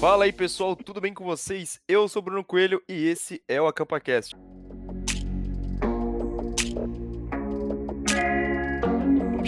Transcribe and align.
Fala 0.00 0.24
aí 0.24 0.32
pessoal, 0.32 0.74
tudo 0.74 0.98
bem 0.98 1.12
com 1.12 1.24
vocês? 1.24 1.78
Eu 1.86 2.08
sou 2.08 2.22
Bruno 2.22 2.42
Coelho 2.42 2.82
e 2.88 3.06
esse 3.06 3.42
é 3.46 3.60
o 3.60 3.66
AcampaCast. 3.66 4.34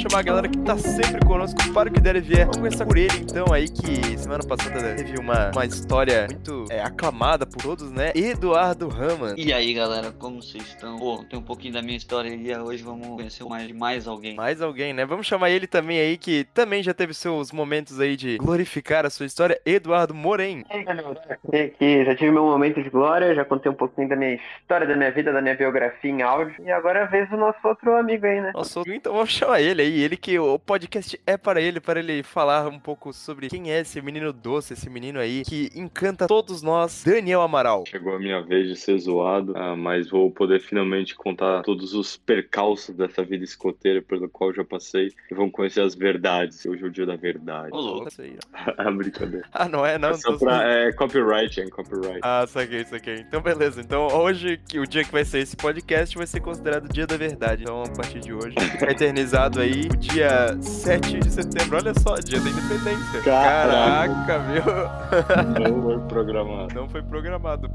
Chamar 0.03 0.19
a 0.19 0.23
galera 0.23 0.49
que 0.49 0.59
tá 0.59 0.77
sempre 0.77 1.25
conosco 1.25 1.57
para 1.73 1.89
o 1.89 1.93
que 1.93 2.01
der 2.01 2.17
e 2.17 2.21
vier. 2.21 2.41
Vamos 2.41 2.57
começar 2.57 2.85
por 2.85 2.97
ele 2.99 3.19
então 3.19 3.53
aí, 3.53 3.69
que 3.69 4.19
semana 4.19 4.43
passada 4.43 4.97
teve 4.97 5.17
uma, 5.17 5.53
uma 5.53 5.65
história 5.65 6.27
muito 6.29 6.67
é, 6.71 6.83
aclamada 6.83 7.47
por 7.47 7.63
todos, 7.63 7.91
né? 7.93 8.11
Eduardo 8.15 8.89
Raman. 8.89 9.35
E 9.37 9.53
aí 9.53 9.73
galera, 9.73 10.11
como 10.11 10.43
vocês 10.43 10.65
estão? 10.65 10.99
Pô, 10.99 11.25
tem 11.31 11.39
um 11.39 11.43
pouquinho 11.43 11.75
da 11.75 11.83
minha 11.83 11.97
história 11.97 12.31
e 12.31 12.57
hoje 12.57 12.83
vamos 12.83 13.07
conhecer 13.07 13.45
mais 13.45 13.71
mais 13.71 14.09
alguém. 14.09 14.35
Mais 14.35 14.61
alguém, 14.61 14.93
né? 14.93 15.07
Vamos 15.07 15.27
chamar 15.27 15.51
ele 15.51 15.69
também 15.69 16.01
aí, 16.01 16.17
que 16.17 16.45
também 16.53 16.83
já 16.83 16.93
teve 16.93 17.15
seus 17.15 17.53
momentos 17.53 18.01
aí 18.01 18.17
de 18.17 18.39
glorificar 18.39 19.07
a 19.07 19.11
sua 19.11 19.27
história, 19.27 19.61
Eduardo 19.65 20.13
Moren. 20.13 20.65
E 20.69 20.77
aí, 20.79 20.83
galera, 20.83 21.11
aqui, 21.11 22.05
já 22.05 22.17
tive 22.17 22.33
meu 22.33 22.45
momento 22.45 22.83
de 22.83 22.91
glória, 22.91 23.35
já 23.37 23.45
contei 23.45 23.71
um 23.71 23.75
pouquinho 23.75 24.09
da 24.09 24.17
minha 24.17 24.35
história, 24.35 24.85
da 24.85 24.97
minha 24.97 25.13
vida, 25.13 25.33
da 25.33 25.41
minha 25.41 25.55
biografia 25.55 26.11
em 26.11 26.23
áudio. 26.23 26.57
E 26.65 26.73
agora 26.73 27.01
é 27.01 27.03
a 27.03 27.07
vez 27.07 27.31
do 27.31 27.37
nosso 27.37 27.59
outro 27.65 27.95
amigo 27.95 28.27
aí, 28.27 28.41
né? 28.41 28.51
Nosso, 28.53 28.83
então 28.89 29.13
vamos 29.13 29.31
chamar 29.31 29.61
ele 29.61 29.83
aí, 29.83 29.92
ele 30.01 30.17
que 30.17 30.39
o 30.39 30.59
podcast 30.59 31.21
é 31.27 31.37
para 31.37 31.61
ele, 31.61 31.81
para 31.81 32.01
ele 32.01 32.23
falar 32.23 32.67
um 32.69 32.79
pouco 32.79 33.13
sobre 33.13 33.49
quem 33.49 33.71
é 33.73 33.81
esse 33.81 34.01
menino 34.01 34.33
doce, 34.33 34.73
esse 34.75 34.89
menino 34.89 35.19
aí 35.19 35.43
que 35.45 35.71
encanta 35.75 36.27
todos 36.27 36.63
nós, 36.63 37.03
Daniel 37.05 37.43
Amaral. 37.43 37.85
Chegou 37.87 38.15
a 38.15 38.19
minha 38.19 38.41
vez 38.43 38.69
de 38.69 38.77
ser 38.77 38.99
zoado, 38.99 39.53
ah, 39.57 39.77
mas 39.77 40.09
vou 40.11 40.31
poder 40.31 40.61
finalmente 40.61 41.15
contar 41.15 41.63
todos 41.63 41.95
os 41.95 42.17
percalços 42.17 42.95
dessa 42.95 43.25
vida 43.25 43.45
escoteira 43.45 44.01
pelo 44.03 44.29
qual 44.29 44.53
já 44.53 44.65
passei 44.65 45.13
e 45.31 45.35
vão 45.35 45.51
conhecer 45.51 45.81
as 45.81 45.95
verdades. 45.95 46.65
Hoje 46.67 46.83
é 46.83 46.87
o 46.87 46.91
dia 46.91 47.07
da 47.07 47.17
verdade. 47.17 47.71
Ô, 47.73 47.81
louco. 47.81 48.09
Aí. 48.19 48.37
Ah, 48.79 48.91
brincadeira. 48.91 49.47
Ah, 49.53 49.69
não 49.69 49.85
é? 49.85 49.99
Não, 49.99 50.11
É 50.11 50.15
só 50.15 50.33
tô- 50.33 50.39
pra, 50.39 50.63
é 50.69 50.93
copyright, 50.93 51.61
é 51.61 51.69
copyright. 51.69 52.21
Ah, 52.23 52.45
saquei, 52.49 52.85
saquei. 52.85 53.17
Então, 53.17 53.41
beleza. 53.41 53.81
Então, 53.81 54.07
hoje, 54.09 54.59
que 54.69 54.79
o 54.79 54.87
dia 54.87 55.05
que 55.05 55.13
vai 55.13 55.25
sair 55.25 55.43
esse 55.43 55.57
podcast 55.57 56.17
vai 56.17 56.27
ser 56.27 56.41
considerado 56.41 56.85
o 56.87 56.89
dia 56.93 57.07
da 57.07 57.17
verdade. 57.17 57.63
Então, 57.63 57.83
a 57.83 57.89
partir 57.91 58.21
de 58.21 58.33
hoje, 58.33 58.55
eternizado 58.89 59.61
aí 59.61 59.82
o 59.87 59.97
dia 59.97 60.57
7 60.61 61.19
de 61.21 61.31
setembro. 61.31 61.77
Olha 61.77 61.93
só, 61.99 62.15
dia 62.17 62.41
da 62.41 62.51
independência. 62.51 63.23
Caraca. 63.23 64.15
Caraca, 64.27 64.39
viu? 64.41 65.71
Não 65.71 65.83
foi 65.83 65.99
programado. 66.09 66.75
Não 66.75 66.89
foi 66.89 67.03
programado. 67.03 67.71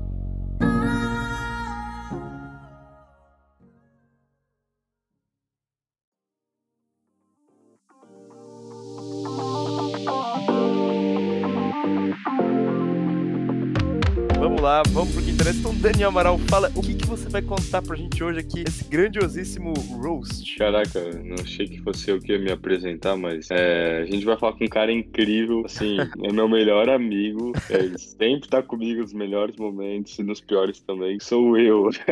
Daniel 15.80 16.10
Amaral, 16.10 16.40
fala 16.50 16.72
o 16.76 16.82
que, 16.82 16.96
que 16.96 17.06
você 17.06 17.30
vai 17.30 17.42
contar 17.42 17.84
pra 17.84 17.96
gente 17.96 18.24
hoje 18.24 18.40
aqui, 18.40 18.64
esse 18.68 18.84
grandiosíssimo 18.86 19.74
roast. 19.74 20.58
Caraca, 20.58 21.00
não 21.24 21.36
achei 21.36 21.68
que 21.68 21.80
fosse 21.82 22.10
eu 22.10 22.20
que 22.20 22.32
ia 22.32 22.40
me 22.40 22.52
apresentar, 22.52 23.16
mas 23.16 23.52
é, 23.52 24.00
a 24.00 24.06
gente 24.06 24.26
vai 24.26 24.36
falar 24.38 24.54
com 24.54 24.66
um 24.66 24.68
cara 24.68 24.92
incrível, 24.92 25.64
assim, 25.66 25.98
é 26.24 26.32
meu 26.32 26.50
melhor 26.50 26.90
amigo, 26.90 27.52
é, 27.70 27.76
ele 27.76 27.98
sempre 28.00 28.50
tá 28.50 28.64
comigo 28.64 29.02
nos 29.02 29.14
melhores 29.14 29.56
momentos 29.56 30.18
e 30.18 30.24
nos 30.24 30.42
piores 30.42 30.80
também, 30.80 31.20
sou 31.20 31.56
eu. 31.56 31.90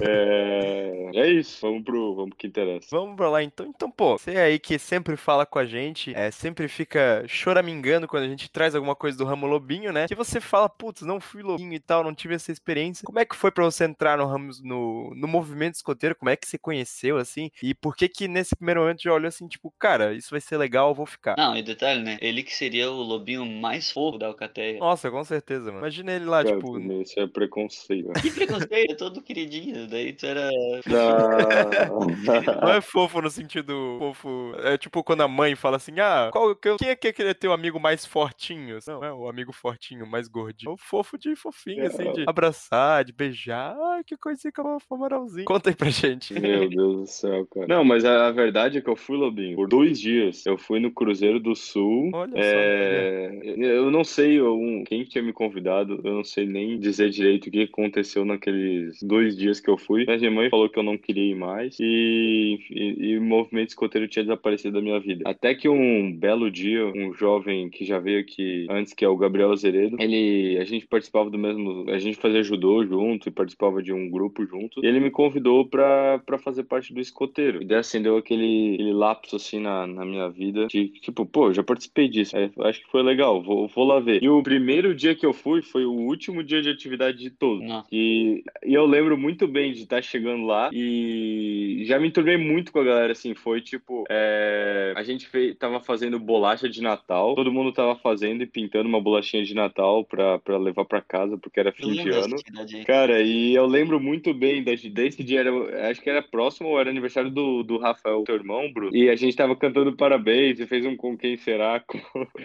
é, 0.00 1.10
é 1.14 1.30
isso, 1.30 1.58
vamos 1.62 1.82
pro, 1.82 2.14
vamos 2.14 2.30
pro 2.30 2.38
que 2.38 2.46
interessa. 2.46 2.88
Vamos 2.90 3.16
pra 3.16 3.30
lá 3.30 3.42
então. 3.42 3.66
Então, 3.66 3.90
pô, 3.90 4.18
você 4.18 4.32
aí 4.36 4.58
que 4.58 4.78
sempre 4.78 5.16
fala 5.16 5.46
com 5.46 5.58
a 5.58 5.64
gente, 5.64 6.14
é, 6.14 6.30
sempre 6.30 6.68
fica 6.68 7.24
choramingando 7.26 8.06
quando 8.06 8.24
a 8.24 8.28
gente 8.28 8.50
traz 8.50 8.74
alguma 8.74 8.94
coisa 8.94 9.16
do 9.16 9.24
ramo 9.24 9.46
lobinho, 9.46 9.94
né? 9.94 10.06
Que 10.06 10.14
você 10.14 10.42
fala, 10.42 10.68
putz, 10.68 11.00
não 11.00 11.18
fui 11.18 11.42
lobinho 11.42 11.72
e 11.72 11.80
tal, 11.80 12.04
não 12.04 12.14
tive 12.14 12.34
essa 12.34 12.52
experiência. 12.52 12.65
Como 13.04 13.18
é 13.18 13.24
que 13.24 13.36
foi 13.36 13.50
pra 13.50 13.64
você 13.64 13.84
entrar 13.84 14.18
no 14.18 14.26
no, 14.62 15.14
no 15.14 15.28
movimento 15.28 15.74
escoteiro? 15.74 16.14
Como 16.16 16.28
é 16.30 16.36
que 16.36 16.46
você 16.48 16.58
conheceu, 16.58 17.16
assim? 17.16 17.50
E 17.62 17.74
por 17.74 17.94
que 17.96 18.08
que 18.08 18.28
nesse 18.28 18.54
primeiro 18.56 18.80
momento 18.80 19.02
já 19.02 19.12
olhou 19.12 19.28
assim, 19.28 19.46
tipo, 19.48 19.72
cara, 19.78 20.14
isso 20.14 20.30
vai 20.30 20.40
ser 20.40 20.56
legal, 20.56 20.90
eu 20.90 20.94
vou 20.94 21.06
ficar? 21.06 21.34
Não, 21.36 21.56
e 21.56 21.62
detalhe, 21.62 22.02
né? 22.02 22.18
Ele 22.20 22.42
que 22.42 22.54
seria 22.54 22.90
o 22.90 23.02
lobinho 23.02 23.44
mais 23.46 23.90
fofo 23.90 24.18
da 24.18 24.26
Alcateia. 24.26 24.78
Nossa, 24.78 25.10
com 25.10 25.22
certeza, 25.24 25.66
mano. 25.66 25.78
Imagina 25.78 26.12
ele 26.12 26.24
lá, 26.24 26.42
Cara, 26.44 26.56
tipo, 26.56 26.78
isso 27.02 27.18
é 27.20 27.26
preconceito. 27.26 28.12
Que 28.20 28.30
preconceito, 28.30 28.92
é 28.92 28.94
todo 28.94 29.22
queridinho. 29.22 29.86
Daí 29.86 30.12
tu 30.12 30.26
era. 30.26 30.50
Não 32.62 32.70
é 32.72 32.80
fofo 32.80 33.20
no 33.20 33.30
sentido 33.30 33.96
fofo. 33.98 34.52
É 34.58 34.76
tipo 34.78 35.02
quando 35.04 35.22
a 35.22 35.28
mãe 35.28 35.54
fala 35.54 35.76
assim: 35.76 35.98
ah, 36.00 36.30
qual, 36.32 36.54
que- 36.54 36.76
quem 36.76 36.88
é 36.88 36.96
que 36.96 37.22
é 37.22 37.34
teu 37.34 37.52
amigo 37.52 37.78
mais 37.78 38.04
fortinho? 38.06 38.78
Não, 38.86 39.04
é 39.04 39.12
o 39.12 39.28
amigo 39.28 39.52
fortinho, 39.52 40.06
mais 40.06 40.28
gordinho. 40.28 40.70
É 40.70 40.74
o 40.74 40.76
fofo 40.76 41.18
de 41.18 41.34
fofinho, 41.36 41.86
assim, 41.86 42.12
de 42.12 42.24
abraçar, 42.26 42.55
de 43.04 43.12
beijar. 43.12 43.76
Ai, 43.92 44.02
que 44.04 44.16
coisinha 44.16 44.52
que 44.52 44.60
eu 44.60 44.78
Amaralzinho. 44.90 45.44
Conta 45.44 45.70
aí 45.70 45.76
pra 45.76 45.90
gente. 45.90 46.32
Meu 46.38 46.68
Deus 46.68 46.96
do 46.96 47.06
céu, 47.06 47.46
cara. 47.52 47.66
Não, 47.66 47.84
mas 47.84 48.04
a, 48.04 48.28
a 48.28 48.32
verdade 48.32 48.78
é 48.78 48.80
que 48.80 48.88
eu 48.88 48.96
fui 48.96 49.16
Lobinho 49.16 49.56
por 49.56 49.68
dois 49.68 50.00
dias. 50.00 50.44
Eu 50.46 50.56
fui 50.56 50.80
no 50.80 50.90
Cruzeiro 50.90 51.38
do 51.38 51.54
Sul. 51.54 52.10
Olha 52.14 52.32
só, 52.32 52.38
É, 52.38 53.40
eu 53.56 53.90
não 53.90 54.02
sei 54.04 54.38
eu- 54.38 54.58
um, 54.58 54.84
quem 54.84 55.04
tinha 55.04 55.22
me 55.22 55.32
convidado, 55.32 56.00
eu 56.04 56.14
não 56.14 56.24
sei 56.24 56.46
nem 56.46 56.78
dizer 56.78 57.10
direito 57.10 57.48
o 57.48 57.50
que 57.50 57.62
aconteceu 57.62 58.24
naqueles 58.24 59.02
dois 59.02 59.36
dias 59.36 59.60
que 59.60 59.68
eu 59.70 59.76
fui. 59.76 60.04
Mas 60.06 60.20
minha 60.20 60.30
mãe 60.30 60.48
falou 60.50 60.68
que 60.68 60.78
eu 60.78 60.82
não 60.82 60.96
queria 60.96 61.32
ir 61.32 61.36
mais 61.36 61.76
e, 61.80 62.58
e, 62.70 63.06
e 63.10 63.18
o 63.18 63.22
movimento 63.22 63.70
escoteiro 63.70 64.08
tinha 64.08 64.24
desaparecido 64.24 64.74
da 64.74 64.82
minha 64.82 64.98
vida. 65.00 65.22
Até 65.28 65.54
que 65.54 65.68
um 65.68 66.12
belo 66.16 66.50
dia, 66.50 66.84
um 66.86 67.12
jovem 67.12 67.68
que 67.68 67.84
já 67.84 67.98
veio 67.98 68.20
aqui 68.20 68.66
antes, 68.70 68.92
que 68.92 69.04
é 69.04 69.08
o 69.08 69.16
Gabriel 69.16 69.52
Azeredo, 69.52 69.96
ele, 70.00 70.58
a 70.58 70.64
gente 70.64 70.86
participava 70.86 71.30
do 71.30 71.38
mesmo, 71.38 71.84
a 71.90 71.98
gente 71.98 72.16
fazia 72.18 72.42
judô 72.46 72.84
junto 72.84 73.28
e 73.28 73.32
participava 73.32 73.82
de 73.82 73.92
um 73.92 74.08
grupo 74.08 74.46
junto. 74.46 74.84
E 74.84 74.86
ele 74.86 75.00
me 75.00 75.10
convidou 75.10 75.66
pra, 75.66 76.18
pra 76.24 76.38
fazer 76.38 76.64
parte 76.64 76.94
do 76.94 77.00
escoteiro. 77.00 77.62
E 77.62 77.66
daí 77.66 77.78
acendeu 77.78 78.16
aquele, 78.16 78.74
aquele 78.74 78.92
lapso 78.92 79.36
assim 79.36 79.60
na, 79.60 79.86
na 79.86 80.04
minha 80.04 80.28
vida 80.28 80.66
de 80.66 80.88
tipo, 81.00 81.26
pô, 81.26 81.52
já 81.52 81.62
participei 81.62 82.08
disso. 82.08 82.36
Aí, 82.36 82.50
acho 82.60 82.82
que 82.82 82.90
foi 82.90 83.02
legal, 83.02 83.42
vou, 83.42 83.68
vou 83.68 83.84
lá 83.84 84.00
ver. 84.00 84.22
E 84.22 84.28
o 84.28 84.42
primeiro 84.42 84.94
dia 84.94 85.14
que 85.14 85.26
eu 85.26 85.32
fui 85.32 85.62
foi 85.62 85.84
o 85.84 85.92
último 85.92 86.42
dia 86.42 86.62
de 86.62 86.70
atividade 86.70 87.18
de 87.18 87.30
todos. 87.30 87.66
Nossa. 87.66 87.88
E, 87.90 88.44
e 88.64 88.74
eu 88.74 88.86
lembro 88.86 89.18
muito 89.18 89.46
bem 89.46 89.72
de 89.72 89.82
estar 89.82 90.02
chegando 90.02 90.46
lá 90.46 90.70
e 90.72 91.82
já 91.86 91.98
me 91.98 92.08
enturmei 92.08 92.36
muito 92.36 92.72
com 92.72 92.80
a 92.80 92.84
galera, 92.84 93.12
assim, 93.12 93.34
foi 93.34 93.60
tipo, 93.60 94.04
é, 94.08 94.92
a 94.96 95.02
gente 95.02 95.26
fez, 95.26 95.56
tava 95.56 95.80
fazendo 95.80 96.18
bolacha 96.18 96.68
de 96.68 96.82
Natal, 96.82 97.34
todo 97.34 97.52
mundo 97.52 97.72
tava 97.72 97.96
fazendo 97.96 98.42
e 98.42 98.46
pintando 98.46 98.88
uma 98.88 99.00
bolachinha 99.00 99.44
de 99.44 99.54
Natal 99.54 100.04
pra, 100.04 100.38
pra 100.38 100.58
levar 100.58 100.84
pra 100.84 101.00
casa, 101.00 101.36
porque 101.38 101.60
era 101.60 101.72
fim 101.72 101.92
de 101.92 102.10
ano. 102.10 102.35
Aí. 102.76 102.84
Cara, 102.84 103.20
e 103.20 103.54
eu 103.54 103.66
lembro 103.66 104.00
muito 104.00 104.32
bem 104.32 104.62
desse, 104.62 104.88
desse 104.88 105.22
dia, 105.22 105.40
era, 105.40 105.90
acho 105.90 106.00
que 106.00 106.10
era 106.10 106.22
próximo 106.22 106.70
ou 106.70 106.80
era 106.80 106.90
aniversário 106.90 107.30
do, 107.30 107.62
do 107.62 107.78
Rafael, 107.78 108.24
teu 108.24 108.34
irmão, 108.34 108.72
Bruno. 108.72 108.94
E 108.94 109.08
a 109.08 109.16
gente 109.16 109.36
tava 109.36 109.56
cantando 109.56 109.94
parabéns 109.94 110.60
e 110.60 110.66
fez 110.66 110.84
um 110.84 110.96
com 110.96 111.16
quem 111.16 111.36
será 111.36 111.80
com 111.86 111.98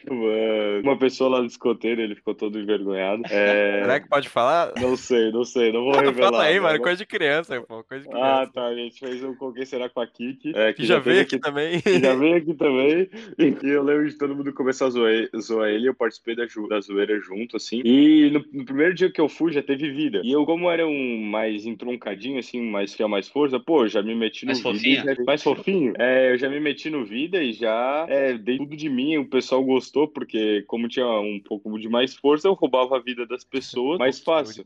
uma, 0.10 0.80
uma 0.84 0.98
pessoa 0.98 1.30
lá 1.30 1.40
do 1.40 1.48
escoteiro, 1.48 2.02
ele 2.02 2.16
ficou 2.16 2.34
todo 2.34 2.60
envergonhado. 2.60 3.24
É, 3.30 3.82
Será 3.82 4.00
que 4.00 4.10
pode 4.10 4.30
falar? 4.30 4.74
não 4.80 4.96
sei, 4.96 5.32
não 5.32 5.44
sei, 5.44 5.72
não 5.72 5.84
vou 5.84 5.94
revelar. 6.00 6.32
Fala 6.32 6.44
aí, 6.44 6.60
mano. 6.60 6.82
Coisa 6.82 6.98
de 6.98 7.06
criança, 7.06 7.62
pô. 7.62 7.84
Coisa 7.84 8.04
de 8.04 8.10
criança. 8.10 8.42
Ah, 8.42 8.48
tá, 8.48 8.66
a 8.66 8.76
gente 8.76 9.00
fez 9.00 9.24
um 9.24 9.36
com 9.36 9.52
quem 9.52 9.66
será 9.66 9.90
com 9.90 10.00
a 10.00 10.08
Kiki. 10.08 10.54
é, 10.56 10.74
que 10.74 10.86
já 10.86 10.96
teve 10.96 11.10
veio 11.10 11.22
aqui 11.22 11.40
também. 11.40 11.82
que 11.82 12.00
já 12.00 12.16
veio 12.16 12.36
aqui 12.38 12.54
também. 12.54 13.10
E 13.38 13.68
eu 13.68 13.84
lembro 13.84 14.10
de 14.10 14.18
todo 14.18 14.36
mundo 14.36 14.54
começar 14.54 14.88
a 14.88 14.90
zoar, 14.90 15.30
zoar 15.40 15.70
ele. 15.70 15.88
Eu 15.88 15.94
participei 15.94 16.36
da, 16.36 16.46
da 16.70 16.82
zoeira 16.82 17.20
junto, 17.20 17.58
assim. 17.58 17.82
E 17.84 18.30
no, 18.32 18.46
no 18.52 18.66
primeiro 18.66 18.94
dia 18.94 19.12
que 19.12 19.22
eu 19.22 19.30
fui, 19.30 19.52
já 19.52 19.62
teve 19.62 19.81
vida. 19.90 20.22
E 20.24 20.32
eu, 20.32 20.46
como 20.46 20.70
era 20.70 20.86
um 20.88 21.18
mais 21.22 21.66
entroncadinho, 21.66 22.40
assim, 22.40 22.62
mais 22.62 22.94
fiel, 22.94 23.10
mais 23.10 23.28
força, 23.28 23.60
pô, 23.60 23.88
já 23.88 24.02
me 24.04 24.14
meti 24.16 24.46
no 24.46 24.52
Mais 24.52 24.60
vida. 24.62 24.74
fofinho? 24.74 25.06
já- 25.16 25.24
mais 25.26 25.44
fofinho. 25.44 25.94
É, 25.98 26.32
eu 26.32 26.38
já 26.38 26.50
me 26.50 26.60
meti 26.60 26.90
no 26.90 27.06
vida 27.06 27.42
e 27.42 27.54
já 27.54 28.06
é, 28.10 28.34
dei 28.38 28.58
tudo 28.58 28.76
de 28.76 28.90
mim. 28.90 29.18
O 29.18 29.26
pessoal 29.26 29.64
gostou, 29.64 30.08
porque 30.08 30.64
como 30.68 30.88
tinha 30.88 31.08
um 31.08 31.40
pouco 31.40 31.78
de 31.80 31.90
mais 31.90 32.16
força, 32.16 32.48
eu 32.48 32.54
roubava 32.54 32.98
a 32.98 33.02
vida 33.02 33.26
das 33.26 33.44
pessoas 33.44 33.98
mais 34.00 34.20
fácil. 34.20 34.64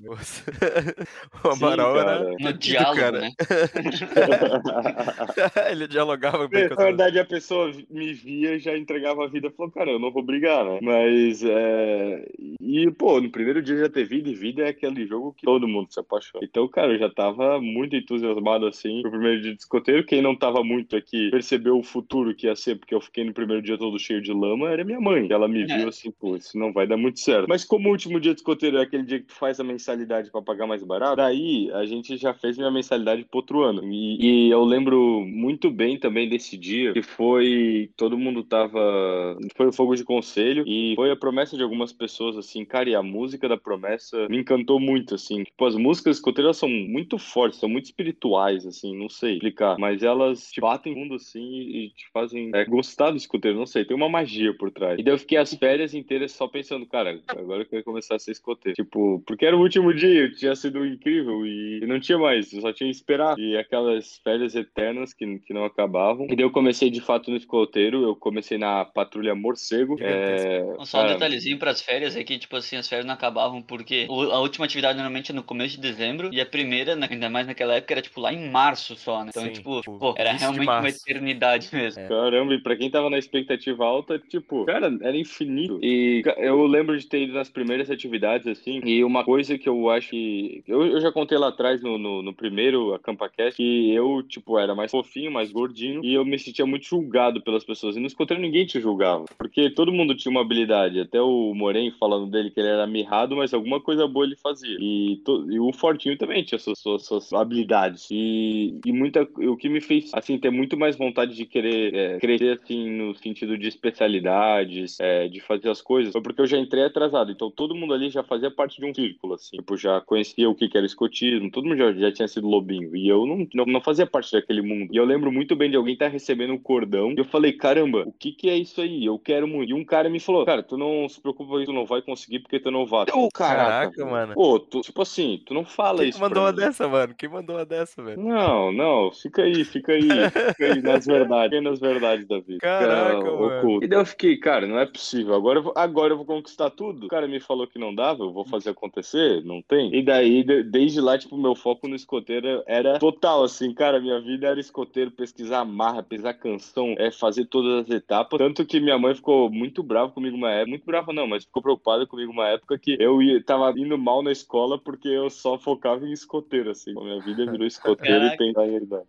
o 1.43 1.49
Amaral 1.49 1.93
Sim, 1.95 1.99
era. 1.99 2.35
No 2.39 2.53
diálogo, 2.53 2.99
cara. 2.99 3.19
né? 3.21 3.31
Ele 5.71 5.87
dialogava 5.87 6.47
bem 6.47 6.67
Na 6.69 6.75
verdade, 6.75 7.19
a 7.19 7.25
pessoa 7.25 7.71
me 7.89 8.13
via 8.13 8.55
e 8.55 8.59
já 8.59 8.77
entregava 8.77 9.25
a 9.25 9.27
vida 9.27 9.47
e 9.47 9.51
falou, 9.51 9.71
cara, 9.71 9.91
eu 9.91 9.99
não 9.99 10.11
vou 10.11 10.23
brigar, 10.23 10.63
né? 10.65 10.79
Mas, 10.81 11.43
é... 11.43 12.27
E, 12.61 12.89
pô, 12.91 13.19
no 13.21 13.29
primeiro 13.29 13.61
dia 13.61 13.77
já 13.77 13.89
ter 13.89 14.05
vida, 14.05 14.29
e 14.29 14.35
vida 14.35 14.63
é 14.63 14.69
aquele 14.69 15.04
jogo 15.05 15.33
que 15.33 15.45
todo 15.45 15.67
mundo 15.67 15.91
se 15.91 15.99
apaixona. 15.99 16.43
Então, 16.43 16.67
cara, 16.67 16.93
eu 16.93 16.99
já 16.99 17.09
tava 17.09 17.59
muito 17.61 17.95
entusiasmado 17.95 18.65
assim 18.65 19.01
pro 19.01 19.11
primeiro 19.11 19.41
dia 19.41 19.53
de 19.53 19.59
escoteiro. 19.59 20.05
Quem 20.05 20.21
não 20.21 20.35
tava 20.35 20.63
muito 20.63 20.95
aqui 20.95 21.29
percebeu 21.31 21.77
o 21.77 21.83
futuro 21.83 22.35
que 22.35 22.47
ia 22.47 22.55
ser, 22.55 22.75
porque 22.77 22.93
eu 22.93 23.01
fiquei 23.01 23.23
no 23.23 23.33
primeiro 23.33 23.61
dia 23.61 23.77
todo 23.77 23.99
cheio 23.99 24.21
de 24.21 24.33
lama, 24.33 24.69
era 24.69 24.83
minha 24.83 24.99
mãe. 24.99 25.27
Ela 25.29 25.47
me 25.47 25.65
viu 25.65 25.87
assim, 25.87 26.11
pô, 26.11 26.35
isso 26.35 26.57
não 26.57 26.71
vai 26.71 26.87
dar 26.87 26.97
muito 26.97 27.19
certo. 27.19 27.47
Mas 27.47 27.63
como 27.63 27.89
o 27.89 27.91
último 27.91 28.19
dia 28.19 28.33
de 28.33 28.39
escoteiro 28.39 28.77
é 28.77 28.81
aquele 28.81 29.03
dia 29.03 29.19
que 29.19 29.27
tu 29.27 29.35
faz 29.35 29.59
a 29.59 29.63
mensalidade 29.63 30.31
para 30.31 30.41
pagar 30.41 30.67
mais 30.67 30.83
barato, 30.83 31.17
daí 31.17 31.69
a 31.73 31.85
gente 31.85 32.17
já 32.17 32.33
fez 32.33 32.57
minha 32.57 32.71
mensalidade 32.71 33.23
pro 33.23 33.39
outro 33.39 33.61
ano. 33.61 33.83
E, 33.83 34.47
e 34.47 34.49
eu 34.49 34.63
lembro 34.63 35.25
muito 35.25 35.69
bem 35.69 35.97
também 35.97 36.29
desse 36.29 36.57
dia, 36.57 36.93
que 36.93 37.01
foi. 37.01 37.89
Todo 37.95 38.17
mundo 38.17 38.43
tava. 38.43 39.37
Foi 39.55 39.67
o 39.67 39.73
fogo 39.73 39.95
de 39.95 40.03
conselho, 40.03 40.63
e 40.67 40.93
foi 40.95 41.11
a 41.11 41.15
promessa 41.15 41.57
de 41.57 41.63
algumas 41.63 41.91
pessoas, 41.91 42.37
assim, 42.37 42.63
cara, 42.65 42.89
e 42.89 42.95
a 42.95 43.03
música 43.03 43.47
da 43.47 43.57
promessa 43.57 44.27
me 44.29 44.39
encantou 44.39 44.79
muito, 44.79 44.94
assim. 45.13 45.43
Tipo, 45.43 45.65
as 45.65 45.75
músicas 45.75 46.17
escoteiras 46.17 46.57
são 46.57 46.69
muito 46.69 47.17
fortes, 47.17 47.59
são 47.59 47.69
muito 47.69 47.85
espirituais, 47.85 48.65
assim, 48.65 48.97
não 48.97 49.09
sei 49.09 49.33
explicar, 49.33 49.77
mas 49.77 50.03
elas 50.03 50.51
te 50.51 50.61
batem 50.61 50.93
fundo, 50.93 51.15
assim, 51.15 51.39
e 51.39 51.89
te 51.89 52.09
fazem 52.11 52.51
é, 52.53 52.65
gostar 52.65 53.11
do 53.11 53.17
escoteiro, 53.17 53.57
não 53.57 53.65
sei, 53.65 53.85
tem 53.85 53.95
uma 53.95 54.09
magia 54.09 54.53
por 54.53 54.71
trás. 54.71 54.99
E 54.99 55.03
daí 55.03 55.13
eu 55.13 55.19
fiquei 55.19 55.37
as 55.37 55.53
férias 55.53 55.93
inteiras 55.93 56.31
só 56.31 56.47
pensando, 56.47 56.85
cara, 56.85 57.19
agora 57.27 57.61
eu 57.61 57.65
quero 57.65 57.83
começar 57.83 58.15
a 58.15 58.19
ser 58.19 58.31
escoteiro. 58.31 58.75
Tipo, 58.75 59.21
porque 59.25 59.45
era 59.45 59.55
o 59.55 59.61
último 59.61 59.93
dia, 59.93 60.31
tinha 60.31 60.55
sido 60.55 60.85
incrível 60.85 61.45
e 61.45 61.81
não 61.85 61.99
tinha 61.99 62.17
mais, 62.17 62.51
eu 62.53 62.61
só 62.61 62.73
tinha 62.73 62.89
que 62.89 62.95
esperar. 62.95 63.37
E 63.37 63.57
aquelas 63.57 64.17
férias 64.23 64.55
eternas 64.55 65.13
que, 65.13 65.39
que 65.39 65.53
não 65.53 65.65
acabavam. 65.65 66.25
E 66.29 66.35
daí 66.35 66.45
eu 66.45 66.51
comecei 66.51 66.89
de 66.89 67.01
fato 67.01 67.29
no 67.29 67.37
escoteiro, 67.37 68.03
eu 68.03 68.15
comecei 68.15 68.57
na 68.57 68.85
patrulha 68.85 69.35
Morcego. 69.35 69.97
É, 69.99 70.63
só 70.85 70.99
um 70.99 71.01
cara... 71.01 71.13
detalhezinho 71.13 71.59
pras 71.59 71.81
férias 71.81 72.15
é 72.15 72.23
que, 72.23 72.37
tipo 72.37 72.55
assim, 72.55 72.77
as 72.77 72.87
férias 72.87 73.05
não 73.05 73.13
acabavam 73.13 73.61
porque 73.61 74.07
a 74.09 74.39
última 74.39 74.67
atividade 74.75 74.97
normalmente 74.97 75.31
é 75.31 75.33
no 75.33 75.43
começo 75.43 75.75
de 75.75 75.81
dezembro 75.81 76.29
e 76.31 76.41
a 76.41 76.45
primeira, 76.45 76.95
né, 76.95 77.07
ainda 77.09 77.29
mais 77.29 77.47
naquela 77.47 77.75
época, 77.75 77.93
era 77.93 78.01
tipo 78.01 78.19
lá 78.19 78.33
em 78.33 78.49
março 78.49 78.95
só, 78.95 79.23
né? 79.23 79.29
Então, 79.29 79.43
Sim, 79.43 79.51
tipo, 79.51 79.81
pô, 79.83 80.13
era 80.17 80.33
realmente 80.33 80.67
uma 80.67 80.89
eternidade 80.89 81.69
mesmo. 81.71 82.01
É. 82.01 82.07
Caramba, 82.07 82.53
e 82.53 82.61
pra 82.61 82.75
quem 82.75 82.89
tava 82.89 83.09
na 83.09 83.17
expectativa 83.17 83.85
alta, 83.85 84.19
tipo, 84.19 84.65
cara, 84.65 84.95
era 85.01 85.15
infinito. 85.15 85.79
E 85.81 86.23
eu 86.37 86.65
lembro 86.65 86.97
de 86.97 87.07
ter 87.07 87.23
ido 87.23 87.33
nas 87.33 87.49
primeiras 87.49 87.89
atividades, 87.89 88.47
assim, 88.47 88.81
e 88.83 89.03
uma 89.03 89.23
coisa 89.23 89.57
que 89.57 89.69
eu 89.69 89.89
acho 89.89 90.09
que. 90.09 90.63
Eu, 90.67 90.85
eu 90.85 90.99
já 90.99 91.11
contei 91.11 91.37
lá 91.37 91.47
atrás 91.47 91.81
no, 91.81 91.97
no, 91.97 92.21
no 92.21 92.33
primeiro 92.33 92.93
AcampaCast 92.93 93.55
que 93.55 93.93
eu, 93.93 94.21
tipo, 94.23 94.59
era 94.59 94.75
mais 94.75 94.91
fofinho, 94.91 95.31
mais 95.31 95.51
gordinho, 95.51 96.03
e 96.03 96.13
eu 96.13 96.25
me 96.25 96.37
sentia 96.37 96.65
muito 96.65 96.85
julgado 96.85 97.41
pelas 97.41 97.63
pessoas. 97.63 97.95
E 97.95 97.99
no 97.99 98.07
escoteiro 98.07 98.41
ninguém 98.41 98.65
te 98.65 98.79
julgava, 98.79 99.25
porque 99.37 99.69
todo 99.69 99.93
mundo 99.93 100.15
tinha 100.15 100.31
uma 100.31 100.41
habilidade. 100.41 100.99
Até 100.99 101.21
o 101.21 101.53
Moren 101.53 101.91
falando 101.91 102.29
dele 102.29 102.51
que 102.51 102.59
ele 102.59 102.69
era 102.69 102.85
mirrado, 102.85 103.35
mas 103.35 103.53
alguma 103.53 103.79
coisa 103.79 104.07
boa 104.07 104.25
ele 104.25 104.35
fazia. 104.35 104.64
E, 104.79 105.21
to, 105.23 105.51
e 105.51 105.59
o 105.59 105.71
Fortinho 105.71 106.17
também 106.17 106.43
tinha 106.43 106.59
suas, 106.59 106.79
suas, 106.79 107.05
suas 107.05 107.33
habilidades. 107.33 108.07
E, 108.11 108.79
e 108.85 108.91
muita, 108.91 109.23
o 109.23 109.57
que 109.57 109.69
me 109.69 109.81
fez, 109.81 110.11
assim, 110.13 110.37
ter 110.37 110.49
muito 110.49 110.77
mais 110.77 110.95
vontade 110.95 111.35
de 111.35 111.45
querer 111.45 111.93
é, 111.93 112.19
crescer, 112.19 112.59
assim, 112.61 112.89
no 112.89 113.15
sentido 113.15 113.57
de 113.57 113.67
especialidades, 113.67 114.99
é, 114.99 115.27
de 115.27 115.39
fazer 115.39 115.69
as 115.69 115.81
coisas, 115.81 116.11
foi 116.11 116.21
porque 116.21 116.41
eu 116.41 116.47
já 116.47 116.57
entrei 116.57 116.83
atrasado. 116.83 117.31
Então 117.31 117.51
todo 117.51 117.75
mundo 117.75 117.93
ali 117.93 118.09
já 118.09 118.23
fazia 118.23 118.51
parte 118.51 118.79
de 118.79 118.85
um 118.85 118.93
círculo, 118.93 119.33
assim. 119.35 119.57
Tipo, 119.57 119.77
já 119.77 120.01
conhecia 120.01 120.49
o 120.49 120.55
que, 120.55 120.67
que 120.67 120.77
era 120.77 120.85
escotismo, 120.85 121.51
todo 121.51 121.65
mundo 121.65 121.77
já, 121.77 121.93
já 121.93 122.11
tinha 122.11 122.27
sido 122.27 122.47
lobinho. 122.47 122.95
E 122.95 123.07
eu 123.07 123.25
não, 123.25 123.47
não, 123.53 123.65
não, 123.65 123.81
fazia 123.81 124.05
parte 124.05 124.31
daquele 124.31 124.61
mundo. 124.61 124.93
E 124.93 124.97
eu 124.97 125.05
lembro 125.05 125.31
muito 125.31 125.55
bem 125.55 125.69
de 125.69 125.77
alguém 125.77 125.93
estar 125.93 126.05
tá 126.05 126.11
recebendo 126.11 126.53
um 126.53 126.57
cordão. 126.57 127.11
E 127.11 127.17
eu 127.17 127.25
falei, 127.25 127.53
caramba, 127.53 128.03
o 128.05 128.11
que, 128.11 128.31
que 128.31 128.49
é 128.49 128.57
isso 128.57 128.81
aí? 128.81 129.05
Eu 129.05 129.17
quero 129.19 129.47
muito. 129.47 129.69
E 129.69 129.73
um 129.73 129.83
cara 129.83 130.09
me 130.09 130.19
falou, 130.19 130.45
cara, 130.45 130.63
tu 130.63 130.77
não 130.77 131.07
se 131.07 131.19
preocupa, 131.21 131.63
tu 131.65 131.73
não 131.73 131.85
vai 131.85 132.01
conseguir 132.01 132.39
porque 132.39 132.59
tu 132.59 132.69
é 132.69 132.71
novato. 132.71 133.11
Eu, 133.11 133.29
caraca, 133.33 133.91
caraca 133.91 134.05
mano. 134.05 134.33
Pô, 134.33 134.54
tu, 134.59 134.81
tipo 134.81 135.01
assim, 135.01 135.41
tu 135.45 135.53
não 135.53 135.65
fala 135.65 135.99
Quem 135.99 136.09
isso. 136.09 136.19
Quem 136.19 136.27
mandou 136.27 136.43
uma 136.43 136.53
dessa, 136.53 136.87
mano? 136.87 137.15
Quem 137.15 137.29
mandou 137.29 137.55
uma 137.55 137.65
dessa, 137.65 138.03
velho? 138.03 138.21
Não, 138.21 138.71
não, 138.71 139.11
fica 139.11 139.43
aí, 139.43 139.63
fica 139.63 139.93
aí. 139.93 140.09
fica 140.29 140.73
aí 140.73 140.81
nas 140.81 141.05
verdades, 141.07 141.63
nas 141.63 141.79
verdades 141.79 142.27
da 142.27 142.39
vida. 142.39 142.59
Caraca, 142.59 143.19
cara, 143.19 143.31
mano. 143.31 143.59
Oculto. 143.59 143.85
E 143.85 143.87
daí 143.87 143.99
eu 143.99 144.05
fiquei, 144.05 144.37
cara, 144.37 144.67
não 144.67 144.79
é 144.79 144.85
possível. 144.85 145.33
Agora 145.33 145.59
eu, 145.59 145.63
vou, 145.63 145.73
agora 145.75 146.13
eu 146.13 146.17
vou 146.17 146.25
conquistar 146.25 146.69
tudo. 146.69 147.05
O 147.05 147.09
cara 147.09 147.27
me 147.27 147.39
falou 147.39 147.67
que 147.67 147.79
não 147.79 147.93
dava, 147.93 148.23
eu 148.23 148.33
vou 148.33 148.45
fazer 148.45 148.71
acontecer, 148.71 149.43
não 149.43 149.61
tem. 149.61 149.95
E 149.95 150.03
daí, 150.03 150.43
de, 150.43 150.63
desde 150.63 150.99
lá, 151.01 151.17
tipo, 151.17 151.37
meu 151.37 151.55
foco 151.55 151.87
no 151.87 151.95
escoteiro 151.95 152.63
era 152.67 152.99
total, 152.99 153.43
assim, 153.43 153.73
cara, 153.73 153.99
minha 153.99 154.19
vida 154.21 154.47
era 154.47 154.59
escoteiro, 154.59 155.11
pesquisar 155.11 155.65
marra, 155.65 156.03
pesquisar 156.03 156.33
canção, 156.33 156.95
é 156.97 157.11
fazer 157.11 157.45
todas 157.45 157.85
as 157.85 157.89
etapas. 157.89 158.37
Tanto 158.37 158.65
que 158.65 158.79
minha 158.79 158.97
mãe 158.97 159.15
ficou 159.15 159.49
muito 159.49 159.83
brava 159.83 160.11
comigo 160.11 160.35
uma 160.35 160.51
época, 160.51 160.69
muito 160.69 160.85
brava 160.85 161.13
não, 161.13 161.27
mas 161.27 161.43
ficou 161.43 161.61
preocupada 161.61 162.05
comigo 162.05 162.31
uma 162.31 162.47
época 162.47 162.77
que 162.77 162.97
eu 162.99 163.21
ia, 163.21 163.43
tava 163.43 163.71
indo 163.77 163.97
mal 163.97 164.21
na 164.21 164.31
escola 164.31 164.44
porque 164.77 165.07
eu 165.07 165.29
só 165.29 165.57
focava 165.57 166.05
em 166.05 166.11
escoteiro, 166.11 166.71
assim. 166.71 166.91
A 166.97 167.03
minha 167.03 167.19
vida 167.21 167.49
virou 167.49 167.65
escoteiro 167.65 168.25
e 168.25 168.37
pensar 168.37 168.67
em 168.67 168.75
herdade. 168.75 169.05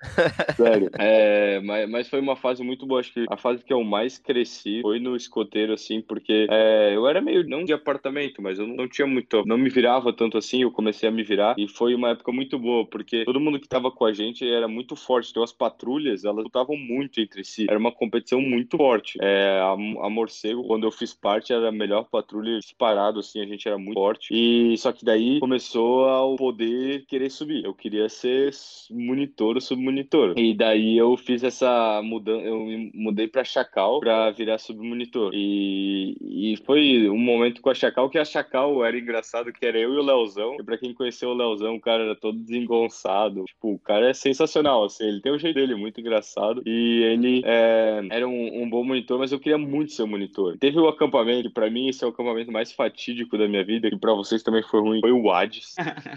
Sério. 0.56 0.91
É, 0.99 1.61
mas, 1.61 1.88
mas 1.88 2.09
foi 2.09 2.21
uma 2.21 2.37
fase 2.37 2.62
muito 2.62 2.87
boa. 2.87 3.00
Acho 3.00 3.12
que 3.12 3.27
a 3.29 3.37
fase 3.37 3.65
que 3.65 3.73
eu 3.73 3.83
mais 3.85 4.19
cresci 4.19 4.81
foi 4.83 4.99
no 4.99 5.17
escoteiro, 5.17 5.73
assim, 5.73 6.00
porque 6.00 6.47
é, 6.50 6.93
eu 6.94 7.06
era 7.06 7.21
meio, 7.21 7.47
não 7.49 7.65
de 7.65 7.73
apartamento, 7.73 8.43
mas 8.43 8.59
eu 8.59 8.67
não 8.67 8.88
tinha 8.88 9.06
muito, 9.06 9.44
não 9.47 9.59
me 9.59 9.69
virava 9.69 10.12
tanto 10.12 10.38
assim, 10.38 10.62
eu 10.62 10.71
comecei 10.71 11.09
a 11.09 11.12
me 11.12 11.23
virar 11.23 11.55
e 11.59 11.69
foi 11.69 11.94
uma 11.94 12.11
época 12.11 12.32
muito 12.32 12.59
boa, 12.59 12.87
porque 12.87 13.25
todo 13.25 13.41
mundo 13.41 13.61
que 13.61 13.69
tava 13.69 13.91
com 13.91 14.05
a 14.05 14.12
gente 14.12 14.49
era 14.49 14.69
muito 14.69 14.97
forte. 14.97 15.31
Então 15.31 15.43
as 15.43 15.53
patrulhas, 15.53 16.25
elas 16.25 16.44
lutavam 16.44 16.77
muito 16.77 17.21
entre 17.21 17.44
si. 17.44 17.67
Era 17.69 17.79
uma 17.79 17.93
competição 17.93 18.41
muito 18.41 18.77
forte. 18.77 19.19
É, 19.21 19.61
a, 19.61 19.73
a 19.73 20.11
Morcego, 20.11 20.65
quando 20.65 20.85
eu 20.85 20.91
fiz 20.91 21.12
parte, 21.15 21.53
era 21.53 21.69
a 21.69 21.73
melhor 21.73 22.05
patrulha 22.05 22.59
disparado, 22.59 23.21
assim, 23.21 23.41
a 23.41 23.47
gente 23.47 23.67
era 23.67 23.79
muito 23.79 23.94
forte. 23.94 24.29
E 24.32 24.77
só 24.79 24.93
que 24.93 25.05
daí 25.05 25.25
começou 25.40 26.08
a 26.08 26.37
poder 26.37 27.05
querer 27.06 27.31
subir. 27.31 27.64
Eu 27.64 27.75
queria 27.75 28.08
ser 28.08 28.50
monitor 28.90 29.55
ou 29.55 29.61
submonitor. 29.61 30.34
E 30.37 30.55
daí 30.55 30.96
eu 30.96 31.17
fiz 31.17 31.43
essa 31.43 32.00
mudança, 32.02 32.44
eu 32.44 32.67
mudei 32.94 33.28
pra 33.28 33.44
Chacal 33.44 34.00
pra 34.00 34.31
virar 34.31 34.58
submonitor. 34.58 35.31
E, 35.34 36.17
e 36.20 36.56
foi 36.64 37.08
um 37.08 37.19
momento 37.19 37.61
com 37.61 37.70
a 37.70 37.75
Chacal 37.75 38.11
que 38.11 38.19
a 38.19 38.25
Chacal 38.25 38.84
era 38.84 38.99
engraçado, 38.99 39.52
que 39.52 39.64
era 39.64 39.78
eu 39.78 39.94
e 39.94 39.99
o 39.99 40.02
Leozão. 40.02 40.56
E 40.61 40.64
pra 40.64 40.78
quem 40.78 40.94
conheceu 40.94 41.31
o 41.31 41.34
Leozão, 41.34 41.76
o 41.76 41.81
cara 41.81 42.05
era 42.05 42.14
todo 42.14 42.38
desengonçado. 42.38 43.44
Tipo, 43.44 43.75
o 43.75 43.79
cara 43.79 44.11
é 44.11 44.14
sensacional, 44.14 44.84
assim, 44.84 45.05
ele 45.05 45.20
tem 45.20 45.32
o 45.32 45.38
jeito 45.38 45.56
dele 45.56 45.75
muito 45.75 46.00
engraçado. 46.00 46.62
E 46.67 47.02
ele 47.02 47.43
é, 47.44 48.02
era 48.11 48.29
um, 48.29 48.62
um, 48.62 48.69
bom 48.69 48.84
monitor, 48.84 49.19
mas 49.19 49.32
eu 49.32 49.40
queria 49.40 49.58
muito 49.58 49.93
ser 49.93 50.02
um 50.02 50.08
monitor. 50.08 50.56
Teve 50.58 50.79
o 50.79 50.88
acampamento, 50.88 51.50
pra 51.50 51.70
mim 51.70 51.88
esse 51.88 52.05
é 52.05 52.06
o 52.06 52.11
acampamento 52.11 52.52
mais 52.52 52.72
fatídico 52.72 53.38
da 53.38 53.49
minha 53.49 53.64
vida, 53.64 53.90
que 53.90 53.96
pra 53.96 54.14
vocês 54.14 54.43
também 54.43 54.62
foi 54.62 54.81
ruim, 54.81 55.00
foi 55.00 55.12
o 55.23 55.33
Hades. 55.33 55.75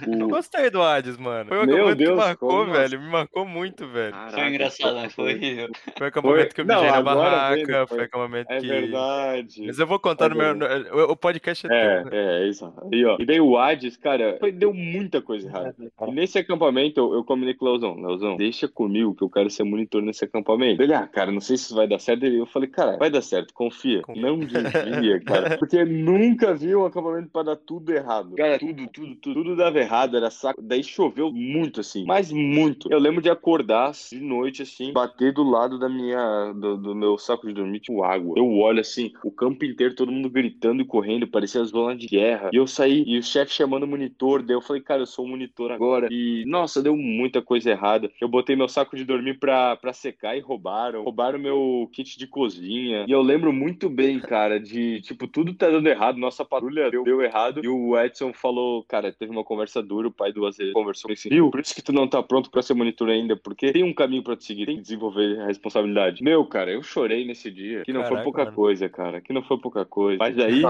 O... 0.07 0.13
Eu 0.19 0.27
gostei 0.29 0.69
do 0.69 0.81
Hades, 0.81 1.17
mano. 1.17 1.49
Foi 1.49 1.59
um 1.59 1.65
Meu 1.65 1.95
Deus, 1.95 2.11
que 2.11 2.15
marcou, 2.15 2.65
velho. 2.65 3.01
Me 3.01 3.09
marcou 3.09 3.45
muito, 3.45 3.87
velho. 3.87 4.11
Caraca, 4.11 4.37
foi 4.37 4.47
engraçado, 4.47 4.95
né? 4.95 5.09
Foi. 5.09 5.69
Foi 5.97 6.07
acampamento 6.07 6.41
foi... 6.41 6.53
que 6.53 6.61
eu 6.61 6.65
me 6.65 6.73
na 6.73 7.01
barraca, 7.01 7.87
foi, 7.87 7.97
foi 7.97 8.05
acampamento 8.05 8.51
é 8.51 8.59
que. 8.59 8.71
É 8.71 8.81
verdade. 8.81 9.65
Mas 9.65 9.79
eu 9.79 9.87
vou 9.87 9.99
contar 9.99 10.25
é 10.25 10.29
no 10.29 10.35
meu. 10.35 11.09
O 11.09 11.15
podcast 11.15 11.67
é, 11.67 11.69
é 11.69 12.03
teu. 12.03 12.13
É, 12.13 12.43
é 12.43 12.47
isso. 12.47 12.73
E, 12.91 13.05
ó, 13.05 13.17
e 13.19 13.25
daí 13.25 13.39
o 13.39 13.57
Hades, 13.57 13.97
cara, 13.97 14.37
foi, 14.39 14.51
deu 14.51 14.73
muita 14.73 15.21
coisa 15.21 15.47
errada. 15.47 15.75
E 15.79 16.11
nesse 16.11 16.37
acampamento 16.37 16.99
eu, 16.99 17.13
eu 17.13 17.23
combinei 17.23 17.53
com 17.53 17.65
o 17.65 17.69
Leozão. 17.69 17.95
Leozão, 17.95 18.37
deixa 18.37 18.67
comigo 18.67 19.15
que 19.15 19.23
eu 19.23 19.29
quero 19.29 19.49
ser 19.49 19.63
monitor 19.63 20.01
nesse 20.01 20.25
acampamento. 20.25 20.81
Ele, 20.81 20.93
ah, 20.93 21.07
cara, 21.07 21.31
não 21.31 21.41
sei 21.41 21.57
se 21.57 21.65
isso 21.65 21.75
vai 21.75 21.87
dar 21.87 21.99
certo. 21.99 22.25
Eu 22.25 22.45
falei, 22.45 22.69
cara, 22.69 22.97
vai 22.97 23.09
dar 23.09 23.21
certo, 23.21 23.53
confia. 23.53 24.01
confia. 24.01 24.21
Não 24.21 24.39
desvia, 24.39 25.19
cara. 25.21 25.57
Porque 25.57 25.83
nunca 25.85 26.53
vi 26.53 26.75
um 26.75 26.85
acampamento 26.85 27.29
pra 27.29 27.43
dar 27.43 27.55
tudo 27.55 27.93
errado. 27.93 28.35
Cara, 28.35 28.59
tudo, 28.59 28.88
tudo, 28.93 29.15
tudo, 29.15 29.43
tudo 29.43 29.55
dava 29.55 29.79
errado, 29.79 30.17
era 30.17 30.29
saco. 30.29 30.61
Daí 30.61 30.83
choveu 30.83 31.31
muito, 31.31 31.81
assim, 31.81 32.05
mas 32.05 32.31
muito. 32.31 32.91
Eu 32.91 32.99
lembro 32.99 33.21
de 33.21 33.29
acordar 33.29 33.91
de 33.91 34.19
noite, 34.19 34.63
assim, 34.63 34.91
bater 34.93 35.33
do 35.33 35.43
lado 35.43 35.79
da 35.79 35.89
minha, 35.89 36.53
do, 36.53 36.77
do 36.77 36.95
meu 36.95 37.17
saco 37.17 37.47
de 37.47 37.53
dormir, 37.53 37.79
tipo 37.79 38.03
água. 38.03 38.35
Eu 38.37 38.57
olho, 38.57 38.79
assim, 38.79 39.11
o 39.23 39.31
campo 39.31 39.65
inteiro, 39.65 39.95
todo 39.95 40.11
mundo 40.11 40.29
gritando 40.29 40.81
e 40.81 40.85
correndo, 40.85 41.27
parecia 41.27 41.63
zona 41.63 41.95
de 41.95 42.07
guerra. 42.07 42.49
E 42.53 42.57
eu 42.57 42.67
saí, 42.67 43.03
e 43.05 43.17
o 43.17 43.23
chefe 43.23 43.53
chamando 43.53 43.83
o 43.83 43.87
monitor, 43.87 44.41
daí 44.41 44.55
eu 44.55 44.61
falei, 44.61 44.81
cara, 44.81 45.01
eu 45.01 45.05
sou 45.05 45.25
o 45.25 45.27
monitor 45.27 45.71
agora. 45.71 46.07
E, 46.11 46.43
nossa, 46.45 46.81
deu 46.81 46.95
muita 46.95 47.41
coisa 47.41 47.71
errada. 47.71 48.11
Eu 48.19 48.27
botei 48.27 48.55
meu 48.55 48.67
saco 48.67 48.95
de 48.95 49.03
dormir 49.03 49.39
pra, 49.39 49.75
pra 49.75 49.93
secar 49.93 50.37
e 50.37 50.39
roubaram. 50.39 51.03
Roubaram 51.03 51.39
meu 51.39 51.89
kit 51.91 52.17
de 52.17 52.27
cozinha. 52.27 53.05
E 53.07 53.11
eu 53.11 53.21
lembro 53.21 53.51
muito 53.51 53.89
bem, 53.89 54.19
cara, 54.19 54.59
de, 54.59 55.01
tipo, 55.01 55.27
tudo 55.27 55.53
tá 55.53 55.69
dando 55.69 55.87
errado. 55.87 56.17
Nossa 56.17 56.45
patrulha 56.45 56.89
deu, 56.89 57.03
deu 57.03 57.21
errado. 57.21 57.61
E 57.63 57.67
o 57.67 57.97
Edson 57.99 58.33
falou, 58.33 58.78
cara, 58.83 59.11
teve 59.11 59.31
uma 59.31 59.43
conversa 59.43 59.81
dura, 59.81 60.07
o 60.07 60.11
pai 60.11 60.31
do 60.31 60.45
Azevedo 60.45 60.73
conversou 60.73 61.09
com 61.09 61.13
esse 61.13 61.29
viu? 61.29 61.49
Por 61.49 61.59
isso 61.59 61.75
que 61.75 61.81
tu 61.81 61.91
não 61.91 62.07
tá 62.07 62.21
pronto 62.23 62.49
pra 62.49 62.61
ser 62.61 62.73
monitor 62.73 63.09
ainda, 63.09 63.35
porque 63.35 63.71
tem 63.71 63.83
um 63.83 63.93
caminho 63.93 64.23
pra 64.23 64.35
te 64.35 64.45
seguir, 64.45 64.65
tem 64.65 64.75
que 64.77 64.81
desenvolver 64.81 65.39
a 65.41 65.47
responsabilidade. 65.47 66.23
Meu, 66.23 66.45
cara, 66.45 66.71
eu 66.71 66.81
chorei 66.81 67.25
nesse 67.25 67.51
dia. 67.51 67.83
Que 67.83 67.91
não 67.91 68.01
Caraca, 68.01 68.15
foi 68.15 68.23
pouca 68.23 68.45
mano. 68.45 68.55
coisa, 68.55 68.89
cara. 68.89 69.21
Que 69.21 69.33
não 69.33 69.43
foi 69.43 69.57
pouca 69.59 69.85
coisa. 69.85 70.17
Mas 70.19 70.37
aí. 70.39 70.63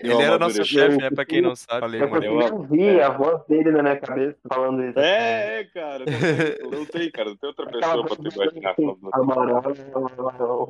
Ele 0.00 0.22
era 0.22 0.38
nosso 0.38 0.64
chefe, 0.64 0.96
né? 0.96 1.10
Pra 1.10 1.24
quem 1.24 1.40
não 1.40 1.56
sabe. 1.56 1.80
Falei, 1.80 2.02
eu 2.02 2.08
mano, 2.08 2.24
eu 2.24 2.54
ouvi 2.54 3.00
a 3.00 3.10
voz 3.10 3.42
dele 3.48 3.70
na 3.70 3.82
minha 3.82 3.96
cabeça 3.96 4.36
falando 4.48 4.84
isso. 4.84 4.98
É, 4.98 5.60
é, 5.60 5.64
cara. 5.64 6.04
Não 6.70 6.84
tem, 6.84 7.10
cara. 7.10 7.30
Não 7.30 7.36
tem 7.36 7.48
outra 7.48 7.66
pessoa 7.66 8.04
pra 8.04 8.16
te 8.16 8.34
imaginar 8.34 8.74
falando. 8.74 8.98
Amaral, 9.12 9.62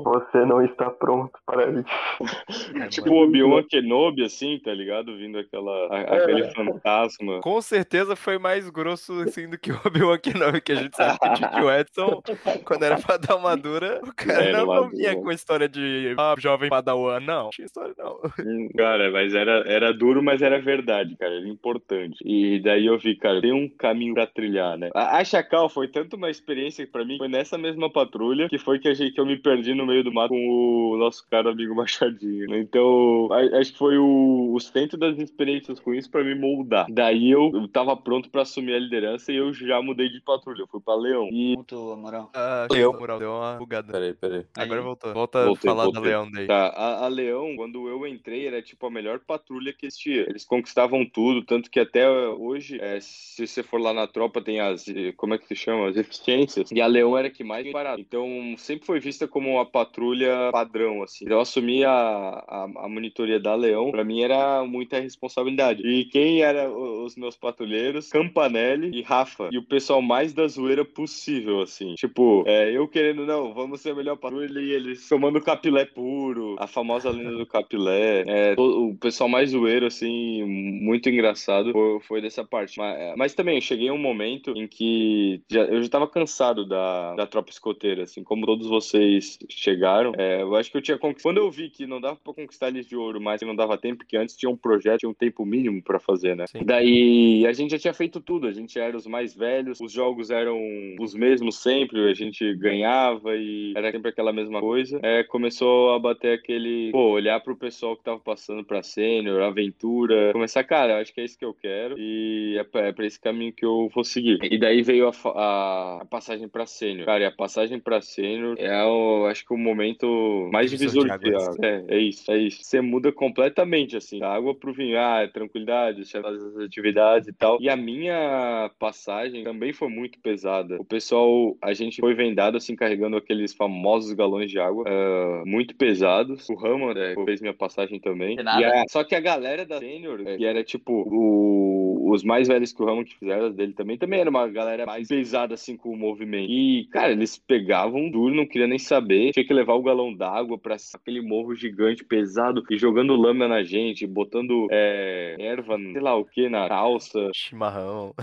você 0.05 0.45
não 0.45 0.65
está 0.65 0.91
pronto 0.91 1.39
para 1.45 1.71
isso. 1.71 1.85
tipo 2.91 3.11
o 3.11 3.25
Obi-Wan 3.25 3.63
Kenobi, 3.65 4.25
assim, 4.25 4.59
tá 4.59 4.73
ligado? 4.73 5.17
Vindo 5.17 5.39
aquela 5.39 5.57
aquela, 5.57 5.89
a, 5.91 6.01
aquele 6.01 6.43
é. 6.43 6.53
Fantasma. 6.77 7.41
Com 7.41 7.61
certeza 7.61 8.17
foi 8.17 8.39
mais 8.39 8.69
grosso 8.71 9.21
assim 9.21 9.49
do 9.49 9.59
que 9.59 9.73
o 9.73 9.81
Obi-Wan 9.85 10.19
Kenobi, 10.19 10.61
que 10.61 10.73
a 10.73 10.77
gente 10.77 10.97
sabe 10.97 11.19
que 11.19 11.61
o 11.61 11.71
Edson, 11.71 12.23
quando 12.65 12.83
era 12.85 12.99
pra 12.99 13.17
dar 13.17 13.37
uma 13.37 13.57
dura, 13.57 14.01
o 14.03 14.15
cara 14.15 14.53
não, 14.53 14.67
não 14.67 14.89
vinha 14.91 15.15
com 15.17 15.29
a 15.29 15.35
história 15.35 15.69
de 15.69 16.15
ah, 16.19 16.35
jovem 16.39 16.69
padawan, 16.69 17.21
não. 17.21 17.45
Não 17.45 17.51
tinha 17.51 17.67
história, 17.67 17.95
não. 17.99 18.21
Hum, 18.41 18.69
cara, 18.77 19.11
mas 19.11 19.35
era, 19.35 19.65
era 19.67 19.93
duro, 19.93 20.23
mas 20.23 20.43
era 20.43 20.61
verdade, 20.61 21.17
cara. 21.17 21.35
Era 21.35 21.49
importante. 21.49 22.17
E 22.25 22.61
daí 22.61 22.87
eu 22.87 22.99
vi, 22.99 23.17
cara, 23.17 23.41
tem 23.41 23.53
um 23.53 23.69
caminho 23.69 24.15
pra 24.15 24.27
trilhar, 24.27 24.79
né? 24.79 24.91
A, 24.95 25.19
a 25.19 25.25
Chacal 25.25 25.69
foi 25.69 25.89
tanto 25.89 26.17
uma 26.17 26.31
experiência 26.31 26.87
pra 26.87 27.05
mim, 27.05 27.19
foi 27.19 27.29
nessa 27.29 27.59
mesma 27.59 27.91
patrulha 27.91 28.49
que 28.49 28.59
foi 28.59 28.79
que, 28.79 28.89
a 28.89 28.95
gente, 28.95 29.13
que 29.13 29.21
eu 29.21 29.27
me 29.27 29.37
perdi 29.37 29.75
no 29.75 29.87
meio 29.87 30.05
do 30.05 30.13
mato 30.13 30.31
com 30.31 30.91
o 30.95 30.97
nosso 30.97 31.27
cara 31.29 31.51
amigo 31.51 31.75
Machadinho. 31.75 32.49
Né? 32.49 32.59
Então, 32.61 33.29
acho 33.59 33.73
que 33.73 33.79
foi 33.79 33.99
o, 33.99 34.53
o 34.55 34.61
centro 34.61 34.99
das 34.99 35.19
experiências 35.19 35.79
ruins 35.79 36.07
pra 36.07 36.25
me 36.25 36.35
moldar. 36.35 36.66
Daí 36.89 37.31
eu, 37.31 37.51
eu 37.55 37.69
tava 37.69 37.97
pronto 37.97 38.31
pra 38.31 38.43
assumir 38.43 38.75
a 38.75 38.79
liderança 38.79 39.33
e 39.33 39.37
eu 39.37 39.53
já 39.53 39.81
mudei 39.81 40.09
de 40.09 40.21
patrulha. 40.21 40.63
Eu 40.63 40.67
fui 40.67 40.81
pra 40.81 40.95
Leão. 40.95 41.29
E... 41.31 41.55
Voltou, 41.55 41.97
moral. 41.97 42.31
Ah, 42.35 42.67
Leão. 42.71 42.93
Moral, 42.93 43.19
deu 43.19 43.33
uma 43.33 43.55
bugada. 43.55 43.93
Peraí, 43.93 44.15
peraí. 44.15 44.45
Agora 44.57 44.83
voltou. 44.83 45.13
Volta 45.13 45.45
voltei, 45.45 45.71
a 45.71 45.75
falar 45.75 45.85
voltei. 45.85 46.03
da 46.03 46.09
Leão 46.09 46.31
daí. 46.31 46.47
Tá, 46.47 46.69
a, 46.69 47.05
a 47.05 47.09
Leão, 47.09 47.57
quando 47.57 47.89
eu 47.89 48.07
entrei, 48.07 48.47
era 48.47 48.63
tipo 48.63 48.87
a 48.87 48.91
melhor 48.91 49.21
patrulha 49.21 49.73
que 49.73 49.87
existia. 49.87 50.23
Eles 50.29 50.45
conquistavam 50.45 51.05
tudo, 51.05 51.45
tanto 51.45 51.71
que 51.71 51.81
até 51.81 52.09
hoje, 52.09 52.79
é, 52.81 52.99
se 53.01 53.47
você 53.47 53.63
for 53.63 53.81
lá 53.81 53.93
na 53.93 54.07
tropa, 54.07 54.41
tem 54.41 54.61
as. 54.61 54.87
Como 55.17 55.35
é 55.35 55.39
que 55.39 55.47
se 55.47 55.57
chama? 55.57 55.89
As 55.89 55.97
eficiências. 55.97 56.71
E 56.71 56.81
a 56.81 56.87
Leão 56.87 57.17
era 57.17 57.31
que 57.31 57.45
mais 57.45 57.71
parado. 57.71 58.01
Então, 58.01 58.55
sempre 58.57 58.87
foi 58.87 59.01
vista 59.01 59.27
como 59.29 59.51
uma 59.53 59.67
patrulha 59.67 60.51
padrão, 60.53 61.03
assim. 61.03 61.25
Então, 61.25 61.37
eu 61.37 61.43
assumi 61.43 61.85
a, 61.85 61.91
a, 61.93 62.65
a 62.65 62.89
monitoria 62.89 63.41
da 63.41 63.55
Leão, 63.55 63.91
pra 63.91 64.05
mim 64.05 64.23
era 64.23 64.65
muita 64.65 65.01
responsabilidade. 65.01 65.83
E 65.87 66.05
quem 66.07 66.43
era 66.43 66.56
os 66.65 67.17
meus 67.17 67.37
patrulheiros? 67.37 68.09
Campanelli 68.09 68.91
e 68.99 69.03
Rafa. 69.03 69.49
E 69.53 69.59
o 69.59 69.63
pessoal 69.63 70.01
mais 70.01 70.33
da 70.33 70.47
zoeira 70.47 70.85
possível, 70.85 71.61
assim. 71.61 71.95
Tipo, 71.95 72.45
é, 72.47 72.71
eu 72.71 72.89
querendo, 72.89 73.27
não, 73.27 73.53
vamos 73.53 73.81
ser 73.81 73.91
a 73.91 73.95
melhor 73.95 74.17
patrulha 74.17 74.61
e 74.61 74.71
eles 74.71 75.09
tomando 75.09 75.41
capilé 75.41 75.85
puro, 75.85 76.57
a 76.59 76.67
famosa 76.67 77.11
lenda 77.11 77.37
do 77.37 77.47
capilé. 77.47 78.25
É, 78.27 78.55
o 78.59 78.95
pessoal 78.95 79.29
mais 79.29 79.51
zoeiro, 79.51 79.87
assim, 79.87 80.45
muito 80.45 81.09
engraçado 81.09 81.73
foi, 81.73 82.01
foi 82.01 82.23
dessa 82.23 82.45
parte. 82.45 82.79
Mas, 82.79 83.15
mas, 83.17 83.35
também, 83.35 83.57
eu 83.57 83.61
cheguei 83.63 83.89
a 83.89 83.93
um 83.93 83.99
momento 83.99 84.53
em 84.57 84.67
que 84.67 85.43
já, 85.51 85.63
eu 85.63 85.83
já 85.83 85.89
tava 85.89 86.09
cansado 86.09 86.67
da, 86.67 87.15
da 87.15 87.27
tropa 87.27 87.51
escoteira, 87.51 88.05
assim, 88.05 88.23
como 88.23 88.47
todos 88.47 88.67
vocês 88.67 89.39
chegaram. 89.49 90.13
É, 90.17 90.43
eu 90.43 90.55
acho 90.57 90.71
que 90.71 90.77
eu 90.77 90.83
tinha 90.83 90.99
conquistado. 90.99 91.35
Quando 91.35 91.39
eu 91.39 91.51
vi 91.51 91.71
que 91.71 91.87
não 91.87 92.01
dava 92.01 92.17
pra 92.17 92.33
conquistar 92.33 92.69
eles 92.69 92.87
de 92.87 92.97
ouro, 92.97 93.21
mas 93.21 93.41
não 93.43 93.55
dava 93.55 93.79
tempo, 93.79 93.99
porque 93.99 94.17
antes 94.17 94.37
tinha 94.37 94.51
um 94.51 94.57
projeto, 94.57 95.01
tinha 95.01 95.11
um 95.11 95.15
tempo 95.15 95.45
mínimo 95.45 95.83
para 95.83 95.99
fazer, 95.99 96.37
né? 96.37 96.46
Sim. 96.47 96.61
Daí 96.65 97.47
a 97.47 97.53
gente 97.53 97.71
já 97.71 97.79
tinha 97.79 97.95
feito 97.95 98.21
tudo, 98.21 98.47
a 98.47 98.53
gente 98.53 98.79
era 98.79 98.97
os 98.97 99.07
mais 99.07 99.35
velhos, 99.35 99.81
os 99.81 99.93
jogos 99.93 100.31
eram 100.31 100.59
os 101.01 101.15
mesmos 101.15 101.63
sempre, 101.63 102.09
a 102.09 102.15
gente 102.15 102.55
ganhava 102.55 103.37
e 103.37 103.73
era 103.77 103.91
sempre 103.91 104.11
aquela 104.11 104.33
mesma 104.33 104.61
coisa. 104.61 104.99
É, 105.03 105.25
começou 105.25 105.93
a 105.93 105.99
bater 105.99 106.39
aquele, 106.39 106.91
pô, 106.93 107.11
olhar 107.11 107.41
pro 107.41 107.57
pessoal 107.57 107.97
que 107.97 108.05
tava 108.05 108.21
passando 108.21 108.65
pra 108.65 108.83
sênior, 108.83 109.43
aventura, 109.43 110.33
começar, 110.33 110.65
cara, 110.65 110.95
eu 110.95 110.97
acho 110.99 111.13
que 111.13 111.21
é 111.21 111.25
isso 111.25 111.39
que 111.39 111.45
eu 111.45 111.55
quero 111.55 111.97
e 111.99 112.57
é 112.59 112.65
pra, 112.65 112.87
é 112.87 112.93
pra 112.93 113.07
esse 113.07 113.21
caminho 113.21 113.53
que 113.53 113.65
eu 113.65 113.89
vou 113.95 114.05
seguir. 114.05 114.39
E 114.43 114.59
daí 114.59 114.83
veio 114.83 115.09
a, 115.09 115.13
a, 115.31 116.03
a 116.03 116.05
passagem 116.07 116.49
pra 116.49 116.67
sênior. 116.67 117.07
Cara, 117.07 117.25
e 117.25 117.27
a 117.27 117.33
passagem 117.33 117.79
pra 117.79 118.01
sênior 118.01 118.57
é, 118.59 118.85
o, 118.85 119.27
acho 119.27 119.45
que 119.45 119.55
o 119.55 119.59
momento 119.59 120.49
mais 120.53 120.71
divisor 120.71 121.05
de 121.05 121.35
água. 121.35 121.57
É, 121.63 121.85
é 121.89 121.99
isso, 121.99 122.31
é 122.31 122.39
isso. 122.39 122.63
Você 122.63 122.81
muda 122.81 123.13
completamente, 123.13 123.97
assim, 123.97 124.19
da 124.19 124.33
água 124.33 124.55
pro 124.55 124.73
vinho, 124.73 124.99
ah, 124.99 125.23
é 125.23 125.27
tranquilidade, 125.27 126.05
você 126.05 126.21
as 126.43 126.57
atividades 126.59 127.29
e 127.29 127.33
tal. 127.33 127.59
E 127.61 127.69
a 127.69 127.77
minha 127.77 128.71
passagem 128.79 129.45
também 129.45 129.73
foi 129.73 129.89
muito 129.89 130.19
pesada. 130.21 130.77
O 130.81 130.85
pessoal, 130.85 131.57
a 131.63 131.73
gente 131.73 132.01
foi 132.01 132.15
vendado, 132.15 132.57
assim, 132.57 132.77
carregando 132.77 133.17
aqueles 133.17 133.55
famosos 133.55 134.13
galões 134.13 134.51
de 134.51 134.59
água, 134.59 134.85
uh, 134.85 135.47
muito 135.47 135.75
pesados. 135.77 136.49
O 136.49 136.55
Rama 136.55 136.95
né, 136.95 137.15
fez 137.25 137.41
minha 137.41 137.55
passagem 137.55 138.01
também. 138.01 138.37
E 138.37 138.65
a, 138.65 138.85
só 138.89 139.05
que 139.05 139.15
a 139.15 139.21
galera 139.21 139.65
da 139.65 139.79
Senior, 139.79 140.19
que 140.25 140.45
era 140.45 140.63
tipo 140.63 140.93
o, 140.93 142.11
os 142.13 142.23
mais 142.23 142.49
velhos 142.49 142.73
que 142.73 142.83
o 142.83 142.87
Rama 142.87 143.05
que 143.05 143.17
fizeram 143.17 143.51
dele 143.51 143.73
também, 143.73 143.99
também 143.99 144.21
era 144.21 144.31
uma 144.31 144.47
galera 144.49 144.87
mais 144.87 145.09
pesada 145.09 145.55
assim 145.55 145.77
com 145.77 145.91
o 145.91 145.97
movimento. 145.97 146.51
E, 146.51 146.87
cara, 146.91 147.13
eles 147.13 147.39
pegavam 147.39 148.11
duro, 148.11 148.35
não 148.35 148.47
queria 148.47 148.67
nem 148.67 148.79
saber. 148.79 149.33
Tinha 149.33 149.47
que 149.47 149.55
levar 149.55 149.75
o 149.75 149.83
galão 149.83 150.15
d'água 150.15 150.59
pra 150.59 150.77
aquele 150.95 151.21
morro 151.21 151.55
gigante, 151.55 152.05
pesado, 152.05 152.63
e 152.71 152.79
jogando 152.79 153.15
lâmina 153.15 153.49
na 153.49 153.63
gente, 153.63 154.07
botando 154.07 154.69
é, 154.71 155.37
erva, 155.39 155.77
sei 155.79 156.01
lá 156.01 156.17
o 156.17 156.26
que, 156.27 156.49
na 156.49 156.69
calça. 156.69 157.31
Chimarrão. 157.35 158.15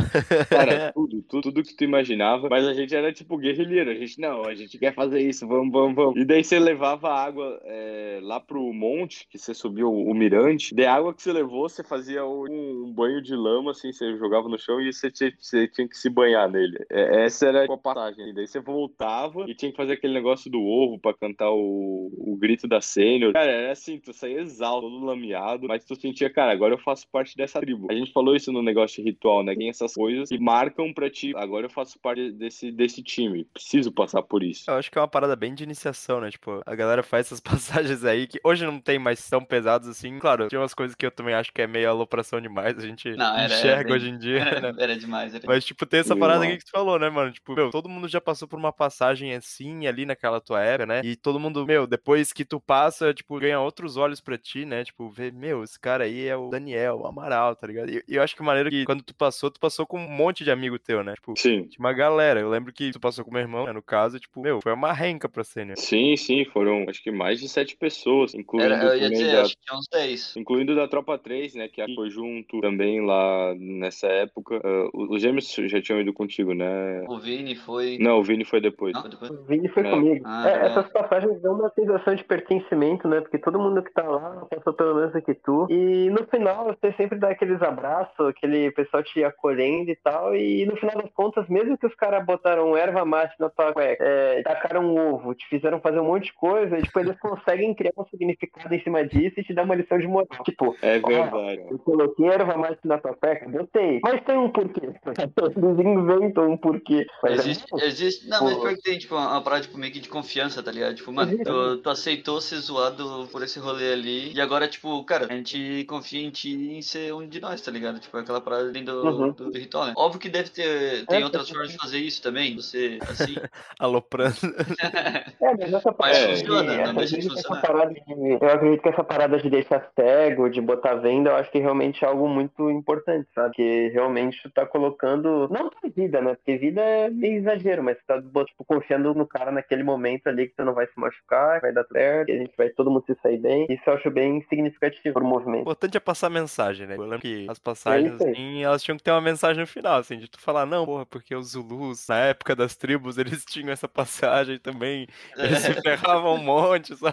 Cara, 0.50 0.92
tudo, 0.94 1.22
tudo, 1.24 1.42
tudo 1.44 1.64
que 1.64 1.76
tu 1.76 1.84
imaginava. 1.84 2.48
Mas 2.50 2.66
a 2.66 2.74
gente 2.74 2.96
era 2.96 3.12
tipo 3.12 3.38
guerrilheiro. 3.38 3.92
A 3.92 3.96
gente, 3.96 4.20
não, 4.20 4.44
a 4.44 4.56
gente 4.56 4.78
quer 4.78 4.94
fazer 4.94 5.22
isso, 5.22 5.48
vamos, 5.48 5.72
vamos, 5.72 5.96
vamos. 5.96 6.20
E 6.20 6.26
daí 6.26 6.44
você 6.44 6.60
levava 6.60 7.10
água 7.10 7.60
é, 7.64 8.20
lá 8.22 8.40
pro 8.40 8.74
monte, 8.74 9.28
que 9.30 9.38
você 9.38 9.54
subiu 9.54 9.92
o 9.92 10.14
mirante, 10.14 10.74
de 10.74 10.86
água 10.86 11.14
que 11.14 11.22
você 11.22 11.32
levou, 11.32 11.68
você 11.70 11.84
fazia 11.84 12.26
um, 12.26 12.46
um, 12.50 12.94
banho 12.94 13.22
de 13.22 13.36
lama, 13.36 13.72
assim, 13.72 13.92
você 13.92 14.18
jogava 14.18 14.48
no 14.48 14.58
chão 14.58 14.82
e 14.82 14.92
você 14.92 15.12
tinha, 15.12 15.32
você 15.38 15.68
tinha 15.68 15.88
que 15.88 15.98
se 15.98 16.10
banhar 16.10 16.50
nele. 16.50 16.78
É, 16.90 17.26
essa 17.26 17.48
era 17.48 17.66
a 17.66 17.78
passagem. 17.78 18.30
E 18.30 18.34
daí 18.34 18.48
você 18.48 18.60
voltava 18.60 19.46
e 19.48 19.56
tinha 19.56 19.72
que 19.72 19.78
fazer 19.78 19.94
aquele 19.94 20.14
negócio 20.14 20.50
do 20.50 20.62
ovo 20.62 21.00
para 21.00 21.16
cantar 21.16 21.52
o, 21.52 22.12
o 22.18 22.38
grito 22.38 22.68
da 22.68 22.82
sênior. 22.82 23.34
Cara, 23.34 23.52
era 23.52 23.72
assim, 23.72 24.00
tu 24.00 24.14
saía 24.14 24.42
exausto, 24.42 24.90
todo 24.90 25.06
lameado, 25.06 25.68
mas 25.68 25.86
tu 25.86 26.00
sentia, 26.00 26.30
cara, 26.30 26.52
agora 26.52 26.74
eu 26.74 26.80
faço 26.80 27.08
parte 27.10 27.36
dessa 27.36 27.60
tribo. 27.60 27.88
A 27.94 27.98
gente 27.98 28.12
falou 28.12 28.36
isso 28.36 28.52
no 28.52 28.62
negócio 28.62 29.02
de 29.04 29.10
ritual, 29.10 29.44
né? 29.44 29.56
Tem 29.56 29.70
essas 29.70 29.94
coisas 29.94 30.30
que 30.30 30.40
marcam 30.40 30.94
pra 30.94 31.10
ti, 31.10 31.34
agora 31.36 31.66
eu 31.66 31.70
faço 31.70 32.00
parte 32.00 32.32
desse, 32.32 32.72
desse 32.72 33.02
time. 33.02 33.46
Preciso 33.54 33.92
passar 33.92 34.22
por 34.22 34.44
isso. 34.44 34.70
Eu 34.70 34.76
acho 34.76 34.92
que 34.92 34.98
é 34.98 35.02
uma 35.02 35.08
parada 35.08 35.36
bem 35.36 35.54
de 35.54 35.64
iniciação, 35.64 36.20
né? 36.22 36.30
Tipo, 36.30 36.62
a 36.66 36.76
galera 36.76 37.04
faz 37.04 37.28
essas 37.28 37.40
passagens 37.42 38.04
aí 38.04 38.28
que 38.28 38.40
hoje 38.44 38.66
não 38.66 38.80
tem 38.80 39.00
mais 39.00 39.28
tão 39.30 39.44
pesados 39.44 39.88
assim. 39.88 40.20
Claro, 40.20 40.48
tinha 40.48 40.62
umas 40.62 40.74
coisas 40.74 40.96
que 40.96 41.06
eu 41.06 41.12
também 41.12 41.34
acho 41.34 41.52
que 41.54 41.62
é 41.62 41.68
meio 41.68 41.90
alopração 41.90 42.42
demais, 42.42 42.78
a 42.78 42.82
gente 42.82 43.16
não, 43.16 43.38
era, 43.38 43.54
enxerga 43.54 43.90
era, 43.90 43.94
hoje 43.94 44.10
em 44.10 44.18
dia, 44.18 44.40
era, 44.40 44.62
né? 44.74 44.74
Era 44.78 44.96
demais. 44.98 45.34
Era... 45.36 45.44
Mas, 45.46 45.64
tipo, 45.66 45.86
tem 45.86 46.00
essa 46.00 46.16
parada 46.16 46.44
aqui 46.46 46.58
que 46.58 46.66
tu 46.66 46.72
falou, 46.72 46.98
né, 47.00 47.10
mano? 47.10 47.32
Tipo, 47.32 47.54
meu, 47.54 47.70
todo 47.70 47.90
mundo 47.90 48.08
já 48.08 48.20
passou 48.20 48.48
por 48.48 48.58
uma 48.58 48.74
passagem 48.74 49.34
assim 49.34 49.88
ali 49.88 50.06
naquela 50.06 50.42
tua 50.42 50.62
era, 50.62 50.86
né? 50.86 51.02
E 51.04 51.16
todo 51.16 51.40
mundo, 51.40 51.66
meu, 51.66 51.88
depois 51.88 52.34
que 52.34 52.46
tu 52.46 52.60
passa, 52.60 53.14
tipo, 53.14 53.40
ganha 53.40 53.60
outros 53.60 53.98
olhos 53.98 54.20
pra 54.22 54.38
ti, 54.38 54.66
né? 54.66 54.84
Tipo, 54.84 55.10
ver, 55.10 55.32
meu, 55.34 55.64
esse 55.64 55.80
cara 55.80 56.06
aí 56.06 56.28
é 56.28 56.36
o 56.36 56.50
Daniel, 56.50 57.00
o 57.00 57.08
Amaral, 57.08 57.56
tá 57.56 57.68
ligado? 57.68 57.83
E 57.88 58.16
eu 58.16 58.24
acho 58.24 58.36
que 58.36 58.44
maneiro 58.44 58.70
que 58.70 58.86
quando 58.86 59.04
tu 59.04 59.16
passou, 59.16 59.50
tu 59.50 59.60
passou 59.60 59.86
com 59.86 60.00
um 60.00 60.10
monte 60.10 60.44
de 60.44 60.52
amigo 60.52 60.78
teu, 60.80 61.04
né? 61.04 61.14
Tipo, 61.14 61.34
sim. 61.38 61.64
Tinha 61.64 61.80
uma 61.80 61.94
galera. 61.94 62.40
Eu 62.40 62.50
lembro 62.50 62.72
que 62.74 62.92
tu 62.92 63.00
passou 63.00 63.24
com 63.24 63.32
meu 63.32 63.42
irmão, 63.42 63.66
né? 63.66 63.74
no 63.74 63.82
caso, 63.82 64.20
tipo, 64.20 64.40
meu, 64.40 64.62
foi 64.62 64.74
uma 64.74 64.94
renca 64.94 65.28
pra 65.28 65.44
cena. 65.44 65.76
Sim, 65.76 66.16
sim, 66.16 66.46
foram 66.46 66.86
acho 66.90 67.02
que 67.02 67.12
mais 67.12 67.40
de 67.40 67.48
sete 67.50 67.76
pessoas, 67.76 68.34
incluindo. 68.34 68.74
Era, 68.74 68.96
eu 68.96 69.02
ia 69.02 69.10
dizer, 69.10 69.32
da... 69.32 69.42
acho 69.42 69.58
que 69.58 69.66
tinha 69.66 69.78
uns 69.78 69.88
dez. 69.92 70.36
Incluindo 70.36 70.76
da 70.76 70.88
Tropa 70.88 71.18
3, 71.18 71.56
né? 71.56 71.68
Que 71.68 71.84
foi 71.96 72.10
junto 72.10 72.62
também 72.62 73.06
lá 73.06 73.54
nessa 73.56 74.08
época. 74.08 74.56
Uh, 74.58 75.14
os 75.14 75.22
gêmeos 75.22 75.54
já 75.54 75.82
tinham 75.82 76.02
ido 76.02 76.14
contigo, 76.14 76.54
né? 76.54 77.04
O 77.08 77.20
Vini 77.20 77.56
foi. 77.56 77.98
Não, 78.00 78.20
o 78.20 78.24
Vini 78.24 78.46
foi 78.46 78.62
depois. 78.62 78.94
Não, 78.94 79.10
depois? 79.10 79.32
O 79.32 79.44
Vini 79.44 79.68
foi 79.70 79.86
é. 79.86 79.90
comigo. 79.90 80.24
Ah, 80.26 80.50
é, 80.50 80.68
essas 80.68 80.92
passagens 80.92 81.42
dão 81.42 81.56
uma 81.56 81.70
sensação 81.70 82.16
de 82.16 82.24
pertencimento, 82.24 83.08
né? 83.08 83.22
Porque 83.22 83.38
todo 83.38 83.60
mundo 83.60 83.84
que 83.84 83.92
tá 83.94 84.04
lá 84.04 84.46
passou 84.50 84.74
pelo 84.74 84.96
menos 84.96 85.24
que 85.24 85.34
tu. 85.34 85.68
E 85.70 86.10
no 86.10 86.26
final, 86.28 86.66
você 86.66 86.94
sempre 86.94 87.18
dá 87.18 87.30
aqueles 87.30 87.62
abraços, 87.64 88.28
aquele 88.28 88.72
pessoal 88.72 89.04
te 89.04 89.24
acolhendo 89.24 89.92
e 89.92 89.96
tal. 89.96 90.36
E 90.36 90.66
no 90.66 90.76
final 90.76 90.96
das 91.02 91.12
contas, 91.14 91.48
mesmo 91.48 91.78
que 91.78 91.88
os 91.88 91.96
caras 91.96 92.26
botaram 92.26 92.76
erva 92.76 93.06
mate 93.06 93.36
na 93.40 93.50
tua 93.50 93.74
cueca, 93.74 94.04
é, 94.04 94.42
tacaram 94.44 94.86
um 94.86 95.14
ovo, 95.14 95.34
te 95.34 95.48
fizeram 95.48 95.80
fazer 95.80 96.00
um 96.00 96.06
monte 96.06 96.26
de 96.26 96.34
coisa, 96.34 96.78
e 96.78 96.82
depois 96.82 97.06
eles 97.06 97.20
conseguem 97.20 97.74
criar 97.74 97.94
um 97.98 98.06
significado 98.06 98.74
em 98.74 98.84
cima 98.84 99.06
disso 99.06 99.40
e 99.40 99.44
te 99.44 99.54
dar 99.54 99.64
uma 99.64 99.76
lição 99.76 99.98
de 99.98 100.08
moral. 100.08 100.44
Tipo, 100.44 100.76
é 100.82 101.00
verdade. 101.00 101.64
eu 101.70 101.80
coloquei 101.80 102.28
erva 102.28 102.58
mate 102.58 102.80
na 102.84 102.98
tua 102.98 103.14
cueca, 103.14 103.50
botei. 103.50 104.00
Mas 104.04 104.24
tem 104.24 104.38
um 104.38 104.50
porquê. 104.50 104.82
Eles 105.64 105.80
inventam 105.80 106.52
um 106.52 106.58
porquê. 106.58 107.06
Mas 107.22 107.40
existe, 107.40 107.66
é, 107.80 107.86
existe. 107.86 108.28
Não, 108.28 108.44
mas 108.44 108.58
pior 108.58 108.76
que 108.76 108.82
tem, 108.82 108.98
tipo, 108.98 109.16
uma 109.16 109.42
parada 109.42 109.64
tipo, 109.64 109.78
meio 109.78 109.92
que 109.92 110.00
de 110.00 110.10
confiança, 110.10 110.62
tá 110.64 110.72
ligado? 110.72 110.96
Tipo, 110.96 111.12
mano, 111.12 111.38
tu, 111.44 111.78
tu 111.78 111.90
aceitou 111.90 112.42
ser 112.42 112.58
zoado 112.58 113.28
por 113.32 113.44
esse 113.44 113.60
rolê 113.60 113.94
ali. 113.94 114.34
E 114.34 114.42
agora, 114.42 114.68
tipo, 114.68 115.04
cara, 115.04 115.28
a 115.30 115.36
gente 115.36 115.86
confia 115.86 116.22
em 116.22 116.30
ti 116.30 116.54
em 116.54 116.82
ser 116.82 117.14
um 117.14 117.28
de 117.28 117.40
nós, 117.40 117.53
tá 117.62 117.72
ligado? 117.72 118.00
Tipo, 118.00 118.18
aquela 118.18 118.42
parada 118.42 118.70
ali 118.70 118.82
do, 118.82 119.04
uhum. 119.04 119.32
do, 119.32 119.52
do, 119.52 119.58
ritual, 119.58 119.88
né? 119.88 119.94
Óbvio 119.98 120.20
que 120.20 120.30
deve 120.30 120.50
ter. 120.50 121.06
Tem 121.06 121.22
é, 121.22 121.24
outras 121.24 121.50
formas 121.50 121.72
de 121.72 121.78
fazer 121.78 122.00
isso 122.00 122.22
também. 122.22 122.56
Você, 122.56 123.00
assim. 123.10 123.36
Aloprando. 123.80 124.36
é, 124.82 125.56
mas 125.58 125.74
essa 125.74 125.92
parada. 125.92 126.28
Mas 126.28 126.40
funciona, 126.40 126.88
não 126.88 126.94
deixa 126.96 127.18
de 127.18 127.30
funcionar. 127.30 127.88
De, 127.88 128.02
eu 128.42 128.50
acredito 128.50 128.82
que 128.82 128.90
essa 128.90 129.04
parada 129.04 129.38
de 129.38 129.50
deixar 129.50 129.92
cego, 129.96 130.50
de 130.50 130.62
botar 130.62 130.96
venda, 130.96 131.32
eu 131.32 131.36
acho 131.36 131.52
que 131.52 131.60
realmente 131.60 132.04
é 132.04 132.08
algo 132.08 132.28
muito 132.28 132.70
importante 132.70 132.94
importante, 133.04 133.28
sabe? 133.34 133.56
Que 133.56 133.90
realmente 133.90 134.42
tu 134.42 134.50
tá 134.50 134.66
colocando, 134.66 135.48
não 135.50 135.70
pra 135.70 135.90
vida, 135.90 136.22
né? 136.22 136.36
Porque 136.36 136.58
vida 136.58 136.82
é 136.82 137.10
meio 137.10 137.38
exagero, 137.38 137.84
mas 137.84 137.98
tu 137.98 138.04
tá, 138.06 138.22
tipo, 138.46 138.66
confiando 138.66 139.14
no 139.14 139.28
cara 139.28 139.52
naquele 139.52 139.84
momento 139.84 140.28
ali 140.28 140.48
que 140.48 140.56
tu 140.56 140.66
não 140.66 140.74
vai 140.74 140.86
se 140.88 141.00
machucar, 141.00 141.62
vai 141.62 141.74
dar 141.74 141.86
certo, 141.86 142.28
que 142.28 142.32
a 142.32 142.38
gente 142.38 142.54
vai 142.58 142.70
todo 142.70 142.90
mundo 142.90 143.04
se 143.06 143.16
sair 143.22 143.38
bem. 143.38 143.66
Isso 143.70 143.84
eu 143.86 143.94
acho 143.94 144.12
bem 144.12 144.46
significativo 144.50 145.14
pro 145.14 145.26
movimento. 145.26 145.60
O 145.60 145.62
importante 145.62 145.98
é 145.98 146.00
passar 146.00 146.30
mensagem, 146.30 146.88
né? 146.88 146.96
Eu 146.96 147.04
lembro 147.04 147.20
que 147.20 147.43
as 147.48 147.60
passagens, 147.60 148.14
assim, 148.14 148.64
elas 148.64 148.82
tinham 148.84 148.98
que 148.98 149.04
ter 149.04 149.12
uma 149.12 149.22
mensagem 149.22 149.62
no 149.62 149.68
final, 149.68 150.00
assim, 150.00 150.18
de 150.18 150.28
tu 150.28 150.40
falar, 150.40 150.66
não, 150.66 150.86
porra, 150.86 151.06
porque 151.06 151.36
os 151.36 151.50
Zulus, 151.52 152.08
na 152.08 152.18
época 152.20 152.56
das 152.56 152.76
tribos, 152.76 153.18
eles 153.20 153.46
tinham 153.46 153.70
essa 153.72 153.88
passagem 153.88 154.60
também, 154.60 155.08
eles 155.38 155.60
se 155.60 155.74
ferravam 155.82 156.36
um 156.36 156.44
monte, 156.44 156.96
só, 156.96 157.12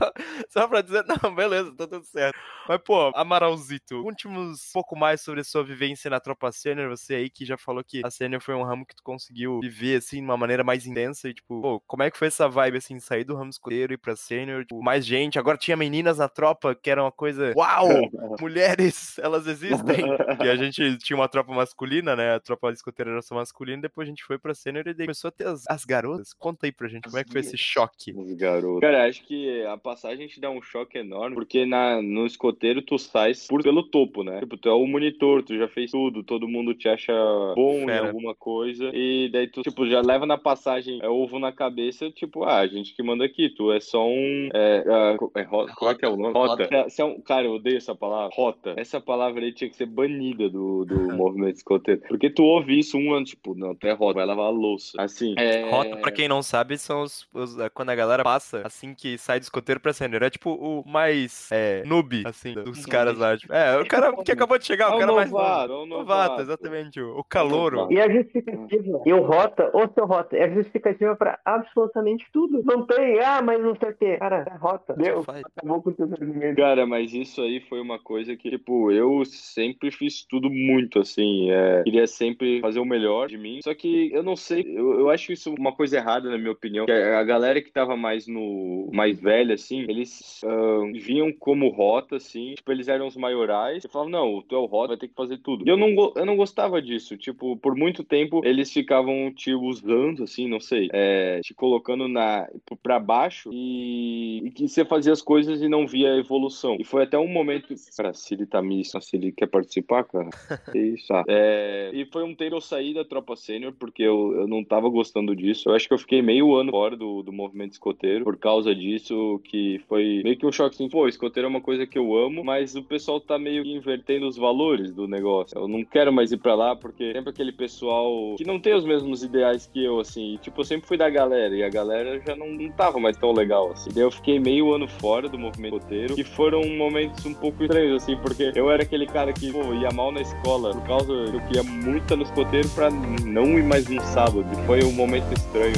só 0.49 0.69
pra 0.69 0.83
dizer, 0.83 1.05
não, 1.05 1.35
beleza, 1.35 1.75
tá 1.75 1.87
tudo 1.87 2.05
certo. 2.05 2.39
Mas, 2.69 2.79
pô, 2.85 3.11
Amaralzito, 3.15 3.97
últimos 4.05 4.61
um 4.71 4.73
pouco 4.75 4.97
mais 4.97 5.21
sobre 5.21 5.41
a 5.41 5.45
sua 5.45 5.65
vivência 5.65 6.11
na 6.11 6.21
tropa 6.21 6.53
sênior, 6.53 6.89
você 6.89 7.15
aí 7.15 7.31
que 7.31 7.45
já 7.45 7.57
falou 7.59 7.83
que 7.83 8.03
a 8.05 8.11
sênior 8.11 8.41
foi 8.41 8.55
um 8.55 8.63
ramo 8.63 8.87
que 8.87 8.95
tu 8.95 9.03
conseguiu 9.03 9.61
viver, 9.61 9.97
assim, 9.99 10.19
de 10.19 10.25
uma 10.25 10.37
maneira 10.37 10.63
mais 10.63 10.87
intensa 10.87 11.29
e, 11.29 11.35
tipo, 11.35 11.61
pô, 11.61 11.81
como 11.87 12.03
é 12.03 12.11
que 12.11 12.19
foi 12.19 12.29
essa 12.29 12.49
vibe, 12.49 12.79
assim, 12.79 12.99
sair 13.01 13.25
do 13.25 13.35
ramo 13.35 13.51
escudeiro 13.51 13.93
e 13.93 13.95
ir 13.95 13.99
pra 13.99 14.15
sênior, 14.15 14.65
tipo, 14.65 14.83
mais 14.83 15.05
gente, 15.05 15.39
agora 15.39 15.59
tinha 15.59 15.77
meninas 15.77 16.19
na 16.19 16.29
tropa, 16.29 16.75
que 16.75 16.91
era 16.91 17.03
uma 17.03 17.13
coisa, 17.13 17.53
uau, 17.57 17.89
mulheres, 18.41 19.19
elas 19.19 19.47
existem, 19.47 20.05
e 20.45 20.49
a 20.49 20.57
gente 20.57 20.99
tinha 20.99 21.17
uma 21.17 21.29
tropa 21.29 21.53
masculina, 21.53 22.15
né, 22.17 22.35
a 22.35 22.41
tropa 22.41 22.71
escoteira 22.73 23.11
era 23.11 23.23
só 23.23 23.35
masculina, 23.35 23.83
depois 23.83 24.07
a 24.07 24.11
gente 24.11 24.25
foi 24.25 24.39
pra 24.39 24.55
sênior 24.55 24.87
e 24.87 24.95
daí 24.95 25.07
começou 25.07 25.29
a 25.29 25.33
ter 25.33 25.47
as, 25.47 25.65
as 25.69 25.85
garotas, 25.85 26.33
conta 26.33 26.67
aí 26.67 26.73
pra 26.73 26.89
gente, 26.89 27.05
como 27.05 27.19
é 27.19 27.25
que 27.25 27.33
foi 27.33 27.41
esse 27.41 27.57
choque? 27.57 28.13
Os 28.13 28.33
garotos. 28.35 28.81
Cara, 28.81 29.07
acho 29.07 29.25
que 29.25 29.65
a 29.67 29.77
passagem 29.77 30.27
te 30.29 30.41
dá 30.41 30.51
um 30.51 30.63
choque 30.63 30.99
enorme, 30.99 31.35
porque 31.35 31.67
na, 31.67 32.01
no 32.03 32.27
escoteiro 32.27 32.83
tu 32.83 32.99
sai 32.99 33.33
por, 33.49 33.63
pelo 33.63 33.83
topo, 33.83 34.23
né, 34.23 34.41
tipo, 34.41 34.57
tu 34.57 34.69
é 34.69 34.73
o 34.73 34.87
monitor, 34.87 35.43
tu 35.43 35.57
já 35.57 35.69
fez 35.69 35.91
tudo, 35.91 36.23
todo 36.23 36.49
mundo 36.49 36.75
te 36.75 36.89
acha 36.89 37.13
bom 37.55 37.85
Fera. 37.87 38.05
em 38.05 38.09
alguma 38.09 38.35
coisa, 38.35 38.91
e 38.95 39.29
daí 39.33 39.47
tu, 39.47 39.63
tipo, 39.63 39.87
já 39.87 40.01
leva 40.01 40.27
na 40.27 40.39
passagem 40.39 41.01
é, 41.03 41.09
ovo 41.09 41.39
na 41.39 41.53
cabeça, 41.53 42.11
tipo, 42.11 42.45
ah, 42.45 42.59
a 42.59 42.67
gente 42.67 42.95
que 42.95 43.03
manda 43.03 43.25
aqui, 43.25 43.49
tu 43.51 43.73
é 43.73 43.81
só 43.81 44.07
um. 44.07 44.49
É, 44.53 44.85
é, 44.87 45.41
é, 45.41 45.43
rota, 45.43 45.73
qual 45.75 45.91
é 45.91 45.95
que 45.95 46.05
é 46.05 46.09
o 46.09 46.17
nome? 46.17 46.35
Rota. 46.35 46.65
rota. 46.65 46.87
É, 46.99 47.05
um, 47.05 47.21
cara, 47.21 47.47
eu 47.47 47.55
odeio 47.55 47.77
essa 47.77 47.95
palavra, 47.95 48.35
rota. 48.35 48.75
Essa 48.77 49.01
palavra 49.01 49.43
aí 49.43 49.53
tinha 49.53 49.69
que 49.69 49.77
ser 49.77 49.87
banida 50.11 50.49
do, 50.49 50.85
do 50.85 51.17
movimento 51.17 51.57
escoteiro. 51.57 52.03
Porque 52.09 52.29
tu 52.29 52.43
ouve 52.43 52.79
isso 52.79 52.99
um 52.99 53.15
ano, 53.15 53.25
tipo, 53.25 53.55
não, 53.55 53.75
tu 53.75 53.87
é 53.87 53.93
rota, 53.93 54.15
vai 54.15 54.27
lavar 54.27 54.47
a 54.47 54.51
louça. 54.51 54.93
Assim. 54.99 55.35
É... 55.39 55.71
Rota, 55.71 55.97
pra 55.97 56.11
quem 56.11 56.29
não 56.29 56.43
sabe, 56.43 56.77
são 56.77 57.03
os, 57.03 57.27
os, 57.33 57.59
é, 57.59 57.69
Quando 57.69 57.91
a 57.91 57.95
galera 57.95 58.25
passa, 58.25 58.63
assim 58.65 58.95
que 58.95 59.17
sai 59.17 59.39
do 59.39 59.45
escoteiro 59.45 59.81
pra 59.81 59.93
sênior. 59.93 60.23
É 60.23 60.31
tipo 60.31 60.51
o 60.51 60.87
mais 60.87 61.49
é, 61.53 61.83
noob, 61.85 62.23
assim, 62.27 62.55
dos 62.55 62.85
caras 62.85 63.17
lá. 63.17 63.37
Tipo, 63.37 63.53
é, 63.53 63.81
o 63.81 63.87
cara 63.87 64.13
que 64.23 64.33
acabou 64.33 64.59
de 64.59 64.67
chegar, 64.67 64.95
o 64.95 64.99
cara 64.99 65.13
mais. 65.13 65.31
Novato, 65.31 65.69
novo. 65.69 65.87
novato, 65.87 66.43
exatamente. 66.43 67.01
O, 67.01 67.19
o 67.19 67.25
calouro. 67.25 67.89
E 67.91 68.01
a 68.01 68.11
justificativa, 68.11 69.03
e 69.07 69.13
o 69.13 69.23
rota, 69.23 69.71
ou 69.73 69.89
seu 69.93 70.07
rota, 70.07 70.37
é 70.37 70.45
a 70.45 70.55
justificativa 70.55 71.15
pra 71.15 71.39
absolutamente 71.45 72.27
tudo. 72.33 72.63
Não 72.65 72.85
tem, 72.87 73.21
ah, 73.21 73.41
mas 73.43 73.63
não 73.63 73.77
sei 73.77 73.91
o 73.91 73.95
quê. 73.95 74.17
Cara, 74.19 74.47
é 74.51 74.57
rota. 74.57 74.95
Deu. 74.95 75.25
Acabou 75.57 75.83
com 75.83 75.93
teus 75.93 76.13
argumentos. 76.13 76.57
Cara, 76.57 76.87
mas 76.87 77.13
isso 77.13 77.41
aí 77.43 77.61
foi 77.61 77.81
uma 77.81 77.99
coisa 77.99 78.37
que, 78.37 78.51
tipo, 78.51 78.91
eu 78.91 79.25
sempre 79.25 79.91
fiz 80.01 80.25
tudo 80.25 80.49
muito, 80.49 80.99
assim. 80.99 81.51
É, 81.51 81.83
queria 81.85 82.07
sempre 82.07 82.59
fazer 82.61 82.81
o 82.81 82.85
melhor 82.87 83.29
de 83.29 83.37
mim. 83.37 83.61
Só 83.63 83.75
que 83.75 84.11
eu 84.13 84.23
não 84.23 84.35
sei, 84.35 84.63
eu, 84.67 84.99
eu 84.99 85.11
acho 85.11 85.31
isso 85.31 85.55
uma 85.59 85.73
coisa 85.73 85.99
errada, 85.99 86.31
na 86.31 86.39
minha 86.39 86.53
opinião. 86.53 86.87
Que 86.87 86.93
a 86.93 87.23
galera 87.23 87.61
que 87.61 87.71
tava 87.71 87.97
mais 87.97 88.27
no. 88.27 88.89
mais 88.95 89.21
velha, 89.21 89.55
assim, 89.55 89.81
eles 89.83 90.41
uh, 90.43 90.91
vinham 90.99 91.31
como 91.33 91.69
rota, 91.69 92.17
assim. 92.17 92.55
Tipo, 92.55 92.73
eles 92.73 92.89
eram 92.89 93.07
os 93.07 93.17
maiorais. 93.17 93.85
E 93.85 93.89
falavam, 93.89 94.11
não, 94.11 94.43
tu 94.43 94.55
é 94.55 94.59
o 94.59 94.65
rota, 94.65 94.89
vai 94.89 94.97
ter 94.97 95.09
que 95.09 95.15
fazer 95.15 95.39
tudo. 95.39 95.65
E 95.67 95.71
eu 95.71 95.77
não, 95.77 95.91
eu 96.17 96.25
não 96.25 96.37
gostava 96.37 96.81
disso. 96.81 97.17
Tipo, 97.19 97.57
por 97.59 97.77
muito 97.77 98.03
tempo 98.03 98.41
eles 98.43 98.73
ficavam 98.73 99.31
te 99.33 99.53
usando, 99.53 100.25
assim, 100.25 100.49
não 100.49 100.61
sei, 100.61 100.89
é, 100.93 101.41
te 101.43 101.53
colocando 101.53 102.09
na 102.09 102.49
para 102.83 102.99
baixo 102.99 103.51
e, 103.53 104.43
e, 104.47 104.51
que 104.51 104.69
você 104.69 104.85
fazia 104.85 105.13
as 105.13 105.21
coisas 105.21 105.61
e 105.61 105.69
não 105.69 105.87
via 105.87 106.13
a 106.13 106.19
evolução. 106.19 106.77
E 106.79 106.85
foi 106.85 107.03
até 107.03 107.19
um 107.19 107.29
momento. 107.29 107.75
Cara, 107.97 108.15
Siri 108.15 108.47
tá 108.47 108.63
misto, 108.63 108.97
a 108.97 109.01
Siri 109.01 109.33
quer 109.33 109.47
participar, 109.47 109.90
cara? 110.05 110.31
Isso. 110.75 111.09
Tá. 111.09 111.25
É, 111.29 111.91
e 111.93 112.05
foi 112.07 112.23
um 112.23 112.35
ter 112.35 112.53
eu 112.53 112.61
sair 112.61 112.95
da 112.95 113.05
tropa 113.05 113.37
sênior 113.37 113.73
porque 113.79 114.03
eu, 114.03 114.33
eu 114.35 114.47
não 114.47 114.63
tava 114.65 114.89
gostando 114.89 115.35
disso. 115.35 115.69
Eu 115.69 115.75
acho 115.75 115.89
que 115.89 115.95
eu 115.95 115.99
fiquei 115.99 116.23
meio 116.23 116.55
ano 116.55 116.71
fora 116.71 116.97
do, 116.97 117.23
do 117.23 117.33
movimento 117.33 117.73
escoteiro 117.73 118.25
por 118.25 118.37
causa 118.37 118.75
disso, 118.75 119.41
que 119.45 119.81
foi 119.89 120.21
meio 120.23 120.37
que 120.37 120.47
um 120.47 120.53
choque 120.53 120.75
assim. 120.75 120.89
Pô, 120.89 121.09
escoteiro 121.09 121.47
é 121.47 121.51
uma 121.51 121.61
coisa 121.61 121.87
que 121.87 121.99
eu 121.99 122.17
amo, 122.17 122.45
mas 122.45 122.75
o 122.75 122.83
pessoal 122.83 123.21
tá 123.21 123.39
meio 123.39 123.65
invertendo 123.65 124.27
os 124.27 124.37
valores 124.37 124.93
do 124.93 125.09
negócio. 125.09 125.59
Eu 125.59 125.69
não 125.69 125.85
quero 125.85 126.13
mais 126.13 126.33
ir 126.33 126.39
pra 126.39 126.55
lá 126.55 126.77
porque 126.77 127.13
sempre 127.13 127.31
aquele 127.31 127.53
pessoal 127.53 128.37
que 128.37 128.45
não 128.45 128.61
tem 128.61 128.75
os 128.75 128.85
mesmos 128.85 129.23
ideais 129.23 129.67
que 129.67 129.85
eu, 129.85 130.01
assim. 130.01 130.35
E, 130.35 130.39
tipo, 130.39 130.61
eu 130.61 130.65
sempre 130.65 130.87
fui 130.87 130.97
da 130.97 131.11
galera 131.11 131.55
e 131.57 131.63
a 131.63 131.69
galera 131.69 132.21
já 132.25 132.37
não, 132.37 132.49
não 132.49 132.71
tava 132.71 132.99
mais 132.99 133.17
tão 133.17 133.33
legal, 133.33 133.73
assim. 133.73 133.91
Daí 133.93 134.03
eu 134.03 134.11
fiquei 134.11 134.39
meio 134.39 134.73
ano 134.73 134.89
fora 134.89 135.29
do 135.29 135.39
movimento 135.39 135.75
roteiro 135.75 136.15
e 136.19 136.25
foram 136.25 136.65
momentos 136.77 137.25
um 137.25 137.35
pouco 137.35 137.63
estranhos, 137.63 138.03
assim, 138.03 138.17
porque 138.17 138.53
eu 138.55 138.71
era 138.71 138.83
aquele 138.83 139.07
cara 139.07 139.33
que, 139.33 139.53
pô, 139.53 139.61
ia 139.81 139.91
mal 139.93 140.13
na 140.13 140.21
escola 140.21 140.75
por 140.75 140.83
causa 140.83 141.13
eu 141.13 141.43
ia 141.51 141.63
muito 141.63 142.17
no 142.17 142.23
escoteiro 142.23 142.69
pra 142.71 142.91
não 142.91 143.59
ir 143.59 143.65
mais 143.65 143.89
no 143.89 144.01
sábado. 144.03 144.47
Foi 144.67 144.85
um 144.85 144.93
momento 144.93 145.33
estranho, 145.33 145.75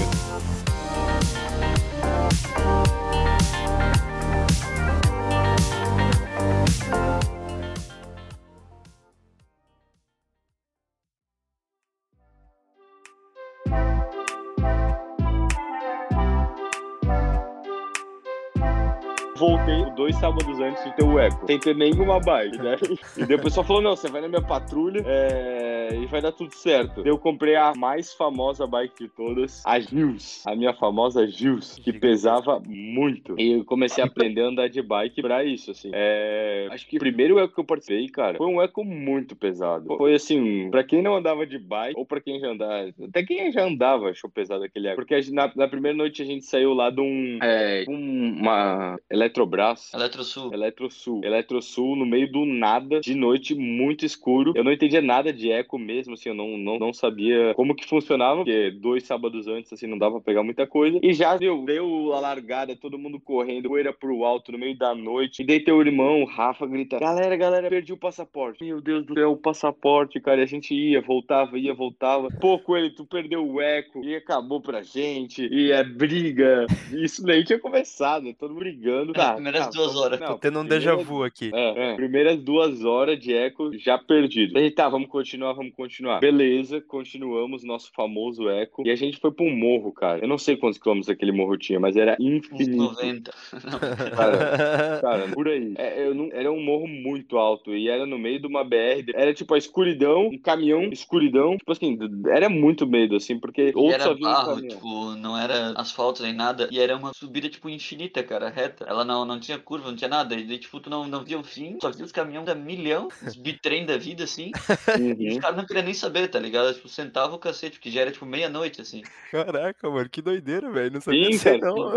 voltei 19.43 19.85
dois 19.97 20.15
sábados 20.17 20.61
antes 20.61 20.85
de 20.85 20.93
ter 20.95 21.03
o 21.03 21.19
Eco, 21.19 21.45
sem 21.49 21.59
ter 21.59 21.75
nenhuma 21.75 22.21
bike, 22.21 22.59
né? 22.59 22.77
E 23.17 23.27
depois 23.27 23.53
pessoal 23.53 23.67
falou: 23.67 23.83
não, 23.83 23.97
você 23.97 24.09
vai 24.09 24.21
na 24.21 24.29
minha 24.29 24.41
patrulha 24.41 25.03
é... 25.05 25.72
e 25.95 26.07
vai 26.07 26.21
dar 26.21 26.33
tudo 26.33 26.55
certo. 26.55 27.03
Eu 27.05 27.19
comprei 27.19 27.57
a 27.57 27.73
mais 27.75 28.13
famosa 28.13 28.67
bike 28.67 29.05
de 29.05 29.09
todas, 29.09 29.63
a 29.67 29.79
Gils, 29.79 30.43
a 30.47 30.55
minha 30.55 30.73
famosa 30.75 31.27
Gils, 31.27 31.79
que 31.83 31.93
pesava 31.93 32.61
muito. 32.65 33.35
E 33.39 33.53
eu 33.53 33.65
comecei 33.65 34.03
a 34.03 34.07
aprender 34.07 34.43
a 34.43 34.49
andar 34.49 34.69
de 34.69 34.83
bike 34.83 35.23
pra 35.23 35.45
isso, 35.45 35.71
assim. 35.71 35.91
É... 35.93 36.69
Acho 36.71 36.87
que 36.89 36.97
o 36.97 37.01
primeiro 37.01 37.39
Eco 37.39 37.55
que 37.55 37.61
eu 37.61 37.65
participei, 37.65 38.09
cara, 38.09 38.39
foi 38.39 38.47
um 38.47 38.61
Eco 38.61 38.85
muito 38.85 39.37
pesado. 39.37 39.97
Foi 39.97 40.15
assim, 40.15 40.71
pra 40.71 40.85
quem 40.85 41.03
não 41.03 41.17
andava 41.17 41.47
de 41.47 41.59
bike, 41.59 41.99
ou 41.99 42.07
pra 42.07 42.21
quem 42.21 42.41
já 42.41 42.49
andava, 42.49 42.93
até 43.09 43.23
quem 43.23 43.53
já 43.53 43.65
andava 43.65 44.11
achou 44.11 44.31
pesado 44.31 44.65
aquele 44.65 44.89
Eco. 44.89 44.97
Porque 44.97 45.21
na, 45.33 45.53
na 45.55 45.69
primeira 45.69 45.97
noite 45.97 46.23
a 46.23 46.25
gente 46.25 46.45
saiu 46.45 46.73
lá 46.73 46.91
de 46.91 47.01
um. 47.01 47.39
É, 47.43 47.85
uma 47.89 48.99
Eletrobras. 49.11 49.93
Eletrosul. 49.93 50.53
Eletrosul. 50.53 51.21
Eletrosul 51.25 51.97
no 51.97 52.07
meio 52.07 52.31
do 52.31 52.45
nada, 52.45 53.01
de 53.01 53.15
noite, 53.15 53.55
muito 53.55 54.05
escuro. 54.05 54.53
Eu 54.55 54.65
não 54.65 54.73
entendia 54.73 55.03
nada 55.03 55.33
de 55.33 55.51
eco 55.51 55.79
mesmo, 55.83 56.15
assim, 56.15 56.31
eu 56.31 56.35
não, 56.35 56.57
não, 56.57 56.79
não 56.79 56.93
sabia 56.93 57.53
como 57.55 57.75
que 57.75 57.87
funcionava, 57.87 58.37
porque 58.37 58.71
dois 58.71 59.05
sábados 59.05 59.47
antes, 59.47 59.73
assim, 59.73 59.87
não 59.87 59.99
dava 59.99 60.15
pra 60.21 60.33
pegar 60.33 60.43
muita 60.43 60.67
coisa. 60.67 60.99
E 61.03 61.13
já 61.13 61.37
deu, 61.37 61.65
deu 61.65 62.13
a 62.13 62.21
largada, 62.21 62.77
todo 62.77 62.99
mundo 62.99 63.21
correndo, 63.21 63.69
poeira 63.69 63.93
pro 63.93 64.25
alto 64.25 64.53
no 64.53 64.59
meio 64.59 64.77
da 64.77 64.95
noite. 64.95 65.43
E 65.43 65.47
daí 65.47 65.61
teu 65.61 65.81
irmão, 65.81 66.23
o 66.23 66.25
Rafa, 66.25 66.67
grita: 66.67 66.99
Galera, 66.99 67.37
galera, 67.37 67.69
perdi 67.69 67.93
o 67.93 67.97
passaporte. 67.97 68.65
Meu 68.65 68.81
Deus 68.81 69.05
do 69.05 69.15
céu, 69.15 69.33
o 69.33 69.37
passaporte, 69.37 70.21
cara. 70.21 70.41
E 70.41 70.45
a 70.45 70.47
gente 70.47 70.75
ia, 70.75 71.01
voltava, 71.01 71.59
ia, 71.59 71.75
voltava. 71.75 72.29
Pouco 72.41 72.77
ele, 72.77 72.91
tu 72.91 73.05
perdeu 73.05 73.47
o 73.47 73.61
eco 73.61 74.05
e 74.05 74.15
acabou 74.15 74.61
pra 74.61 74.83
gente. 74.83 75.47
E 75.47 75.73
é 75.73 75.83
briga. 75.85 76.67
Isso 76.93 77.25
nem 77.25 77.43
tinha 77.45 77.59
começado, 77.59 78.33
todo 78.35 78.55
brigando. 78.55 79.13
Tá, 79.13 79.35
primeiras 79.35 79.67
tá, 79.67 79.71
duas 79.71 79.97
horas. 79.97 80.21
Não, 80.21 80.29
Tô 80.29 80.39
tendo 80.39 80.61
um 80.61 80.67
déjà 80.67 80.95
vu 80.95 81.23
aqui. 81.23 81.51
É, 81.55 81.93
é, 81.93 81.95
primeiras 81.95 82.39
duas 82.39 82.85
horas 82.85 83.19
de 83.19 83.33
eco 83.35 83.77
já 83.79 83.99
perdido. 83.99 84.59
E 84.59 84.71
tá, 84.71 84.89
vamos 84.89 85.09
continuar, 85.09 85.53
vamos 85.53 85.62
continuar. 85.71 86.21
Beleza, 86.21 86.81
continuamos 86.81 87.65
nosso 87.65 87.91
famoso 87.95 88.49
eco. 88.49 88.83
E 88.87 88.91
a 88.91 88.97
gente 88.97 89.19
foi 89.19 89.31
pra 89.31 89.45
um 89.45 89.57
morro, 89.57 89.93
cara. 89.93 90.21
Eu 90.21 90.29
não 90.29 90.39
sei 90.39 90.57
quantos 90.57 90.79
quilômetros 90.79 91.09
aquele 91.09 91.33
morro 91.33 91.57
tinha, 91.57 91.79
mas 91.79 91.97
era 91.97 92.17
infinito. 92.19 92.77
90. 92.77 93.33
cara, 94.17 95.01
cara, 95.01 95.29
por 95.29 95.49
aí. 95.49 95.75
É, 95.77 96.13
não, 96.13 96.29
era 96.33 96.51
um 96.51 96.63
morro 96.63 96.87
muito 96.87 97.37
alto 97.37 97.75
e 97.75 97.89
era 97.89 98.07
no 98.07 98.19
meio 98.19 98.41
de 98.41 98.47
uma 98.47 98.65
BR. 98.65 99.13
Era 99.15 99.33
tipo 99.35 99.55
a 99.55 99.59
escuridão, 99.59 100.29
um 100.29 100.39
caminhão, 100.39 100.85
escuridão. 100.85 101.57
Tipo 101.57 101.73
assim, 101.73 101.99
era 102.29 102.49
muito 102.49 102.87
medo, 102.87 103.17
assim, 103.17 103.39
porque 103.39 103.73
outro 103.75 103.93
era 103.93 104.15
barro, 104.15 104.57
um 104.57 104.69
tipo, 104.69 105.15
não 105.17 105.39
era 105.39 105.73
asfalto 105.77 106.23
nem 106.23 106.33
nada. 106.33 106.69
E 106.71 106.79
era 106.79 106.97
uma 106.97 107.13
subida, 107.13 107.49
tipo, 107.49 107.69
infinita, 107.69 108.23
cara, 108.23 108.51
reta. 108.51 108.85
Ela 108.89 109.05
não, 109.05 109.25
não 109.25 109.39
tinha 109.39 109.59
curva, 109.59 109.89
não 109.89 109.97
tinha 109.97 110.09
nada. 110.09 110.35
E 110.35 110.45
daí, 110.45 110.59
tipo, 110.59 110.81
tu 110.81 110.91
não, 110.91 111.07
não 111.07 111.25
via 111.25 111.39
o 111.39 111.45
fim, 111.45 111.77
só 111.81 111.91
via 111.91 112.05
os 112.05 112.13
caminhões 112.13 112.47
da 112.47 112.55
milhão, 112.55 113.09
os 113.27 113.37
bitrem 113.37 113.87
da 113.87 113.97
vida, 113.97 114.25
assim. 114.25 114.51
Uhum. 114.99 115.13
E 115.23 115.29
os 115.29 115.39
cara 115.53 115.57
não 115.57 115.67
queria 115.67 115.83
nem 115.83 115.95
saber, 115.95 116.29
tá 116.29 116.39
ligado? 116.39 116.75
Tipo, 116.75 116.89
sentava 116.89 117.35
o 117.35 117.39
cacete, 117.39 117.77
porque 117.77 117.91
já 117.91 118.01
era 118.01 118.11
tipo 118.11 118.27
meia-noite, 118.27 118.81
assim. 118.81 119.03
Caraca, 119.31 119.89
mano, 119.89 120.09
que 120.09 120.23
doideira, 120.23 120.71
velho. 120.71 120.95
Não 120.95 121.01
sabia 121.01 121.33
sim, 121.33 121.39
cara, 121.39 121.59
não. 121.59 121.93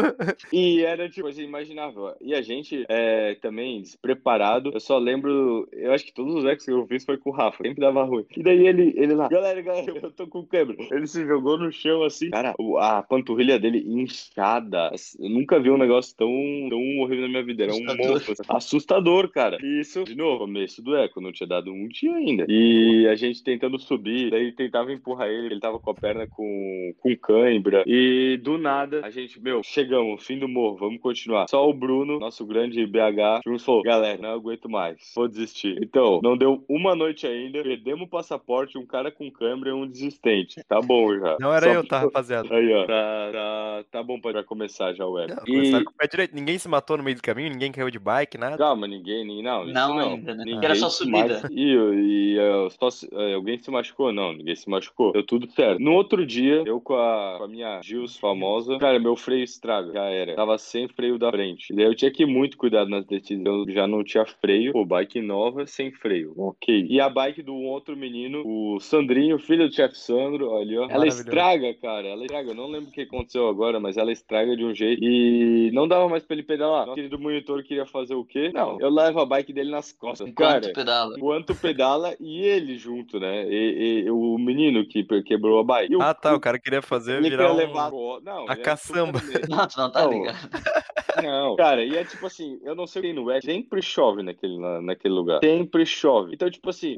E 0.51 0.83
era 0.83 1.09
tipo, 1.09 1.27
assim, 1.27 1.43
imaginava. 1.43 2.15
E 2.21 2.33
a 2.33 2.41
gente 2.41 2.85
é, 2.89 3.35
também, 3.35 3.81
despreparado, 3.81 4.71
eu 4.73 4.79
só 4.79 4.97
lembro, 4.97 5.67
eu 5.71 5.91
acho 5.93 6.05
que 6.05 6.13
todos 6.13 6.35
os 6.35 6.45
ex 6.45 6.65
que 6.65 6.71
eu 6.71 6.85
fiz 6.87 7.05
foi 7.05 7.17
com 7.17 7.29
o 7.29 7.33
Rafa, 7.33 7.63
sempre 7.63 7.81
dava 7.81 8.03
ruim. 8.03 8.25
E 8.35 8.43
daí 8.43 8.67
ele, 8.67 8.93
ele 8.95 9.13
lá, 9.13 9.27
galera, 9.29 9.61
galera, 9.61 9.99
eu 10.01 10.11
tô 10.11 10.27
com 10.27 10.45
quebra. 10.45 10.75
Ele 10.91 11.07
se 11.07 11.25
jogou 11.25 11.57
no 11.57 11.71
chão 11.71 12.03
assim, 12.03 12.29
cara, 12.29 12.53
a 12.79 13.01
panturrilha 13.01 13.59
dele 13.59 13.83
inchada. 13.85 14.91
Eu 15.19 15.29
nunca 15.29 15.59
vi 15.59 15.69
um 15.69 15.77
negócio 15.77 16.15
tão, 16.15 16.29
tão 16.69 16.79
horrível 16.99 17.23
na 17.23 17.29
minha 17.29 17.43
vida. 17.43 17.63
Era 17.63 17.73
um 17.73 17.83
monstro. 17.83 18.33
Assim. 18.33 18.43
Assustador, 18.47 19.29
cara. 19.29 19.57
Isso, 19.61 20.03
de 20.03 20.15
novo, 20.15 20.39
começo 20.39 20.81
do 20.81 20.95
eco, 20.95 21.21
não 21.21 21.31
tinha 21.31 21.47
dado 21.47 21.71
um 21.71 21.87
dia 21.87 22.13
ainda. 22.13 22.45
E 22.47 23.07
a 23.07 23.15
gente 23.15 23.43
tentando 23.45 23.79
subir, 23.79 24.31
daí 24.31 24.51
tentava 24.51 24.91
empurrar 24.91 25.29
ele, 25.29 25.45
ele 25.45 25.59
tava 25.59 25.79
com 25.79 25.91
a 25.91 25.93
perna 25.93 26.27
com, 26.27 26.93
com 26.99 27.15
cãibra. 27.15 27.83
E 27.85 28.37
do 28.43 28.57
nada, 28.57 29.01
a 29.05 29.11
gente, 29.11 29.39
meu, 29.39 29.61
chegamos, 29.63 30.25
fim 30.25 30.39
do 30.39 30.47
morro, 30.47 30.75
vamos 30.77 30.99
continuar. 30.99 31.47
Só 31.47 31.69
o 31.69 31.73
Bruno, 31.73 32.19
nosso 32.19 32.45
grande 32.45 32.85
BH, 32.85 33.41
falou: 33.63 33.83
galera, 33.83 34.21
não 34.21 34.31
aguento 34.31 34.67
mais, 34.67 35.13
vou 35.15 35.27
desistir. 35.27 35.77
Então, 35.81 36.19
não 36.23 36.35
deu 36.35 36.65
uma 36.67 36.95
noite 36.95 37.27
ainda, 37.27 37.61
perdemos 37.61 38.07
o 38.07 38.09
passaporte, 38.09 38.77
um 38.77 38.85
cara 38.85 39.11
com 39.11 39.29
câmera 39.31 39.69
e 39.69 39.73
um 39.73 39.87
desistente. 39.87 40.61
Tá 40.67 40.81
bom 40.81 41.13
já. 41.17 41.37
Não 41.39 41.53
era 41.53 41.67
Só 41.67 41.73
eu, 41.73 41.87
tá, 41.87 41.99
rapaziada. 41.99 42.53
Aí, 42.53 42.73
ó. 42.73 42.87
Tá, 42.87 43.29
tá, 43.31 43.83
tá 43.91 44.03
bom 44.03 44.19
pra 44.19 44.43
começar 44.43 44.93
já 44.93 45.05
o 45.05 45.19
eco. 45.19 45.43
e... 45.47 45.83
com 45.83 45.91
o 45.91 45.93
pé 45.93 46.07
direito. 46.07 46.35
Ninguém 46.35 46.57
se 46.57 46.67
matou 46.67 46.97
no 46.97 47.03
meio 47.03 47.15
do 47.15 47.21
caminho, 47.21 47.51
ninguém 47.51 47.71
caiu 47.71 47.91
de 47.91 47.99
bike, 47.99 48.37
nada. 48.37 48.57
Calma, 48.57 48.87
ninguém, 48.87 49.25
ninguém 49.25 49.43
não. 49.43 49.65
Não, 49.65 49.95
não, 49.95 50.09
ainda, 50.13 50.33
né? 50.33 50.43
Ninguém 50.45 50.65
era 50.65 50.75
só 50.75 50.89
subida. 50.89 51.47
E, 51.51 51.73
e 51.73 52.39
uh, 52.39 52.69
só, 52.71 52.87
uh, 52.87 53.34
alguém 53.35 53.57
se 53.57 53.69
machucou? 53.69 54.11
Não, 54.11 54.33
ninguém 54.33 54.55
se 54.55 54.69
machucou. 54.69 55.11
Deu 55.11 55.23
tudo 55.23 55.49
certo. 55.51 55.79
No 55.79 55.93
outro 55.93 56.25
dia, 56.25 56.63
eu 56.65 56.79
com 56.79 56.95
a, 56.95 57.35
com 57.37 57.43
a 57.43 57.47
minha 57.47 57.81
Gils 57.81 58.17
famosa, 58.17 58.77
cara, 58.77 58.99
meu 58.99 59.15
freio 59.15 59.43
estraga. 59.43 59.91
Já 59.93 60.05
era. 60.05 60.35
Tava 60.35 60.57
sem 60.57 60.87
freio 60.87 61.17
da 61.17 61.31
frente. 61.31 61.71
E 61.71 61.75
daí 61.75 61.85
eu 61.85 61.95
tinha 61.95 62.11
que 62.11 62.23
ir 62.23 62.25
muito 62.25 62.57
cuidado 62.57 62.89
nas 62.89 63.05
decisões. 63.05 63.67
Eu 63.67 63.73
já 63.73 63.87
não 63.87 64.03
tinha 64.03 64.25
freio. 64.25 64.73
Pô, 64.73 64.85
bike 64.85 65.21
nova, 65.21 65.65
sem 65.65 65.91
freio. 65.91 66.33
Ok. 66.37 66.87
E 66.89 66.99
a 66.99 67.09
bike 67.09 67.41
do 67.41 67.55
outro 67.55 67.95
menino, 67.95 68.43
o 68.45 68.79
Sandrinho, 68.79 69.39
filho 69.39 69.67
do 69.67 69.75
chefe 69.75 69.97
Sandro, 69.97 70.49
olha, 70.49 70.81
ó. 70.81 70.89
Ela 70.89 71.07
estraga, 71.07 71.73
cara. 71.75 72.07
Ela 72.07 72.23
estraga. 72.23 72.51
Eu 72.51 72.55
não 72.55 72.67
lembro 72.67 72.89
o 72.89 72.91
que 72.91 73.01
aconteceu 73.01 73.47
agora, 73.47 73.79
mas 73.79 73.97
ela 73.97 74.11
estraga 74.11 74.55
de 74.55 74.63
um 74.63 74.73
jeito. 74.73 75.03
E 75.03 75.71
não 75.73 75.87
dava 75.87 76.07
mais 76.07 76.23
pra 76.23 76.35
ele 76.35 76.43
pedalar. 76.43 76.89
O 76.89 76.93
querido 76.93 77.19
monitor 77.19 77.63
queria 77.63 77.85
fazer 77.85 78.15
o 78.15 78.23
quê? 78.23 78.51
Não, 78.53 78.79
eu 78.79 78.89
levo 78.89 79.19
a 79.19 79.25
bike 79.25 79.53
dele 79.53 79.71
nas 79.71 79.91
costas. 79.91 80.27
Enquanto 80.27 80.63
cara, 80.63 80.73
pedala. 80.73 81.15
Enquanto 81.17 81.55
pedala 81.55 82.15
e 82.19 82.41
ele 82.41 82.77
junto, 82.77 83.19
né? 83.19 83.24
E, 83.47 84.03
e, 84.05 84.11
o 84.11 84.37
menino 84.37 84.85
que 84.85 85.03
quebrou 85.23 85.59
a 85.59 85.63
bike. 85.63 85.95
ah, 86.01 86.13
tá. 86.13 86.35
O 86.35 86.39
cara 86.39 86.59
queria 86.59 86.81
fazer 86.81 87.17
ele 87.17 87.29
virar 87.29 87.49
queria 87.49 87.53
um... 87.53 87.67
levar... 87.67 87.91
Não, 88.23 88.45
a 88.47 88.55
caçamba. 88.55 89.21
Não, 89.49 89.67
tu 89.67 89.77
não 89.77 89.91
tá 89.91 90.05
ligado. 90.05 90.35
Não, 91.23 91.55
cara, 91.55 91.81
e 91.81 91.95
é 91.95 92.03
tipo 92.03 92.25
assim, 92.25 92.59
eu 92.61 92.75
não 92.75 92.85
sei 92.85 93.01
quem 93.01 93.13
no 93.13 93.31
é, 93.31 93.39
sempre 93.39 93.81
chove 93.81 94.21
naquele, 94.21 94.59
na, 94.59 94.81
naquele 94.81 95.13
lugar. 95.13 95.39
Sempre 95.41 95.85
chove. 95.85 96.33
Então, 96.33 96.49
tipo 96.49 96.69
assim, 96.69 96.97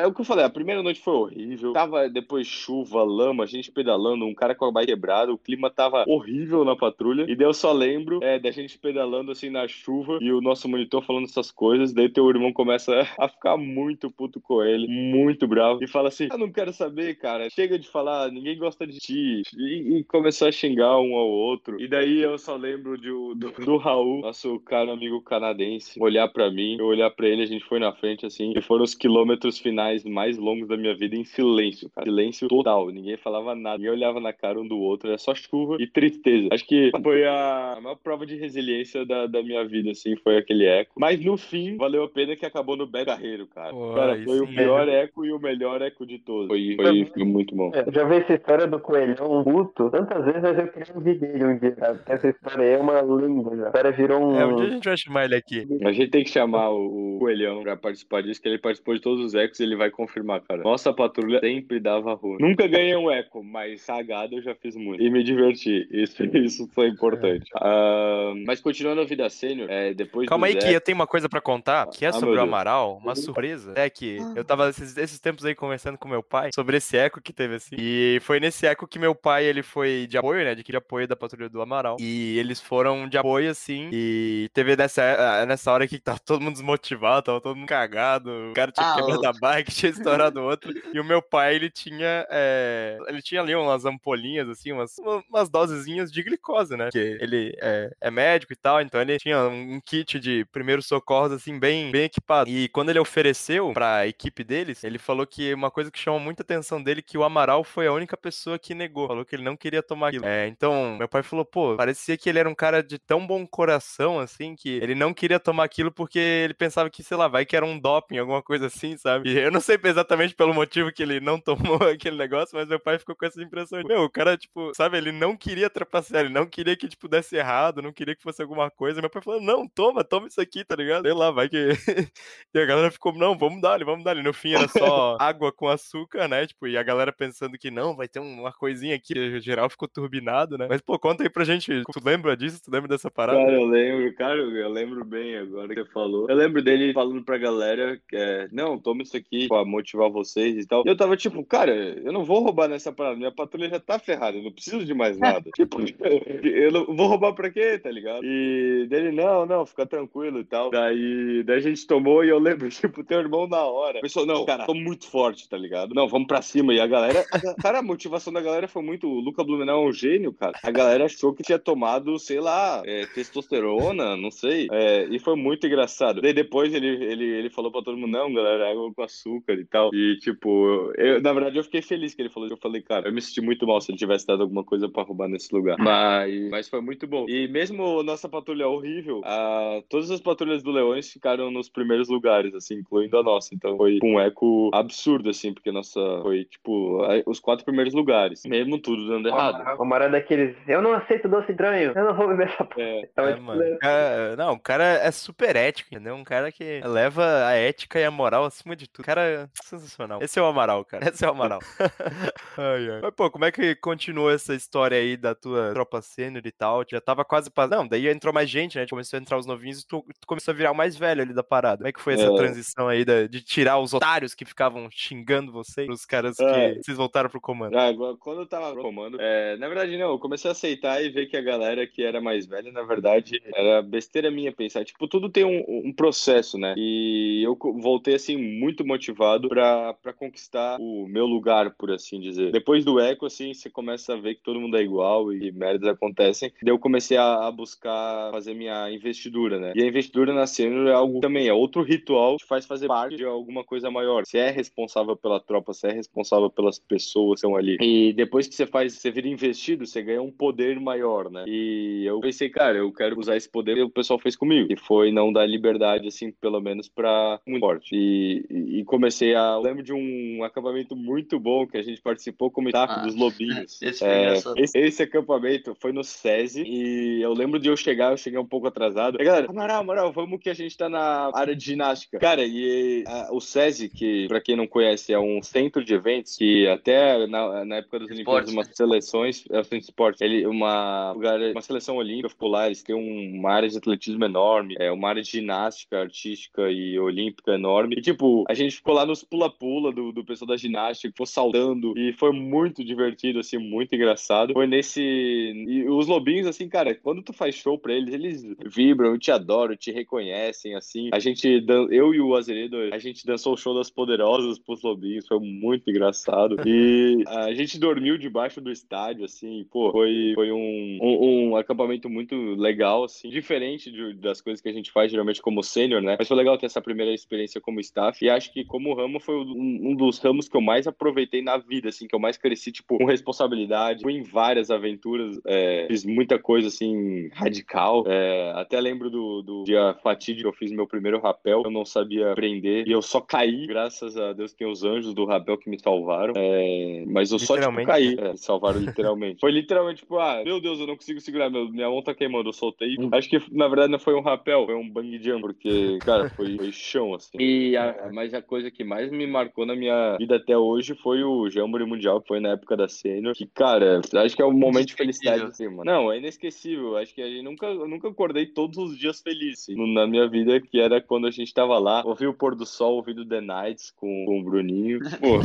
é 0.00 0.04
o 0.04 0.12
que 0.12 0.20
eu 0.20 0.24
falei, 0.24 0.44
a 0.44 0.50
primeira 0.50 0.82
noite 0.82 1.00
foi 1.00 1.14
horrível. 1.14 1.72
Tava 1.72 2.08
depois 2.08 2.44
chuva, 2.44 3.04
lama, 3.04 3.44
a 3.44 3.46
gente 3.46 3.70
pedalando, 3.70 4.24
um 4.24 4.34
cara 4.34 4.52
com 4.56 4.64
a 4.64 4.72
bike 4.72 4.92
quebrada, 4.92 5.32
o 5.32 5.38
clima 5.38 5.70
tava 5.70 6.04
horrível 6.06 6.64
na 6.64 6.76
patrulha. 6.76 7.24
E 7.28 7.34
daí 7.34 7.46
eu 7.46 7.54
só 7.54 7.72
lembro 7.72 8.22
é, 8.22 8.38
da 8.38 8.50
gente 8.50 8.78
pedalando 8.78 9.32
assim 9.32 9.48
na 9.48 9.66
chuva 9.66 10.18
e 10.20 10.30
o 10.32 10.40
nosso 10.40 10.68
monitor 10.68 11.02
falando 11.02 11.24
essas 11.24 11.50
coisas. 11.50 11.92
Daí 11.92 12.08
teu 12.08 12.28
irmão 12.28 12.52
começa 12.52 12.92
a 13.18 13.28
ficar 13.28 13.56
muito 13.56 14.10
puto 14.10 14.40
com 14.40 14.62
ele, 14.62 14.86
muito 14.86 15.46
bravo, 15.46 15.61
e 15.80 15.86
fala 15.86 16.08
assim: 16.08 16.28
Eu 16.30 16.38
não 16.38 16.50
quero 16.50 16.72
saber, 16.72 17.16
cara, 17.16 17.48
chega 17.50 17.78
de 17.78 17.88
falar, 17.88 18.30
ninguém 18.30 18.58
gosta 18.58 18.86
de 18.86 18.98
ti. 18.98 19.42
E, 19.56 19.98
e 19.98 20.04
começou 20.04 20.48
a 20.48 20.52
xingar 20.52 20.98
um 20.98 21.14
ao 21.14 21.28
outro. 21.28 21.80
E 21.80 21.88
daí 21.88 22.20
eu 22.20 22.38
só 22.38 22.56
lembro 22.56 22.96
de, 22.96 23.08
do, 23.08 23.34
do 23.34 23.76
Raul, 23.76 24.20
nosso 24.20 24.58
caro 24.60 24.90
amigo 24.90 25.20
canadense, 25.22 26.00
olhar 26.00 26.28
para 26.28 26.50
mim, 26.50 26.76
eu 26.78 26.86
olhar 26.86 27.10
para 27.10 27.28
ele, 27.28 27.42
a 27.42 27.46
gente 27.46 27.64
foi 27.64 27.78
na 27.78 27.92
frente 27.92 28.26
assim, 28.26 28.52
e 28.56 28.62
foram 28.62 28.84
os 28.84 28.94
quilômetros 28.94 29.58
finais 29.58 30.04
mais 30.04 30.36
longos 30.38 30.68
da 30.68 30.76
minha 30.76 30.94
vida 30.94 31.16
em 31.16 31.24
silêncio, 31.24 31.90
cara. 31.90 32.06
Silêncio 32.06 32.48
total, 32.48 32.88
ninguém 32.90 33.16
falava 33.16 33.54
nada, 33.54 33.78
ninguém 33.78 33.92
olhava 33.92 34.20
na 34.20 34.32
cara 34.32 34.60
um 34.60 34.66
do 34.66 34.78
outro, 34.78 35.08
era 35.08 35.18
só 35.18 35.34
chuva 35.34 35.76
e 35.78 35.86
tristeza. 35.86 36.48
Acho 36.52 36.66
que 36.66 36.90
foi 37.02 37.26
a 37.26 37.78
maior 37.82 37.96
prova 37.96 38.26
de 38.26 38.36
resiliência 38.36 39.04
da, 39.04 39.26
da 39.26 39.42
minha 39.42 39.64
vida, 39.64 39.90
assim, 39.90 40.16
foi 40.16 40.36
aquele 40.36 40.64
eco. 40.64 40.92
Mas 40.96 41.22
no 41.24 41.36
fim, 41.36 41.76
valeu 41.76 42.04
a 42.04 42.08
pena 42.08 42.36
que 42.36 42.46
acabou 42.46 42.76
no 42.76 42.86
Beto 42.86 43.06
Carreiro, 43.06 43.46
cara. 43.46 43.70
Pô, 43.70 43.94
cara, 43.94 44.22
foi 44.24 44.40
o 44.40 44.46
pior 44.46 44.88
eco 44.88 45.24
e 45.24 45.32
o 45.32 45.38
melhor 45.38 45.51
eco 45.82 46.06
de 46.06 46.18
todos. 46.18 46.48
Foi, 46.48 46.76
foi, 46.76 47.04
foi 47.06 47.24
muito 47.24 47.54
bom. 47.54 47.70
É, 47.74 47.90
já 47.90 48.04
vi 48.04 48.16
essa 48.16 48.34
história 48.34 48.66
do 48.66 48.78
coelhão 48.78 49.44
puto 49.44 49.90
tantas 49.90 50.24
vezes, 50.24 50.58
eu 50.58 50.68
queria 50.68 50.94
ouvir 50.94 51.18
dele 51.18 51.44
um 51.44 51.58
dia. 51.58 51.76
Essa 52.06 52.28
história 52.28 52.64
aí 52.64 52.72
é 52.74 52.78
uma 52.78 53.00
linda 53.00 53.56
já. 53.56 53.68
O 53.68 53.72
cara 53.72 53.90
virou 53.90 54.20
um. 54.20 54.36
É, 54.38 54.46
um 54.46 54.56
dia 54.56 54.66
a 54.66 54.70
gente 54.70 54.84
vai 54.84 54.96
chamar 54.96 55.24
ele 55.24 55.34
aqui. 55.34 55.66
A 55.84 55.92
gente 55.92 56.10
tem 56.10 56.24
que 56.24 56.30
chamar 56.30 56.70
o, 56.70 57.16
o 57.16 57.18
Coelhão 57.18 57.62
pra 57.62 57.76
participar 57.76 58.22
disso, 58.22 58.40
que 58.40 58.48
ele 58.48 58.58
participou 58.58 58.94
de 58.94 59.00
todos 59.00 59.24
os 59.24 59.34
ecos 59.34 59.60
e 59.60 59.62
ele 59.62 59.76
vai 59.76 59.90
confirmar, 59.90 60.40
cara. 60.40 60.62
Nossa 60.62 60.92
patrulha 60.92 61.40
sempre 61.40 61.80
dava 61.80 62.14
ruim. 62.14 62.38
Nunca 62.40 62.66
ganhei 62.66 62.96
um 62.96 63.10
eco, 63.10 63.42
mas 63.42 63.82
sagado 63.82 64.36
eu 64.36 64.42
já 64.42 64.54
fiz 64.54 64.76
muito. 64.76 65.02
E 65.02 65.10
me 65.10 65.22
diverti. 65.22 65.88
Isso, 65.90 66.22
isso 66.36 66.68
foi 66.74 66.88
importante. 66.88 67.50
É. 67.54 67.62
Uh, 67.62 68.44
mas 68.46 68.60
continuando 68.60 69.00
a 69.00 69.04
vida 69.04 69.28
sênior, 69.28 69.70
é, 69.70 69.94
depois 69.94 70.28
Calma 70.28 70.46
aí, 70.46 70.56
que 70.56 70.72
eu 70.72 70.80
tenho 70.80 70.96
uma 70.96 71.06
coisa 71.06 71.28
pra 71.28 71.40
contar, 71.40 71.86
que 71.88 72.04
é 72.04 72.08
ah, 72.08 72.12
sobre 72.12 72.38
o 72.38 72.40
Amaral, 72.40 72.98
uma 73.02 73.14
surpresa. 73.14 73.72
É 73.76 73.88
que 73.88 74.18
eu 74.34 74.44
tava 74.44 74.68
esses, 74.70 74.96
esses 74.96 75.18
tempos 75.18 75.41
aí 75.44 75.54
conversando 75.54 75.98
com 75.98 76.08
meu 76.08 76.22
pai 76.22 76.50
sobre 76.54 76.76
esse 76.76 76.96
eco 76.96 77.20
que 77.20 77.32
teve 77.32 77.56
assim. 77.56 77.76
E 77.78 78.18
foi 78.22 78.40
nesse 78.40 78.66
eco 78.66 78.86
que 78.86 78.98
meu 78.98 79.14
pai, 79.14 79.44
ele 79.44 79.62
foi 79.62 80.06
de 80.08 80.18
apoio, 80.18 80.44
né? 80.44 80.54
De 80.54 80.62
que 80.62 80.72
de 80.72 80.76
apoio 80.76 81.06
da 81.06 81.16
patrulha 81.16 81.48
do 81.48 81.60
Amaral. 81.60 81.96
E 82.00 82.38
eles 82.38 82.60
foram 82.60 83.08
de 83.08 83.18
apoio, 83.18 83.50
assim. 83.50 83.90
E 83.92 84.50
teve 84.52 84.76
nessa, 84.76 85.02
eh, 85.02 85.46
nessa 85.46 85.72
hora 85.72 85.86
que 85.86 85.98
tava 85.98 86.18
todo 86.18 86.40
mundo 86.40 86.54
desmotivado, 86.54 87.22
tava 87.22 87.40
todo 87.40 87.56
mundo 87.56 87.68
cagado. 87.68 88.50
O 88.50 88.54
cara 88.54 88.72
tinha 88.72 88.92
ah, 88.92 88.94
quebrado 88.94 89.26
a 89.26 89.32
bike, 89.32 89.72
tinha 89.72 89.90
estourado 89.90 90.40
outro. 90.42 90.72
E 90.92 91.00
o 91.00 91.04
meu 91.04 91.22
pai, 91.22 91.54
ele 91.54 91.70
tinha. 91.70 92.26
É, 92.30 92.98
ele 93.08 93.22
tinha 93.22 93.40
ali 93.40 93.54
umas 93.54 93.84
ampolinhas, 93.84 94.48
assim, 94.48 94.72
umas, 94.72 94.96
umas 95.28 95.48
dosezinhas 95.48 96.10
de 96.10 96.22
glicose, 96.22 96.76
né? 96.76 96.84
Porque 96.86 97.18
ele 97.20 97.54
é, 97.60 97.90
é 98.00 98.10
médico 98.10 98.52
e 98.52 98.56
tal, 98.56 98.80
então 98.80 99.00
ele 99.00 99.18
tinha 99.18 99.46
um 99.46 99.80
kit 99.80 100.18
de 100.18 100.44
primeiros 100.46 100.86
socorros, 100.86 101.32
assim, 101.32 101.58
bem, 101.58 101.90
bem 101.90 102.04
equipado. 102.04 102.48
E 102.48 102.68
quando 102.68 102.90
ele 102.90 102.98
ofereceu 102.98 103.72
pra 103.72 104.06
equipe 104.06 104.44
deles, 104.44 104.84
ele 104.84 104.98
falou 104.98 105.21
que 105.26 105.52
uma 105.54 105.70
coisa 105.70 105.90
que 105.90 105.98
chamou 105.98 106.20
muita 106.20 106.42
atenção 106.42 106.82
dele 106.82 107.02
que 107.02 107.18
o 107.18 107.24
Amaral 107.24 107.62
foi 107.64 107.86
a 107.86 107.92
única 107.92 108.16
pessoa 108.16 108.58
que 108.58 108.74
negou. 108.74 109.08
Falou 109.08 109.24
que 109.24 109.36
ele 109.36 109.42
não 109.42 109.56
queria 109.56 109.82
tomar 109.82 110.08
aquilo. 110.08 110.26
É, 110.26 110.46
então, 110.48 110.96
meu 110.96 111.08
pai 111.08 111.22
falou, 111.22 111.44
pô, 111.44 111.76
parecia 111.76 112.16
que 112.16 112.28
ele 112.28 112.38
era 112.38 112.48
um 112.48 112.54
cara 112.54 112.82
de 112.82 112.98
tão 112.98 113.26
bom 113.26 113.46
coração, 113.46 114.18
assim, 114.18 114.54
que 114.56 114.70
ele 114.70 114.94
não 114.94 115.12
queria 115.12 115.38
tomar 115.38 115.64
aquilo 115.64 115.92
porque 115.92 116.18
ele 116.18 116.54
pensava 116.54 116.88
que, 116.88 117.02
sei 117.02 117.16
lá, 117.16 117.28
vai 117.28 117.44
que 117.44 117.54
era 117.54 117.66
um 117.66 117.78
doping, 117.78 118.18
alguma 118.18 118.42
coisa 118.42 118.66
assim, 118.66 118.96
sabe? 118.96 119.30
E 119.30 119.38
eu 119.38 119.50
não 119.50 119.60
sei 119.60 119.78
exatamente 119.84 120.34
pelo 120.34 120.54
motivo 120.54 120.92
que 120.92 121.02
ele 121.02 121.20
não 121.20 121.38
tomou 121.40 121.76
aquele 121.82 122.16
negócio, 122.16 122.56
mas 122.56 122.68
meu 122.68 122.80
pai 122.80 122.98
ficou 122.98 123.14
com 123.14 123.26
essa 123.26 123.42
impressão. 123.42 123.82
Meu, 123.84 124.04
o 124.04 124.10
cara, 124.10 124.36
tipo, 124.36 124.72
sabe, 124.74 124.96
ele 124.96 125.12
não 125.12 125.36
queria 125.36 125.68
trapacear, 125.68 126.24
ele 126.24 126.32
não 126.32 126.46
queria 126.46 126.76
que, 126.76 126.88
tipo, 126.88 127.08
desse 127.08 127.36
errado, 127.36 127.82
não 127.82 127.92
queria 127.92 128.14
que 128.14 128.22
fosse 128.22 128.40
alguma 128.40 128.70
coisa. 128.70 129.00
Meu 129.00 129.10
pai 129.10 129.22
falou, 129.22 129.40
não, 129.40 129.68
toma, 129.68 130.02
toma 130.04 130.28
isso 130.28 130.40
aqui, 130.40 130.64
tá 130.64 130.74
ligado? 130.74 131.02
Sei 131.02 131.12
lá, 131.12 131.30
vai 131.30 131.48
que. 131.48 131.56
e 132.54 132.58
a 132.58 132.64
galera 132.64 132.90
ficou, 132.90 133.12
não, 133.12 133.36
vamos 133.36 133.60
dar 133.60 133.82
vamos 133.84 134.04
dar 134.04 134.16
No 134.16 134.32
fim 134.32 134.54
era 134.54 134.68
só 134.68 135.11
água 135.18 135.52
com 135.52 135.68
açúcar, 135.68 136.28
né? 136.28 136.46
Tipo, 136.46 136.66
e 136.66 136.76
a 136.76 136.82
galera 136.82 137.12
pensando 137.12 137.58
que 137.58 137.70
não, 137.70 137.96
vai 137.96 138.08
ter 138.08 138.20
uma 138.20 138.52
coisinha 138.52 138.94
aqui. 138.94 139.18
O 139.18 139.40
geral 139.40 139.68
ficou 139.70 139.88
turbinado, 139.88 140.56
né? 140.58 140.66
Mas, 140.68 140.80
pô, 140.80 140.98
conta 140.98 141.22
aí 141.22 141.30
pra 141.30 141.44
gente. 141.44 141.82
Tu 141.92 142.00
lembra 142.04 142.36
disso? 142.36 142.60
Tu 142.62 142.70
lembra 142.70 142.88
dessa 142.88 143.10
parada? 143.10 143.38
Cara, 143.38 143.52
eu 143.52 143.64
lembro, 143.64 144.14
cara, 144.14 144.36
eu 144.36 144.68
lembro 144.70 145.04
bem 145.04 145.36
agora 145.36 145.68
que 145.68 145.82
você 145.82 145.90
falou. 145.90 146.28
Eu 146.28 146.36
lembro 146.36 146.62
dele 146.62 146.92
falando 146.92 147.22
pra 147.22 147.38
galera 147.38 148.00
que 148.08 148.16
é, 148.16 148.48
não, 148.52 148.78
toma 148.78 149.02
isso 149.02 149.16
aqui 149.16 149.48
pra 149.48 149.64
motivar 149.64 150.10
vocês 150.10 150.56
e 150.56 150.66
tal. 150.66 150.82
E 150.86 150.88
eu 150.88 150.96
tava 150.96 151.16
tipo, 151.16 151.44
cara, 151.44 151.74
eu 151.74 152.12
não 152.12 152.24
vou 152.24 152.42
roubar 152.42 152.68
nessa 152.68 152.92
parada. 152.92 153.16
Minha 153.16 153.32
patrulha 153.32 153.68
já 153.68 153.80
tá 153.80 153.98
ferrada, 153.98 154.36
eu 154.36 154.42
não 154.42 154.52
preciso 154.52 154.84
de 154.84 154.94
mais 154.94 155.18
nada. 155.18 155.50
tipo, 155.54 155.78
eu 156.44 156.72
não 156.72 156.96
vou 156.96 157.06
roubar 157.06 157.34
pra 157.34 157.50
quê, 157.50 157.78
tá 157.78 157.90
ligado? 157.90 158.24
E 158.24 158.86
dele, 158.88 159.12
não, 159.12 159.46
não, 159.46 159.66
fica 159.66 159.86
tranquilo 159.86 160.40
e 160.40 160.44
tal. 160.44 160.70
Daí, 160.70 161.42
daí 161.44 161.58
a 161.58 161.60
gente 161.60 161.86
tomou 161.86 162.24
e 162.24 162.28
eu 162.28 162.38
lembro, 162.38 162.68
tipo, 162.70 163.04
teu 163.04 163.20
irmão 163.20 163.46
na 163.46 163.62
hora. 163.62 164.00
Pensou, 164.00 164.26
não, 164.26 164.44
cara, 164.44 164.66
tô 164.66 164.74
muito 164.74 165.01
forte, 165.06 165.48
tá 165.48 165.56
ligado? 165.56 165.94
Não, 165.94 166.08
vamos 166.08 166.26
pra 166.26 166.42
cima. 166.42 166.74
E 166.74 166.80
a 166.80 166.86
galera, 166.86 167.24
cara, 167.60 167.78
a 167.78 167.82
motivação 167.82 168.32
da 168.32 168.40
galera 168.40 168.68
foi 168.68 168.82
muito. 168.82 169.08
O 169.08 169.20
Luca 169.20 169.44
Blumenau 169.44 169.84
é 169.84 169.88
um 169.88 169.92
gênio, 169.92 170.32
cara. 170.32 170.52
A 170.62 170.70
galera 170.70 171.04
achou 171.04 171.32
que 171.32 171.42
tinha 171.42 171.58
tomado, 171.58 172.18
sei 172.18 172.40
lá, 172.40 172.82
é, 172.84 173.06
testosterona, 173.06 174.16
não 174.16 174.30
sei. 174.30 174.68
É, 174.70 175.06
e 175.10 175.18
foi 175.18 175.36
muito 175.36 175.66
engraçado. 175.66 176.20
Daí 176.20 176.32
depois 176.32 176.72
ele, 176.74 176.88
ele, 177.04 177.24
ele 177.24 177.50
falou 177.50 177.70
pra 177.70 177.82
todo 177.82 177.96
mundo, 177.96 178.10
não, 178.10 178.32
galera, 178.32 178.70
água 178.70 178.92
com 178.92 179.02
açúcar 179.02 179.54
e 179.54 179.64
tal. 179.64 179.94
E, 179.94 180.18
tipo, 180.18 180.92
eu, 180.96 181.20
na 181.20 181.32
verdade 181.32 181.58
eu 181.58 181.64
fiquei 181.64 181.82
feliz 181.82 182.14
que 182.14 182.22
ele 182.22 182.30
falou. 182.30 182.48
Eu 182.48 182.56
falei, 182.56 182.82
cara, 182.82 183.08
eu 183.08 183.12
me 183.12 183.20
senti 183.20 183.40
muito 183.40 183.66
mal 183.66 183.80
se 183.80 183.90
ele 183.90 183.98
tivesse 183.98 184.26
dado 184.26 184.42
alguma 184.42 184.64
coisa 184.64 184.88
pra 184.88 185.02
roubar 185.02 185.28
nesse 185.28 185.54
lugar. 185.54 185.76
Mas, 185.78 186.50
mas 186.50 186.68
foi 186.68 186.80
muito 186.80 187.06
bom. 187.06 187.26
E 187.28 187.48
mesmo 187.48 188.02
nossa 188.02 188.28
patrulha 188.28 188.68
horrível, 188.68 189.20
a, 189.24 189.82
todas 189.88 190.10
as 190.10 190.20
patrulhas 190.20 190.62
do 190.62 190.70
Leões 190.70 191.10
ficaram 191.10 191.50
nos 191.50 191.68
primeiros 191.68 192.08
lugares, 192.08 192.54
assim, 192.54 192.74
incluindo 192.76 193.18
a 193.18 193.22
nossa. 193.22 193.54
Então 193.54 193.76
foi 193.76 193.98
um 194.02 194.18
eco 194.20 194.70
absurdo, 194.72 194.91
assim, 195.30 195.52
porque 195.52 195.70
nossa 195.70 196.00
foi, 196.22 196.44
tipo, 196.44 197.02
os 197.26 197.40
quatro 197.40 197.64
primeiros 197.64 197.94
lugares. 197.94 198.42
Mesmo 198.44 198.78
tudo 198.78 199.06
dando 199.06 199.28
errado. 199.28 199.62
O 199.78 199.84
Mara 199.84 200.06
é 200.06 200.10
daqueles, 200.10 200.56
eu 200.66 200.82
não 200.82 200.92
aceito 200.92 201.28
doce 201.28 201.50
estranho, 201.50 201.92
eu 201.94 202.04
não 202.04 202.14
vou 202.14 202.28
beber 202.28 202.48
essa 202.48 202.64
porra. 202.64 202.82
É, 202.82 203.00
então, 203.00 203.26
é, 203.26 203.32
tipo, 203.32 203.44
mano. 203.44 203.60
Né? 203.60 203.78
Cara, 203.80 204.36
não, 204.36 204.52
o 204.54 204.60
cara 204.60 204.84
é 204.84 205.10
super 205.10 205.56
ético, 205.56 205.88
entendeu? 205.92 206.14
Um 206.14 206.24
cara 206.24 206.50
que 206.50 206.80
leva 206.84 207.46
a 207.46 207.52
ética 207.52 207.98
e 207.98 208.04
a 208.04 208.10
moral 208.10 208.44
acima 208.44 208.76
de 208.76 208.88
tudo. 208.88 209.04
Cara, 209.04 209.22
é 209.22 209.48
sensacional. 209.62 210.22
Esse 210.22 210.38
é 210.38 210.42
o 210.42 210.46
Amaral, 210.46 210.84
cara. 210.84 211.08
Esse 211.08 211.24
é 211.24 211.28
o 211.28 211.32
Amaral. 211.32 211.60
ai, 212.58 212.90
ai. 212.90 213.00
Mas, 213.02 213.14
pô, 213.14 213.30
como 213.30 213.44
é 213.44 213.52
que 213.52 213.74
continuou 213.76 214.30
essa 214.30 214.54
história 214.54 214.98
aí 214.98 215.16
da 215.16 215.34
tua 215.34 215.72
tropa 215.72 216.00
sênior 216.02 216.46
e 216.46 216.52
tal? 216.52 216.84
Já 216.88 217.00
tava 217.00 217.24
quase 217.24 217.50
passando. 217.50 217.72
Não, 217.72 217.88
daí 217.88 218.08
entrou 218.08 218.32
mais 218.32 218.48
gente, 218.50 218.78
né? 218.78 218.86
Começou 218.88 219.18
a 219.18 219.20
entrar 219.20 219.38
os 219.38 219.46
novinhos 219.46 219.80
e 219.80 219.86
tu, 219.86 220.04
tu, 220.20 220.26
começou 220.26 220.52
a 220.52 220.56
virar 220.56 220.72
o 220.72 220.74
mais 220.74 220.96
velho 220.96 221.22
ali 221.22 221.32
da 221.32 221.42
parada. 221.42 221.78
Como 221.78 221.88
é 221.88 221.92
que 221.92 222.00
foi 222.00 222.14
essa 222.14 222.26
é. 222.26 222.36
transição 222.36 222.88
aí 222.88 223.04
da, 223.04 223.26
de 223.26 223.40
tirar 223.42 223.78
os 223.78 223.94
otários 223.94 224.34
que 224.34 224.44
ficavam 224.44 224.81
xingando 224.90 225.52
vocês, 225.52 225.88
os 225.88 226.04
caras 226.04 226.36
que 226.36 226.44
é. 226.44 226.74
vocês 226.74 226.96
voltaram 226.96 227.30
pro 227.30 227.40
comando? 227.40 227.76
Ah, 227.76 227.92
quando 228.18 228.40
eu 228.40 228.46
tava 228.46 228.74
no 228.74 228.82
comando, 228.82 229.20
é, 229.20 229.56
na 229.56 229.68
verdade 229.68 229.96
não, 229.96 230.10
eu 230.10 230.18
comecei 230.18 230.48
a 230.48 230.52
aceitar 230.52 231.02
e 231.02 231.10
ver 231.10 231.26
que 231.26 231.36
a 231.36 231.42
galera 231.42 231.86
que 231.86 232.02
era 232.02 232.20
mais 232.20 232.46
velha, 232.46 232.70
na 232.72 232.82
verdade, 232.82 233.42
era 233.54 233.82
besteira 233.82 234.30
minha 234.30 234.52
pensar. 234.52 234.84
Tipo, 234.84 235.06
tudo 235.08 235.28
tem 235.28 235.44
um, 235.44 235.88
um 235.88 235.92
processo, 235.92 236.58
né? 236.58 236.74
E 236.76 237.42
eu 237.42 237.56
voltei 237.80 238.14
assim 238.14 238.36
muito 238.36 238.84
motivado 238.84 239.48
para 239.48 240.12
conquistar 240.16 240.78
o 240.80 241.06
meu 241.06 241.26
lugar, 241.26 241.70
por 241.74 241.90
assim 241.90 242.20
dizer. 242.20 242.52
Depois 242.52 242.84
do 242.84 243.00
eco, 243.00 243.26
assim, 243.26 243.54
você 243.54 243.70
começa 243.70 244.14
a 244.14 244.16
ver 244.16 244.36
que 244.36 244.42
todo 244.42 244.60
mundo 244.60 244.76
é 244.76 244.82
igual 244.82 245.32
e 245.32 245.50
merdas 245.52 245.88
acontecem. 245.88 246.52
Daí 246.62 246.72
eu 246.72 246.78
comecei 246.78 247.16
a, 247.16 247.46
a 247.46 247.50
buscar 247.50 248.30
fazer 248.30 248.54
minha 248.54 248.90
investidura, 248.90 249.58
né? 249.58 249.72
E 249.74 249.82
a 249.82 249.86
investidura 249.86 250.32
na 250.32 250.46
cena 250.46 250.90
é 250.90 250.92
algo 250.92 251.20
também, 251.20 251.48
é 251.48 251.52
outro 251.52 251.82
ritual 251.82 252.36
que 252.36 252.46
faz 252.46 252.66
fazer 252.66 252.88
parte 252.88 253.16
de 253.16 253.24
alguma 253.24 253.64
coisa 253.64 253.90
maior. 253.90 254.24
Você 254.24 254.38
é 254.38 254.50
responsável 254.72 255.14
pela 255.14 255.38
tropa, 255.38 255.72
você 255.72 255.88
é 255.88 255.92
responsável 255.92 256.50
pelas 256.50 256.78
pessoas 256.78 257.40
que 257.40 257.46
estão 257.46 257.56
ali. 257.56 257.76
E 257.80 258.12
depois 258.14 258.48
que 258.48 258.54
você 258.54 258.66
faz, 258.66 258.94
você 258.94 259.10
vira 259.10 259.28
investido, 259.28 259.86
você 259.86 260.02
ganha 260.02 260.22
um 260.22 260.30
poder 260.30 260.80
maior, 260.80 261.30
né? 261.30 261.44
E 261.46 262.04
eu 262.06 262.18
pensei, 262.20 262.48
cara, 262.48 262.78
eu 262.78 262.90
quero 262.92 263.18
usar 263.18 263.36
esse 263.36 263.48
poder 263.48 263.76
e 263.76 263.82
o 263.82 263.90
pessoal 263.90 264.18
fez 264.18 264.34
comigo. 264.34 264.72
E 264.72 264.76
foi 264.76 265.12
não 265.12 265.32
dar 265.32 265.46
liberdade, 265.46 266.08
assim, 266.08 266.32
pelo 266.32 266.60
menos 266.60 266.88
pra 266.88 267.38
um 267.46 267.54
esporte. 267.54 267.94
E, 267.94 268.78
e 268.80 268.84
comecei 268.84 269.34
a. 269.34 269.52
Eu 269.52 269.60
lembro 269.60 269.82
de 269.82 269.92
um 269.92 270.42
acampamento 270.42 270.96
muito 270.96 271.38
bom 271.38 271.66
que 271.66 271.76
a 271.76 271.82
gente 271.82 272.00
participou 272.00 272.50
como 272.50 272.68
staff 272.68 272.94
ah, 272.96 273.02
dos 273.02 273.14
Lobinhos. 273.14 273.80
Esse, 273.82 274.04
é, 274.04 274.34
esse, 274.56 274.78
esse, 274.78 275.02
acampamento 275.02 275.74
foi 275.74 275.92
no 275.92 276.02
SESI 276.02 276.62
e 276.62 277.20
eu 277.20 277.32
lembro 277.32 277.58
de 277.58 277.68
eu 277.68 277.76
chegar, 277.76 278.12
eu 278.12 278.16
cheguei 278.16 278.38
um 278.38 278.46
pouco 278.46 278.66
atrasado. 278.66 279.20
E, 279.20 279.24
galera, 279.24 279.50
Amaral, 279.50 279.80
Amaral, 279.80 280.12
vamos 280.12 280.40
que 280.40 280.48
a 280.48 280.54
gente 280.54 280.76
tá 280.76 280.88
na 280.88 281.30
área 281.34 281.54
de 281.54 281.64
ginástica. 281.64 282.18
Cara, 282.18 282.44
e 282.44 283.04
a, 283.06 283.28
o 283.32 283.40
SESI, 283.40 283.88
que 283.88 284.26
pra 284.28 284.40
quem 284.40 284.56
não 284.56 284.61
conhece, 284.66 285.12
é 285.12 285.18
um 285.18 285.42
centro 285.42 285.84
de 285.84 285.94
eventos 285.94 286.36
que 286.36 286.66
até 286.68 287.26
na, 287.26 287.64
na 287.64 287.76
época 287.76 288.00
das 288.00 288.10
Olimpíadas, 288.10 288.52
umas 288.52 288.68
seleções, 288.68 289.44
é 289.50 289.60
o 289.60 289.76
esporte, 289.76 290.22
ele, 290.22 290.46
uma, 290.46 291.12
uma 291.12 291.62
seleção 291.62 291.96
olímpica 291.96 292.46
lá, 292.46 292.66
eles 292.66 292.82
têm 292.82 292.94
uma 292.94 293.50
área 293.50 293.68
de 293.68 293.76
atletismo 293.76 294.24
enorme, 294.24 294.76
é 294.78 294.90
uma 294.90 295.08
área 295.08 295.22
de 295.22 295.30
ginástica 295.30 295.98
artística 295.98 296.70
e 296.70 296.98
olímpica 296.98 297.52
enorme. 297.52 297.96
E, 297.96 298.02
tipo, 298.02 298.44
a 298.48 298.54
gente 298.54 298.76
ficou 298.76 298.94
lá 298.94 299.06
nos 299.06 299.24
pula-pula 299.24 299.92
do, 299.92 300.12
do 300.12 300.24
pessoal 300.24 300.48
da 300.48 300.56
ginástica, 300.56 301.10
ficou 301.10 301.26
saltando 301.26 301.96
e 301.96 302.12
foi 302.12 302.32
muito 302.32 302.84
divertido, 302.84 303.40
assim, 303.40 303.58
muito 303.58 303.94
engraçado. 303.94 304.52
Foi 304.52 304.66
nesse. 304.66 305.02
E 305.02 305.88
os 305.88 306.06
lobinhos, 306.06 306.46
assim, 306.46 306.68
cara, 306.68 306.94
quando 306.94 307.22
tu 307.22 307.32
faz 307.32 307.54
show 307.54 307.78
pra 307.78 307.94
eles, 307.94 308.12
eles 308.14 308.44
vibram, 308.66 309.18
te 309.18 309.30
adoram, 309.30 309.76
te 309.76 309.90
reconhecem, 309.90 310.74
assim. 310.74 311.10
A 311.12 311.18
gente, 311.18 311.64
eu 311.90 312.14
e 312.14 312.20
o 312.20 312.34
Azeredo, 312.34 312.76
a 312.92 312.98
gente 312.98 313.26
dançou 313.26 313.54
o 313.54 313.56
show 313.56 313.74
das 313.74 313.90
poderosas 313.90 314.51
pros 314.58 314.82
lobinhos, 314.82 315.26
foi 315.26 315.38
muito 315.38 315.88
engraçado. 315.88 316.56
E 316.66 317.24
a 317.26 317.52
gente 317.54 317.78
dormiu 317.78 318.18
debaixo 318.18 318.60
do 318.60 318.70
estádio, 318.70 319.24
assim, 319.24 319.66
pô, 319.70 319.90
foi, 319.90 320.32
foi 320.34 320.52
um, 320.52 320.98
um, 321.00 321.48
um 321.50 321.56
acampamento 321.56 322.08
muito 322.08 322.34
legal, 322.54 323.04
assim, 323.04 323.28
diferente 323.30 323.90
de, 323.90 324.14
das 324.14 324.40
coisas 324.40 324.60
que 324.60 324.68
a 324.68 324.72
gente 324.72 324.90
faz 324.90 325.10
geralmente 325.10 325.42
como 325.42 325.62
sênior, 325.62 326.02
né? 326.02 326.16
Mas 326.18 326.28
foi 326.28 326.36
legal 326.36 326.58
ter 326.58 326.66
essa 326.66 326.80
primeira 326.80 327.12
experiência 327.12 327.60
como 327.60 327.80
staff. 327.80 328.24
E 328.24 328.30
acho 328.30 328.52
que 328.52 328.64
como 328.64 328.94
ramo 328.94 329.18
foi 329.18 329.36
um, 329.36 329.90
um 329.90 329.94
dos 329.96 330.18
ramos 330.18 330.48
que 330.48 330.56
eu 330.56 330.60
mais 330.60 330.86
aproveitei 330.86 331.42
na 331.42 331.56
vida, 331.56 331.88
assim, 331.88 332.06
que 332.06 332.14
eu 332.14 332.20
mais 332.20 332.36
cresci, 332.36 332.72
tipo, 332.72 332.98
com 332.98 333.04
responsabilidade. 333.04 334.02
Fui 334.02 334.14
em 334.14 334.22
várias 334.22 334.70
aventuras, 334.70 335.40
é, 335.46 335.86
fiz 335.88 336.04
muita 336.04 336.38
coisa, 336.38 336.68
assim, 336.68 337.28
radical. 337.32 338.04
É, 338.06 338.52
até 338.54 338.80
lembro 338.80 339.10
do, 339.10 339.42
do 339.42 339.64
dia 339.64 339.94
fatídico 340.02 340.42
que 340.42 340.46
eu 340.48 340.52
fiz 340.52 340.72
meu 340.72 340.86
primeiro 340.86 341.20
rapel, 341.20 341.62
eu 341.64 341.70
não 341.70 341.84
sabia 341.84 342.32
aprender 342.32 342.86
e 342.86 342.92
eu 342.92 343.00
só 343.00 343.20
caí, 343.20 343.66
graças 343.66 344.16
a 344.16 344.32
Deus 344.32 344.41
tem 344.50 344.66
os 344.66 344.82
anjos 344.82 345.14
do 345.14 345.24
rapel 345.24 345.58
que 345.58 345.70
me 345.70 345.78
salvaram. 345.78 346.32
É, 346.36 347.04
mas 347.06 347.30
eu 347.30 347.38
só, 347.38 347.56
tipo, 347.58 347.84
caí. 347.84 348.16
É, 348.18 348.36
salvaram 348.36 348.80
literalmente. 348.80 349.40
foi 349.40 349.52
literalmente, 349.52 350.00
tipo, 350.00 350.18
ah, 350.18 350.42
meu 350.44 350.60
Deus, 350.60 350.80
eu 350.80 350.86
não 350.86 350.96
consigo 350.96 351.20
segurar, 351.20 351.50
meu, 351.50 351.68
minha 351.68 351.88
mão 351.88 352.02
tá 352.02 352.14
queimando, 352.14 352.48
eu 352.48 352.52
soltei. 352.52 352.96
Hum. 352.98 353.10
Acho 353.12 353.28
que, 353.28 353.40
na 353.52 353.68
verdade, 353.68 353.92
não 353.92 353.98
foi 353.98 354.14
um 354.14 354.22
rapel, 354.22 354.66
foi 354.66 354.74
um 354.74 354.88
bang 354.88 355.22
jump, 355.22 355.42
porque, 355.42 355.98
cara, 356.00 356.30
foi, 356.30 356.56
foi 356.56 356.72
chão, 356.72 357.14
assim. 357.14 357.38
E 357.38 357.76
a, 357.76 358.10
mas 358.12 358.34
a 358.34 358.42
coisa 358.42 358.70
que 358.70 358.82
mais 358.82 359.10
me 359.10 359.26
marcou 359.26 359.66
na 359.66 359.76
minha 359.76 360.16
vida 360.16 360.36
até 360.36 360.56
hoje 360.56 360.94
foi 360.94 361.22
o 361.22 361.48
Jamboree 361.48 361.86
Mundial, 361.86 362.20
que 362.20 362.28
foi 362.28 362.40
na 362.40 362.50
época 362.50 362.76
da 362.76 362.88
Sênior, 362.88 363.34
que, 363.34 363.46
cara, 363.46 364.00
acho 364.14 364.34
que 364.34 364.42
é 364.42 364.46
um 364.46 364.52
momento 364.52 364.88
de 364.88 364.94
felicidade, 364.94 365.44
assim, 365.44 365.68
mano. 365.68 365.84
Não, 365.84 366.12
é 366.12 366.18
inesquecível. 366.18 366.96
Acho 366.96 367.14
que 367.14 367.22
a 367.22 367.28
gente 367.28 367.42
nunca, 367.42 367.66
eu 367.66 367.88
nunca 367.88 368.08
acordei 368.08 368.46
todos 368.46 368.78
os 368.78 368.98
dias 368.98 369.20
feliz, 369.20 369.60
assim, 369.60 369.92
na 369.92 370.06
minha 370.06 370.28
vida, 370.28 370.60
que 370.60 370.80
era 370.80 371.00
quando 371.00 371.26
a 371.26 371.30
gente 371.30 371.52
tava 371.52 371.78
lá, 371.78 372.02
ouvi 372.04 372.26
o 372.26 372.34
pôr 372.34 372.54
do 372.54 372.64
sol, 372.64 372.96
ouvindo 372.96 373.26
The 373.26 373.40
Nights 373.40 373.90
com, 373.90 374.21
com 374.24 374.40
o 374.40 374.42
Bruninho. 374.42 375.00
Pô, 375.20 375.40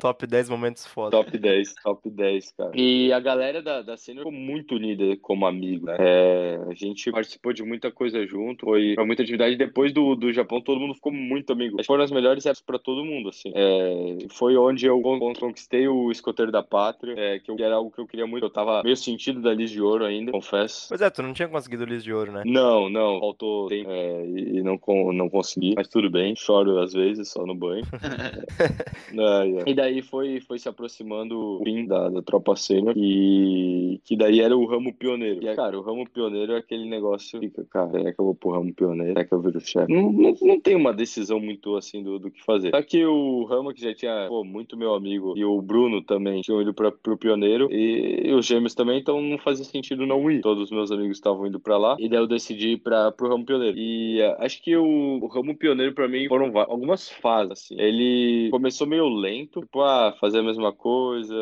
top 0.00 0.26
10 0.26 0.48
momentos 0.48 0.86
foda. 0.86 1.10
Top 1.10 1.36
10, 1.36 1.74
top 1.82 2.10
10, 2.10 2.52
cara. 2.52 2.70
E 2.74 3.12
a 3.12 3.20
galera 3.20 3.62
da, 3.62 3.82
da 3.82 3.96
Sênior 3.96 4.24
ficou 4.24 4.38
muito 4.38 4.74
unida 4.76 5.16
como 5.20 5.46
amigo, 5.46 5.86
né? 5.86 5.96
É, 5.98 6.60
a 6.68 6.74
gente 6.74 7.10
participou 7.10 7.52
de 7.52 7.62
muita 7.62 7.90
coisa 7.90 8.26
junto, 8.26 8.66
foi, 8.66 8.94
foi 8.94 9.04
muita 9.04 9.22
atividade. 9.22 9.56
Depois 9.56 9.92
do, 9.92 10.14
do 10.14 10.32
Japão, 10.32 10.60
todo 10.60 10.80
mundo 10.80 10.94
ficou 10.94 11.12
muito 11.12 11.52
amigo. 11.52 11.82
Foram 11.84 12.04
as 12.04 12.10
melhores 12.10 12.44
épocas 12.44 12.60
pra 12.60 12.78
todo 12.78 13.04
mundo, 13.04 13.28
assim. 13.28 13.52
É, 13.54 14.18
foi 14.30 14.56
onde 14.56 14.86
eu 14.86 15.00
conquistei 15.00 15.88
o 15.88 16.10
escoteiro 16.10 16.52
da 16.52 16.62
pátria, 16.62 17.14
é, 17.16 17.38
que, 17.38 17.50
eu, 17.50 17.56
que, 17.56 17.62
era 17.62 17.76
algo 17.76 17.90
que 17.90 18.00
eu 18.00 18.06
queria 18.06 18.26
muito. 18.26 18.44
Eu 18.44 18.50
tava 18.50 18.82
meio 18.82 18.96
sentido 18.96 19.40
da 19.40 19.52
Liz 19.52 19.70
de 19.70 19.80
Ouro 19.80 20.04
ainda, 20.04 20.32
confesso. 20.32 20.88
Pois 20.88 21.00
é, 21.00 21.10
tu 21.10 21.22
não 21.22 21.32
tinha 21.32 21.48
conseguido 21.48 21.84
Liz 21.84 22.02
de 22.02 22.12
Ouro, 22.12 22.32
né? 22.32 22.42
Não, 22.44 22.88
não. 22.88 23.20
Faltou 23.20 23.68
tempo 23.68 23.90
é, 23.90 24.26
e 24.26 24.62
não, 24.62 24.78
não 25.12 25.28
consegui. 25.28 25.74
Mas 25.76 25.88
tudo 25.88 26.10
bem, 26.10 26.34
choro 26.36 26.78
às 26.78 26.92
vezes, 26.92 27.30
só 27.30 27.44
no 27.46 27.54
banho. 27.54 27.84
e 29.66 29.74
daí 29.74 30.02
foi, 30.02 30.40
foi 30.40 30.58
se 30.58 30.68
aproximando 30.68 31.38
o 31.38 31.64
fim 31.64 31.86
da, 31.86 32.08
da 32.08 32.22
tropa 32.22 32.56
sênior 32.56 32.94
e 32.96 34.00
que 34.04 34.16
daí 34.16 34.40
era 34.40 34.56
o 34.56 34.66
ramo 34.66 34.92
pioneiro. 34.94 35.46
E, 35.46 35.54
cara, 35.54 35.78
o 35.78 35.82
ramo 35.82 36.08
pioneiro 36.08 36.52
é 36.52 36.58
aquele 36.58 36.88
negócio, 36.88 37.38
fica, 37.40 37.64
cara, 37.64 38.08
é 38.08 38.12
que 38.12 38.20
eu 38.20 38.24
vou 38.24 38.34
pro 38.34 38.50
ramo 38.50 38.72
pioneiro, 38.74 39.18
é 39.18 39.24
que 39.24 39.32
eu 39.32 39.40
viro 39.40 39.60
chefe. 39.60 39.92
Não, 39.92 40.12
não, 40.12 40.34
não 40.40 40.60
tem 40.60 40.74
uma 40.74 40.92
decisão 40.92 41.40
muito 41.40 41.76
assim 41.76 42.02
do, 42.02 42.18
do 42.18 42.30
que 42.30 42.42
fazer. 42.44 42.70
Só 42.70 42.82
que 42.82 43.04
o 43.04 43.44
ramo 43.44 43.72
que 43.72 43.82
já 43.82 43.94
tinha, 43.94 44.26
pô, 44.28 44.44
muito 44.44 44.76
meu 44.76 44.94
amigo 44.94 45.34
e 45.36 45.44
o 45.44 45.60
Bruno 45.60 46.02
também 46.02 46.40
tinham 46.40 46.62
ido 46.62 46.72
pra, 46.74 46.90
pro 46.90 47.16
pioneiro 47.16 47.68
e, 47.70 48.28
e 48.28 48.32
os 48.32 48.46
gêmeos 48.46 48.74
também, 48.74 48.98
então 48.98 49.20
não 49.20 49.38
fazia 49.38 49.64
sentido 49.64 50.06
não 50.06 50.30
ir. 50.30 50.40
Todos 50.40 50.64
os 50.64 50.70
meus 50.70 50.90
amigos 50.90 51.16
estavam 51.16 51.46
indo 51.46 51.60
pra 51.60 51.76
lá 51.76 51.96
e 51.98 52.08
daí 52.08 52.18
eu 52.18 52.26
decidi 52.26 52.72
ir 52.72 52.78
pra, 52.78 53.12
pro 53.12 53.28
ramo 53.28 53.44
pioneiro. 53.44 53.76
E 53.76 54.20
uh, 54.22 54.36
acho 54.38 54.62
que 54.62 54.76
o, 54.76 55.18
o 55.22 55.26
ramo 55.26 55.56
pioneiro 55.56 55.94
pra 55.94 56.08
mim 56.08 56.28
foram 56.28 56.56
algumas 56.58 57.08
fases, 57.08 57.52
assim. 57.52 57.76
Ele 57.78 58.05
começou 58.50 58.86
meio 58.86 59.08
lento, 59.08 59.60
tipo, 59.60 59.80
ah, 59.82 60.14
fazer 60.20 60.40
a 60.40 60.42
mesma 60.42 60.72
coisa, 60.72 61.34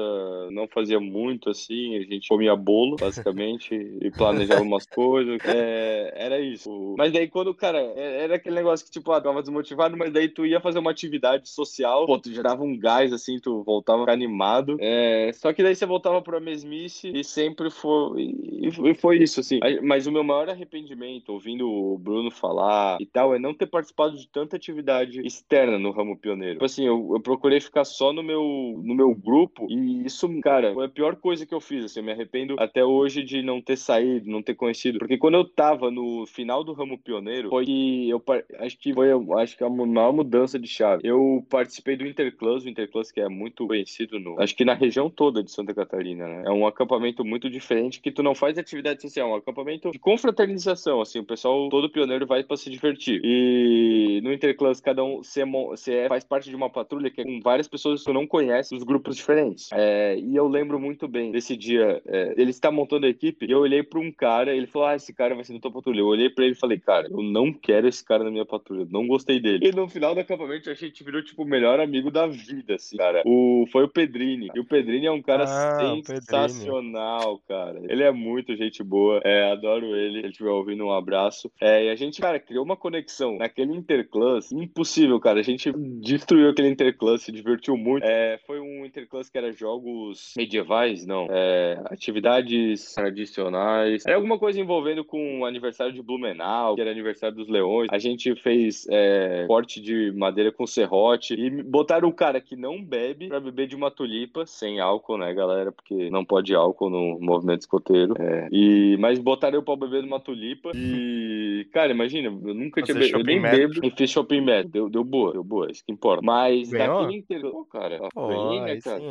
não 0.51 0.67
fazia 0.69 1.01
muito 1.01 1.51
assim, 1.51 1.97
a 1.97 2.03
gente 2.03 2.29
comia 2.29 2.57
bolo, 2.57 2.97
basicamente, 2.97 3.75
e 4.01 4.11
planejava 4.11 4.63
umas 4.63 4.87
coisas. 4.87 5.39
É, 5.45 6.13
era 6.17 6.41
isso. 6.41 6.95
Mas 6.97 7.13
daí 7.13 7.29
quando, 7.29 7.55
cara, 7.55 7.79
é, 7.79 8.25
era 8.25 8.37
aquele 8.37 8.57
negócio 8.57 8.85
que, 8.85 8.93
tipo, 8.93 9.13
ah, 9.13 9.21
tava 9.21 9.41
desmotivado, 9.41 9.97
mas 9.97 10.13
daí 10.13 10.29
tu 10.29 10.47
ia 10.47 10.61
fazer 10.61 10.79
uma 10.79 10.91
atividade 10.91 11.49
social, 11.49 12.07
pô, 12.07 12.19
tu 12.19 12.33
gerava 12.33 12.63
um 12.63 12.79
gás, 12.79 13.13
assim, 13.13 13.39
tu 13.39 13.63
voltava 13.63 14.11
animado. 14.11 14.77
É, 14.81 15.31
só 15.35 15.53
que 15.53 15.63
daí 15.63 15.75
você 15.75 15.87
voltava 15.87 16.21
pra 16.23 16.41
mesmice 16.41 17.11
e 17.15 17.25
sempre 17.25 17.71
foi. 17.71 18.35
E 18.61 18.95
foi 18.95 19.19
isso, 19.19 19.41
assim. 19.41 19.61
Mas 19.83 20.07
o 20.07 20.13
meu 20.13 20.25
maior 20.25 20.49
arrependimento, 20.49 21.31
ouvindo 21.31 21.69
o 21.69 21.99
Bruno 21.99 22.31
falar 22.31 22.99
e 23.01 23.07
tal, 23.07 23.35
é 23.35 23.39
não 23.39 23.55
ter 23.55 23.67
participado 23.67 24.17
de 24.17 24.29
tanta 24.29 24.57
atividade 24.57 25.21
externa 25.27 25.79
no 25.79 25.91
ramo 25.91 26.17
pioneiro. 26.17 26.54
Tipo 26.55 26.65
assim, 26.65 26.87
eu, 26.87 27.11
eu 27.13 27.21
procurei 27.21 27.61
ficar 27.61 27.85
só 27.85 28.13
no 28.13 28.23
meu, 28.23 28.81
no 28.83 28.95
meu 28.95 29.15
grupo 29.15 29.67
e 29.69 30.05
isso, 30.07 30.29
cara, 30.41 30.73
foi 30.73 30.87
a 30.87 30.89
pior 30.89 31.17
coisa 31.17 31.45
que 31.45 31.55
eu 31.55 31.61
fiz, 31.61 31.85
assim. 31.85 32.01
Eu 32.01 32.05
me 32.05 32.13
arrependo 32.13 32.57
até 32.59 32.85
hoje 32.85 33.23
de 33.23 33.43
não 33.43 33.61
ter 33.61 33.77
saído, 33.77 34.31
não 34.31 34.43
ter 34.43 34.55
conhecido. 34.55 34.99
Porque 34.99 35.19
quando 35.19 35.35
eu 35.35 35.45
tava 35.45 35.91
no 35.91 36.27
final 36.27 36.63
do 36.63 36.73
ramo 36.73 36.99
pioneiro, 36.99 37.51
foi 37.51 37.65
que 37.65 38.09
eu 38.09 38.23
acho 38.61 38.79
que 38.79 38.93
foi 38.93 39.09
acho 39.41 39.57
que 39.57 39.65
a 39.65 39.69
maior 39.69 40.13
mudança 40.13 40.59
de 40.59 40.69
chave. 40.69 41.03
Eu 41.05 41.45
participei 41.49 41.97
do 41.97 42.07
Interclus, 42.07 42.65
o 42.65 42.69
Interclus 42.69 43.11
que 43.11 43.21
é 43.21 43.29
muito 43.29 43.67
conhecido 43.67 44.19
no, 44.19 44.41
acho 44.41 44.55
que 44.55 44.65
na 44.65 44.75
região 44.75 45.11
toda 45.11 45.43
de 45.43 45.51
Santa 45.51 45.75
Catarina, 45.75 46.27
né? 46.27 46.45
É 46.47 46.51
um 46.51 46.67
acampamento 46.67 47.25
muito 47.25 47.51
diferente 47.51 48.01
que 48.01 48.13
tu 48.13 48.23
não 48.23 48.35
faz 48.35 48.59
atividade 48.59 49.03
social, 49.03 49.29
é 49.29 49.33
um 49.33 49.37
acampamento 49.37 49.91
de 49.91 49.99
confraternização, 49.99 51.01
assim, 51.01 51.19
o 51.19 51.25
pessoal 51.25 51.69
todo 51.69 51.91
pioneiro 51.91 52.27
vai 52.27 52.43
para 52.45 52.57
se 52.57 52.71
divertir. 52.71 53.21
E 53.25 54.21
no 54.23 54.33
Interclus 54.33 54.81
cada 54.81 55.03
um 55.05 55.23
você 55.23 55.95
é, 55.95 56.09
faz 56.09 56.25
parte 56.25 56.44
de 56.49 56.57
uma 56.57 56.71
patrulha 56.71 57.11
que 57.11 57.21
é 57.21 57.25
com 57.25 57.41
várias 57.41 57.69
pessoas 57.69 58.01
que 58.01 58.07
tu 58.07 58.13
não 58.13 58.27
conhece, 58.27 58.75
os 58.75 58.83
grupos 58.83 59.17
diferentes. 59.17 59.69
É, 59.73 60.17
e 60.19 60.35
eu 60.37 60.49
lembro 60.49 60.79
muito 60.79 61.07
bem 61.09 61.31
desse 61.31 61.57
dia, 61.57 62.03
é, 62.07 62.35
ele 62.37 62.51
está 62.51 62.71
montando 62.71 63.07
a 63.07 63.09
equipe 63.09 63.47
e 63.47 63.51
eu 63.51 63.61
olhei 63.61 63.83
para 63.83 64.01
um 64.01 64.13
cara, 64.13 64.55
ele 64.55 64.67
falou: 64.67 64.89
"Ah, 64.89 64.97
esse 64.97 65.13
cara 65.13 65.35
vai 65.35 65.45
ser 65.45 65.55
da 65.55 65.61
tua 65.61 65.73
patrulha". 65.73 66.01
Eu 66.01 66.07
olhei 66.07 66.31
para 66.31 66.45
ele 66.45 66.55
e 66.55 66.59
falei: 66.59 66.79
"Cara, 66.79 67.09
eu 67.11 67.23
não 67.23 67.53
quero 67.53 67.89
esse 67.89 68.05
cara 68.05 68.25
na 68.25 68.31
minha 68.31 68.47
patrulha, 68.47 68.87
não 68.91 69.07
gostei 69.07 69.41
dele". 69.41 69.67
E 69.67 69.73
no 69.73 69.89
final 69.89 70.15
do 70.15 70.21
acampamento 70.21 70.71
a 70.71 70.75
gente 70.75 71.03
virou 71.05 71.23
tipo 71.23 71.43
o 71.43 71.47
melhor 71.47 71.81
amigo 71.81 72.11
da 72.11 72.27
vida, 72.27 72.75
assim, 72.75 72.97
cara. 72.97 73.23
O 73.25 73.67
foi 73.71 73.85
o 73.85 73.89
Pedrini. 73.89 74.51
E 74.55 74.61
o 74.61 74.65
Pedrini 74.65 75.07
é 75.07 75.11
um 75.11 75.23
cara 75.23 75.45
ah, 75.45 75.97
sensacional, 76.05 77.41
cara. 77.49 77.81
Ele 77.89 78.03
é 78.03 78.11
muito 78.11 78.57
gente 78.57 78.83
boa. 78.83 79.21
É, 79.25 79.51
adoro 79.53 79.95
ele. 79.97 80.19
Ele 80.19 80.29
estiver 80.29 80.51
ouvindo, 80.51 80.85
um 80.85 80.93
abraço. 80.93 81.51
É, 81.61 81.87
e 81.87 81.91
a 81.91 81.97
gente, 81.97 82.21
cara, 82.21 82.39
criou 82.39 82.65
uma 82.65 82.77
conexão 82.77 83.37
naquele 83.39 83.75
Interclass 83.75 84.53
impossível, 84.53 85.19
cara. 85.21 85.41
A 85.41 85.43
gente 85.43 85.73
destruiu 86.01 86.34
aquele 86.49 86.69
Interclass, 86.69 87.23
se 87.23 87.33
divertiu 87.33 87.77
muito. 87.77 88.05
É, 88.05 88.39
foi 88.47 88.61
um 88.61 88.85
Interclass 88.85 89.29
que 89.29 89.39
era 89.39 89.53
jogos 89.53 90.33
medievais, 90.37 91.07
não. 91.07 91.27
É, 91.31 91.81
atividades 91.87 92.95
tradicionais. 92.95 94.05
Era 94.07 94.17
alguma 94.17 94.39
coisa 94.39 94.61
envolvendo 94.61 95.05
com 95.05 95.41
o 95.41 95.47
aniversário 95.47 95.93
de 95.93 96.03
Blumenau, 96.03 96.75
que 96.75 96.81
era 96.81 96.91
aniversário 96.91 97.37
dos 97.37 97.49
leões. 97.49 97.89
A 97.91 97.99
gente 97.99 98.35
fez 98.37 98.87
é, 98.91 99.45
corte 99.47 99.81
de 99.81 100.13
madeira 100.13 100.53
com 100.53 100.67
serrote 100.67 101.35
e 101.35 101.51
botaram 101.63 102.09
o 102.09 102.13
cara 102.13 102.41
que 102.41 102.57
não 102.57 102.83
bebe 102.83 103.29
pra 103.29 103.41
beber 103.41 103.67
de 103.67 103.77
uma 103.77 103.91
tulipa, 103.91 104.47
sem 104.47 104.81
álcool, 104.81 105.19
né, 105.19 105.33
galera? 105.33 105.73
Porque 105.73 106.11
não 106.11 106.25
pode 106.25 106.55
álcool 106.55 106.91
no 106.91 107.19
movimento 107.21 107.61
escoteiro. 107.61 108.15
É. 108.19 108.49
E, 108.51 108.97
mas 108.99 109.19
botaram 109.19 109.57
eu 109.57 109.63
pra 109.63 109.77
beber 109.77 110.03
de 110.03 110.09
uma 110.09 110.21
tulipa 110.21 110.71
e, 110.75 111.67
cara, 111.73 111.93
imagina, 111.93 112.29
eu 112.29 112.55
nunca 112.55 112.83
tinha 112.83 112.95
bebido. 112.95 113.19
Eu 113.19 113.25
nem 113.25 113.41
bebo 113.41 113.81
e 113.83 113.91
fiz 113.91 114.11
shopping 114.11 114.41
médio. 114.41 114.71
Deu, 114.71 114.89
deu 114.89 115.05
boa, 115.05 115.33
deu 115.33 115.45
boa, 115.45 115.71
isso 115.71 115.85
que 115.85 115.93
importa. 115.93 116.24
Mas 116.25 116.71
Ganhou? 116.71 117.11
inteiro, 117.11 117.51
pô, 117.51 117.67
cara, 117.67 117.99
ó, 118.15 118.29
ganhei, 118.29 118.61
né, 118.63 118.81
cara? 118.81 119.03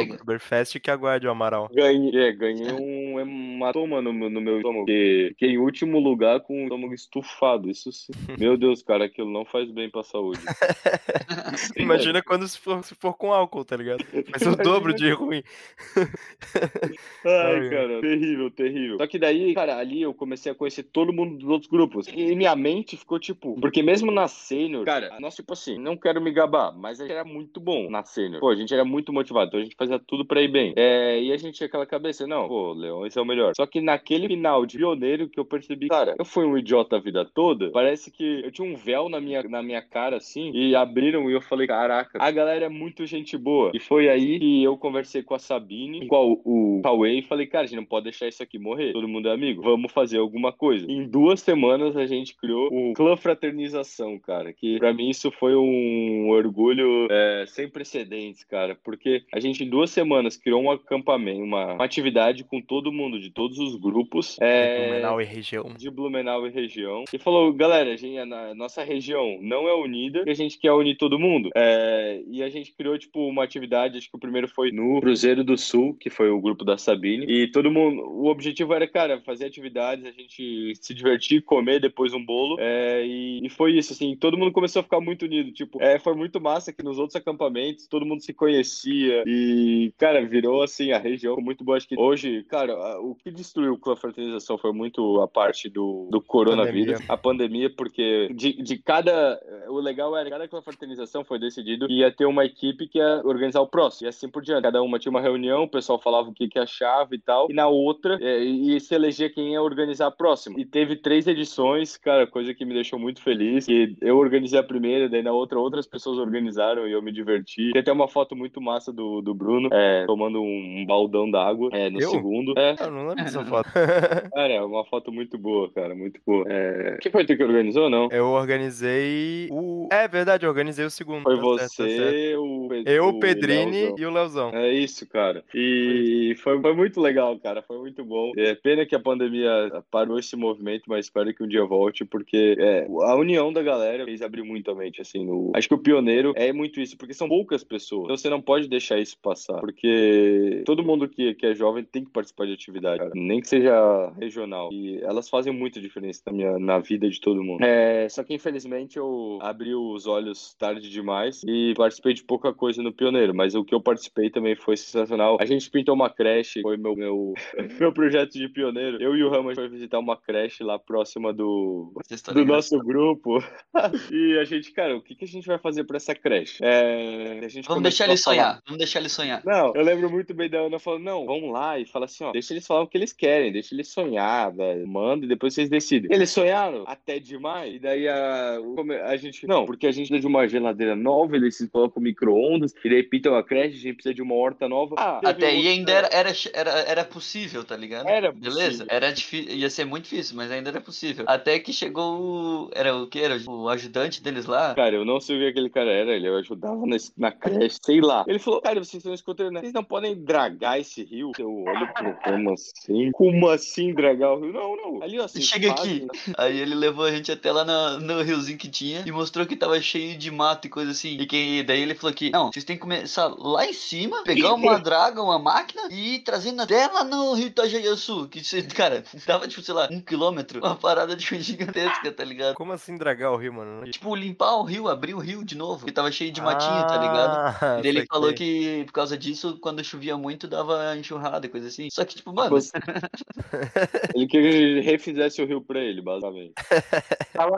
Oktoberfest 0.00 0.80
que 0.80 0.90
aguarde 0.90 1.26
o 1.26 1.30
Amaral. 1.30 1.68
Ganhei, 1.72 2.28
é, 2.28 2.32
ganhei 2.32 2.72
um 2.72 3.20
hematoma 3.20 4.00
no, 4.00 4.12
no 4.12 4.40
meu 4.40 4.56
estômago. 4.56 4.86
Fiquei 4.86 5.50
em 5.50 5.58
último 5.58 5.98
lugar 5.98 6.40
com 6.40 6.60
o 6.60 6.62
estômago 6.64 6.94
estufado. 6.94 7.70
Isso 7.70 7.92
sim. 7.92 8.12
Meu 8.38 8.56
Deus, 8.56 8.82
cara, 8.82 9.04
aquilo 9.04 9.30
não 9.30 9.44
faz 9.44 9.70
bem 9.70 9.90
pra 9.90 10.02
saúde. 10.02 10.40
Imagina 11.76 12.22
quando 12.22 12.48
se 12.48 12.58
for, 12.58 12.82
se 12.82 12.94
for 12.94 13.14
com 13.14 13.32
álcool, 13.32 13.64
tá 13.64 13.76
ligado? 13.76 14.04
Faz 14.04 14.42
o 14.46 14.56
dobro 14.56 14.94
de 14.94 15.10
ruim. 15.10 15.42
Ai, 17.24 17.70
cara, 17.70 18.00
terrível, 18.00 18.50
terrível. 18.50 18.96
Só 18.98 19.06
que 19.06 19.18
daí, 19.18 19.54
cara, 19.54 19.76
ali 19.76 20.02
eu 20.02 20.14
comecei 20.14 20.52
a 20.52 20.54
conhecer 20.54 20.84
todo 20.84 21.12
mundo 21.12 21.38
dos 21.38 21.48
outros 21.48 21.70
grupos. 21.70 22.06
E 22.08 22.34
minha 22.34 22.56
mente 22.56 22.96
ficou 22.96 23.18
tipo. 23.18 23.58
Porque 23.60 23.82
mesmo 23.82 24.10
na 24.10 24.28
sênior, 24.28 24.84
cara, 24.84 25.16
nós, 25.20 25.34
tipo 25.34 25.52
assim, 25.52 25.78
não 25.78 25.96
quero 25.96 26.20
me 26.20 26.32
gabar, 26.32 26.72
mas 26.72 27.00
a 27.00 27.04
gente 27.04 27.12
era 27.12 27.24
muito 27.24 27.60
bom 27.60 27.90
na 27.90 28.04
sênior. 28.04 28.40
Pô, 28.40 28.50
a 28.50 28.56
gente 28.56 28.72
era 28.72 28.85
muito 28.86 29.12
motivado, 29.12 29.48
então 29.48 29.60
a 29.60 29.62
gente 29.62 29.76
fazia 29.76 29.98
tudo 29.98 30.24
pra 30.24 30.40
ir 30.40 30.48
bem. 30.48 30.72
É, 30.76 31.20
e 31.20 31.32
a 31.32 31.36
gente 31.36 31.56
tinha 31.56 31.66
aquela 31.66 31.86
cabeça, 31.86 32.26
não, 32.26 32.48
pô, 32.48 32.72
Leões 32.72 33.16
é 33.16 33.20
o 33.20 33.24
melhor. 33.24 33.52
Só 33.56 33.66
que 33.66 33.80
naquele 33.80 34.28
final 34.28 34.64
de 34.64 34.78
pioneiro 34.78 35.28
que 35.28 35.38
eu 35.38 35.44
percebi, 35.44 35.88
cara, 35.88 36.14
eu 36.18 36.24
fui 36.24 36.44
um 36.44 36.56
idiota 36.56 36.96
a 36.96 37.00
vida 37.00 37.24
toda, 37.24 37.70
parece 37.70 38.10
que 38.10 38.42
eu 38.44 38.50
tinha 38.50 38.66
um 38.66 38.76
véu 38.76 39.08
na 39.08 39.20
minha, 39.20 39.42
na 39.42 39.62
minha 39.62 39.82
cara, 39.82 40.16
assim, 40.16 40.50
e 40.54 40.74
abriram 40.74 41.28
e 41.30 41.34
eu 41.34 41.40
falei, 41.40 41.66
caraca, 41.66 42.18
a 42.20 42.30
galera 42.30 42.66
é 42.66 42.68
muito 42.68 43.06
gente 43.06 43.36
boa. 43.36 43.70
E 43.74 43.80
foi 43.80 44.08
aí 44.08 44.38
que 44.38 44.62
eu 44.62 44.76
conversei 44.76 45.22
com 45.22 45.34
a 45.34 45.38
Sabine, 45.38 46.06
com 46.06 46.40
o 46.44 46.80
Cauê, 46.82 47.18
e 47.18 47.22
falei, 47.22 47.46
cara, 47.46 47.64
a 47.64 47.66
gente 47.66 47.76
não 47.76 47.84
pode 47.84 48.04
deixar 48.04 48.28
isso 48.28 48.42
aqui 48.42 48.58
morrer. 48.58 48.92
Todo 48.92 49.08
mundo 49.08 49.28
é 49.28 49.32
amigo, 49.32 49.62
vamos 49.62 49.92
fazer 49.92 50.18
alguma 50.18 50.52
coisa. 50.52 50.90
Em 50.90 51.06
duas 51.08 51.40
semanas 51.40 51.96
a 51.96 52.06
gente 52.06 52.36
criou 52.36 52.68
o 52.72 52.92
Clã 52.94 53.16
Fraternização, 53.16 54.18
cara, 54.18 54.52
que 54.52 54.78
pra 54.78 54.92
mim 54.92 55.10
isso 55.10 55.30
foi 55.30 55.54
um 55.56 56.28
orgulho 56.28 57.08
é, 57.10 57.44
sem 57.48 57.68
precedentes, 57.68 58.44
cara 58.44 58.75
porque 58.82 59.24
a 59.32 59.40
gente 59.40 59.64
em 59.64 59.68
duas 59.68 59.90
semanas 59.90 60.36
criou 60.36 60.62
um 60.62 60.70
acampamento, 60.70 61.42
uma, 61.42 61.74
uma 61.74 61.84
atividade 61.84 62.44
com 62.44 62.60
todo 62.60 62.92
mundo, 62.92 63.18
de 63.18 63.30
todos 63.30 63.58
os 63.58 63.76
grupos. 63.76 64.36
É, 64.40 64.76
de 64.76 64.86
Blumenau 64.86 65.20
e 65.20 65.24
região. 65.24 65.74
De 65.76 65.90
Blumenau 65.90 66.46
e 66.46 66.50
região. 66.50 67.04
E 67.12 67.18
falou, 67.18 67.52
galera, 67.52 67.92
a, 67.92 67.96
gente, 67.96 68.18
a 68.18 68.54
nossa 68.54 68.82
região 68.82 69.38
não 69.40 69.68
é 69.68 69.74
unida 69.74 70.24
e 70.26 70.30
a 70.30 70.34
gente 70.34 70.58
quer 70.58 70.72
unir 70.72 70.96
todo 70.96 71.18
mundo. 71.18 71.50
É, 71.54 72.22
e 72.26 72.42
a 72.42 72.48
gente 72.48 72.72
criou, 72.72 72.98
tipo, 72.98 73.26
uma 73.26 73.44
atividade, 73.44 73.98
acho 73.98 74.10
que 74.10 74.16
o 74.16 74.20
primeiro 74.20 74.48
foi 74.48 74.70
no 74.70 75.00
Cruzeiro 75.00 75.42
do 75.44 75.56
Sul, 75.56 75.94
que 75.94 76.10
foi 76.10 76.30
o 76.30 76.40
grupo 76.40 76.64
da 76.64 76.76
Sabine. 76.76 77.26
E 77.26 77.50
todo 77.50 77.70
mundo, 77.70 78.02
o 78.02 78.26
objetivo 78.26 78.74
era, 78.74 78.86
cara, 78.86 79.20
fazer 79.20 79.46
atividades, 79.46 80.04
a 80.04 80.10
gente 80.10 80.72
se 80.80 80.94
divertir, 80.94 81.42
comer 81.42 81.80
depois 81.80 82.12
um 82.12 82.24
bolo. 82.24 82.56
É, 82.58 83.04
e, 83.04 83.40
e, 83.44 83.48
foi 83.48 83.76
isso, 83.76 83.92
assim, 83.92 84.16
todo 84.16 84.36
mundo 84.36 84.52
começou 84.52 84.80
a 84.80 84.82
ficar 84.82 85.00
muito 85.00 85.24
unido. 85.24 85.52
Tipo, 85.52 85.82
é, 85.82 85.98
foi 85.98 86.14
muito 86.14 86.40
massa 86.40 86.72
que 86.72 86.82
nos 86.82 86.98
outros 86.98 87.16
acampamentos 87.16 87.86
todo 87.86 88.06
mundo 88.06 88.22
se 88.22 88.32
conhecia 88.32 88.65
conhecia. 88.66 89.22
E, 89.26 89.92
cara, 89.96 90.24
virou 90.26 90.62
assim 90.62 90.92
a 90.92 90.98
região 90.98 91.36
muito 91.36 91.64
boa. 91.64 91.76
Acho 91.76 91.88
que 91.88 91.98
hoje, 91.98 92.42
cara, 92.44 93.00
o 93.00 93.14
que 93.14 93.30
destruiu 93.30 93.78
com 93.78 93.92
a 93.92 93.96
fraternização 93.96 94.58
foi 94.58 94.72
muito 94.72 95.20
a 95.20 95.28
parte 95.28 95.68
do, 95.68 96.08
do 96.10 96.20
coronavírus, 96.20 96.94
pandemia. 96.94 97.06
a 97.08 97.16
pandemia, 97.16 97.70
porque 97.70 98.28
de, 98.34 98.62
de 98.62 98.78
cada. 98.78 99.40
O 99.68 99.80
legal 99.80 100.16
era 100.16 100.28
cada 100.28 100.62
fraternização 100.62 101.24
foi 101.24 101.38
decidido 101.38 101.86
ia 101.90 102.10
ter 102.10 102.26
uma 102.26 102.44
equipe 102.44 102.88
que 102.88 102.98
ia 102.98 103.20
organizar 103.24 103.60
o 103.60 103.66
próximo. 103.66 104.06
E 104.06 104.08
assim 104.08 104.28
por 104.28 104.42
diante. 104.42 104.62
Cada 104.62 104.82
uma 104.82 104.98
tinha 104.98 105.10
uma 105.10 105.20
reunião, 105.20 105.64
o 105.64 105.68
pessoal 105.68 105.98
falava 105.98 106.30
o 106.30 106.32
que, 106.32 106.48
que 106.48 106.58
achava 106.58 107.14
e 107.14 107.18
tal. 107.18 107.46
E 107.50 107.54
na 107.54 107.68
outra, 107.68 108.18
é, 108.20 108.42
ia 108.42 108.80
se 108.80 108.94
eleger 108.94 109.32
quem 109.32 109.52
ia 109.52 109.62
organizar 109.62 110.06
a 110.06 110.10
próxima. 110.10 110.58
E 110.58 110.64
teve 110.64 110.96
três 110.96 111.26
edições, 111.26 111.96
cara, 111.96 112.26
coisa 112.26 112.54
que 112.54 112.64
me 112.64 112.74
deixou 112.74 112.98
muito 112.98 113.22
feliz. 113.22 113.68
E 113.68 113.96
eu 114.00 114.18
organizei 114.18 114.58
a 114.58 114.62
primeira, 114.62 115.08
daí 115.08 115.22
na 115.22 115.32
outra, 115.32 115.58
outras 115.58 115.86
pessoas 115.86 116.18
organizaram 116.18 116.88
e 116.88 116.92
eu 116.92 117.02
me 117.02 117.12
diverti. 117.12 117.70
Tem 117.72 117.80
até 117.80 117.92
uma 117.92 118.08
foto 118.08 118.34
muito 118.34 118.55
muito 118.56 118.60
massa 118.60 118.92
do, 118.92 119.20
do 119.20 119.34
Bruno, 119.34 119.68
é, 119.72 120.04
tomando 120.06 120.40
um, 120.40 120.84
baldão 120.86 121.30
d'água 121.30 121.68
é, 121.72 121.90
no 121.90 122.00
eu? 122.00 122.10
segundo. 122.10 122.54
É. 122.56 122.74
Eu 122.80 122.90
não 122.90 123.08
lembro 123.08 123.24
dessa 123.24 123.44
foto. 123.44 123.70
cara, 123.70 124.52
é 124.52 124.62
uma 124.62 124.84
foto 124.86 125.12
muito 125.12 125.36
boa, 125.36 125.70
cara, 125.70 125.94
muito 125.94 126.20
boa. 126.26 126.44
É... 126.48 126.96
Quem 127.00 127.12
foi 127.12 127.24
tu 127.24 127.36
que 127.36 127.44
organizou, 127.44 127.90
não? 127.90 128.08
Eu 128.10 128.26
organizei 128.28 129.48
o... 129.50 129.88
É 129.90 130.08
verdade, 130.08 130.46
eu 130.46 130.50
organizei 130.50 130.84
o 130.84 130.90
segundo. 130.90 131.22
Foi 131.22 131.36
tá 131.36 131.42
você, 131.42 131.68
certo, 131.68 131.96
tá 131.96 132.10
certo. 132.10 132.42
o... 132.42 132.68
Eu, 132.86 133.08
o 133.08 133.20
Pedrini 133.20 133.94
e 133.96 134.06
o 134.06 134.10
Leozão. 134.10 134.50
É 134.50 134.72
isso, 134.72 135.06
cara. 135.06 135.44
E 135.54 136.34
foi, 136.38 136.60
foi 136.60 136.74
muito 136.74 137.00
legal, 137.00 137.38
cara, 137.38 137.62
foi 137.62 137.78
muito 137.78 138.04
bom. 138.04 138.32
É 138.36 138.54
pena 138.54 138.86
que 138.86 138.94
a 138.94 139.00
pandemia 139.00 139.82
parou 139.90 140.18
esse 140.18 140.36
movimento, 140.36 140.84
mas 140.86 141.06
espero 141.06 141.32
que 141.34 141.42
um 141.42 141.48
dia 141.48 141.64
volte, 141.64 142.04
porque 142.04 142.56
é, 142.58 142.86
a 143.02 143.14
união 143.14 143.52
da 143.52 143.62
galera 143.62 144.04
fez 144.04 144.22
abrir 144.22 144.42
muito 144.42 144.70
a 144.70 144.74
mente, 144.74 145.00
assim, 145.00 145.24
no... 145.24 145.52
Acho 145.54 145.68
que 145.68 145.74
o 145.74 145.78
pioneiro 145.78 146.32
é 146.36 146.52
muito 146.52 146.80
isso, 146.80 146.96
porque 146.96 147.12
são 147.12 147.28
poucas 147.28 147.62
pessoas. 147.62 148.04
Então 148.04 148.16
você 148.16 148.30
não 148.30 148.40
pode 148.46 148.68
deixar 148.68 148.98
isso 148.98 149.18
passar, 149.20 149.58
porque 149.58 150.62
todo 150.64 150.84
mundo 150.84 151.08
que, 151.08 151.34
que 151.34 151.46
é 151.46 151.54
jovem 151.54 151.84
tem 151.84 152.04
que 152.04 152.10
participar 152.10 152.46
de 152.46 152.52
atividade, 152.52 152.98
cara. 152.98 153.10
nem 153.14 153.40
que 153.40 153.48
seja 153.48 154.12
regional. 154.18 154.70
E 154.72 155.00
elas 155.02 155.28
fazem 155.28 155.52
muita 155.52 155.80
diferença 155.80 156.22
na, 156.26 156.32
minha, 156.32 156.58
na 156.58 156.78
vida 156.78 157.10
de 157.10 157.20
todo 157.20 157.42
mundo. 157.42 157.64
É, 157.64 158.08
só 158.08 158.22
que 158.22 158.32
infelizmente 158.32 158.96
eu 158.96 159.38
abri 159.42 159.74
os 159.74 160.06
olhos 160.06 160.54
tarde 160.54 160.88
demais 160.88 161.42
e 161.44 161.74
participei 161.76 162.14
de 162.14 162.22
pouca 162.22 162.54
coisa 162.54 162.82
no 162.82 162.92
Pioneiro, 162.92 163.34
mas 163.34 163.54
o 163.54 163.64
que 163.64 163.74
eu 163.74 163.80
participei 163.80 164.30
também 164.30 164.54
foi 164.54 164.76
sensacional. 164.76 165.36
A 165.40 165.44
gente 165.44 165.68
pintou 165.68 165.94
uma 165.94 166.08
creche, 166.08 166.62
foi 166.62 166.76
meu, 166.76 166.94
meu, 166.94 167.34
meu 167.80 167.92
projeto 167.92 168.32
de 168.34 168.48
pioneiro. 168.48 169.02
Eu 169.02 169.16
e 169.16 169.24
o 169.24 169.30
Ramos 169.30 169.54
foi 169.54 169.68
visitar 169.68 169.98
uma 169.98 170.16
creche 170.16 170.62
lá 170.62 170.78
próxima 170.78 171.32
do, 171.32 171.92
do 172.32 172.44
nosso 172.44 172.78
grupo. 172.78 173.42
e 174.12 174.38
a 174.38 174.44
gente, 174.44 174.70
cara, 174.72 174.96
o 174.96 175.02
que, 175.02 175.14
que 175.14 175.24
a 175.24 175.28
gente 175.28 175.46
vai 175.46 175.58
fazer 175.58 175.84
pra 175.84 175.96
essa 175.96 176.14
creche? 176.14 176.58
É, 176.62 177.40
Vamos 177.66 177.82
deixar 177.82 178.04
eles 178.04 178.22
sonhar. 178.36 178.62
Vamos 178.66 178.78
deixar 178.78 179.00
eles 179.00 179.12
sonhar. 179.12 179.42
Não, 179.44 179.72
eu 179.74 179.82
lembro 179.82 180.10
muito 180.10 180.34
bem 180.34 180.48
da 180.48 180.58
Ana 180.58 180.78
falando, 180.78 181.04
não, 181.04 181.26
vamos 181.26 181.52
lá 181.52 181.78
e 181.78 181.84
fala 181.84 182.04
assim, 182.06 182.24
ó, 182.24 182.32
deixa 182.32 182.52
eles 182.52 182.66
falar 182.66 182.82
o 182.82 182.86
que 182.86 182.96
eles 182.96 183.12
querem, 183.12 183.52
deixa 183.52 183.74
eles 183.74 183.88
sonhar, 183.88 184.52
velho, 184.52 184.86
manda 184.86 185.24
e 185.24 185.28
depois 185.28 185.54
vocês 185.54 185.68
decidem. 185.68 186.10
Eles 186.12 186.30
sonharam 186.30 186.84
até 186.86 187.18
demais, 187.18 187.74
e 187.74 187.78
daí 187.78 188.08
a, 188.08 188.58
a 189.04 189.16
gente, 189.16 189.46
não, 189.46 189.64
porque 189.64 189.86
a 189.86 189.92
gente 189.92 190.08
precisa 190.08 190.20
de 190.20 190.26
uma 190.26 190.48
geladeira 190.48 190.94
nova, 190.94 191.36
eles 191.36 191.66
colocam 191.72 192.02
micro-ondas, 192.02 192.74
e 192.84 192.88
daí 192.88 193.02
pintam 193.02 193.34
a 193.34 193.42
creche, 193.42 193.76
a 193.76 193.80
gente 193.80 193.94
precisa 193.94 194.14
de 194.14 194.22
uma 194.22 194.34
horta 194.34 194.68
nova. 194.68 194.94
Ah, 194.98 195.20
até 195.24 195.46
aí 195.46 195.68
ainda 195.68 195.92
era, 195.92 196.08
era, 196.12 196.32
era, 196.52 196.70
era 196.70 197.04
possível, 197.04 197.64
tá 197.64 197.76
ligado? 197.76 198.08
Era 198.08 198.32
Beleza? 198.32 198.84
Possível. 198.84 198.86
Era 198.88 199.12
difícil, 199.12 199.56
ia 199.56 199.70
ser 199.70 199.84
muito 199.84 200.04
difícil, 200.04 200.36
mas 200.36 200.50
ainda 200.50 200.70
era 200.70 200.80
possível. 200.80 201.24
Até 201.26 201.58
que 201.58 201.72
chegou 201.72 202.20
o, 202.20 202.70
era 202.74 202.94
o 202.94 203.06
que? 203.06 203.18
Era 203.18 203.36
o 203.48 203.68
ajudante 203.68 204.22
deles 204.22 204.46
lá? 204.46 204.74
Cara, 204.74 204.94
eu 204.94 205.04
não 205.04 205.20
sei 205.20 205.36
o 205.36 205.40
que 205.40 205.46
aquele 205.48 205.70
cara 205.70 205.90
era, 205.90 206.14
ele 206.14 206.28
ajudava 206.28 206.86
na, 206.86 206.96
na 207.16 207.32
creche, 207.32 207.78
sei 207.82 208.00
lá. 208.00 208.24
Ele 208.26 208.38
falou, 208.38 208.60
cara, 208.60 208.82
vocês 208.82 208.94
estão 208.94 209.14
escutando, 209.14 209.52
né? 209.52 209.60
Vocês 209.60 209.72
não 209.72 209.84
podem 209.84 210.14
dragar 210.14 210.80
esse 210.80 211.04
rio? 211.04 211.32
Eu 211.38 211.64
olho 211.64 211.92
pro 211.94 212.14
como 212.16 212.52
assim? 212.52 213.10
Como 213.12 213.48
assim 213.48 213.94
dragar 213.94 214.32
o 214.32 214.40
rio? 214.40 214.52
Não, 214.52 214.76
não. 214.76 215.02
Ali, 215.02 215.20
ó, 215.20 215.28
Chega 215.28 215.70
aqui. 215.70 216.00
Né? 216.00 216.34
Aí 216.36 216.58
ele 216.58 216.74
levou 216.74 217.04
a 217.04 217.10
gente 217.10 217.30
até 217.30 217.52
lá 217.52 217.64
no, 217.64 218.00
no 218.00 218.22
riozinho 218.22 218.58
que 218.58 218.68
tinha 218.68 219.02
e 219.06 219.12
mostrou 219.12 219.46
que 219.46 219.56
tava 219.56 219.80
cheio 219.80 220.16
de 220.16 220.30
mato 220.30 220.66
e 220.66 220.70
coisa 220.70 220.90
assim. 220.90 221.16
E 221.18 221.26
que 221.26 221.62
daí 221.62 221.80
ele 221.80 221.94
falou 221.94 222.14
que, 222.14 222.30
não, 222.30 222.50
vocês 222.50 222.64
têm 222.64 222.76
que 222.76 222.82
começar 222.82 223.26
lá 223.38 223.66
em 223.66 223.72
cima, 223.72 224.22
pegar 224.24 224.54
uma 224.54 224.78
draga, 224.80 225.22
uma 225.22 225.38
máquina 225.38 225.82
e 225.90 226.16
ir 226.16 226.20
trazendo 226.20 226.62
até 226.62 226.86
lá 226.88 227.04
no 227.04 227.34
rio 227.34 227.46
Itajaí-Sul. 227.46 228.28
Que, 228.28 228.42
cara, 228.74 229.04
dava, 229.26 229.46
tipo, 229.46 229.62
sei 229.62 229.74
lá, 229.74 229.88
um 229.90 230.00
quilômetro. 230.00 230.60
Uma 230.60 230.74
parada 230.74 231.16
tipo, 231.16 231.36
gigantesca, 231.40 232.10
tá 232.10 232.24
ligado? 232.24 232.54
Como 232.54 232.72
assim 232.72 232.96
dragar 232.96 233.32
o 233.32 233.36
rio, 233.36 233.52
mano? 233.52 233.88
Tipo, 233.90 234.14
limpar 234.14 234.56
o 234.56 234.62
rio, 234.62 234.88
abrir 234.88 235.14
o 235.14 235.18
rio 235.18 235.44
de 235.44 235.56
novo. 235.56 235.84
Que 235.84 235.92
tava 235.92 236.10
cheio 236.10 236.32
de 236.32 236.40
matinho, 236.40 236.72
ah, 236.72 236.84
tá 236.84 236.96
ligado? 236.96 237.84
E 237.84 237.88
ele 237.88 238.05
falou 238.06 238.32
que 238.32 238.84
por 238.86 238.92
causa 238.92 239.16
disso, 239.16 239.58
quando 239.60 239.84
chovia 239.84 240.16
muito, 240.16 240.48
dava 240.48 240.96
enxurrada 240.96 241.46
e 241.46 241.48
coisa 241.48 241.68
assim. 241.68 241.88
Só 241.90 242.04
que, 242.04 242.16
tipo, 242.16 242.32
mano. 242.32 242.56
ele 244.14 244.26
queria 244.26 244.50
que 244.50 244.56
ele 244.56 244.80
refizesse 244.80 245.42
o 245.42 245.46
rio 245.46 245.60
pra 245.60 245.80
ele, 245.80 246.00
basicamente. 246.00 246.52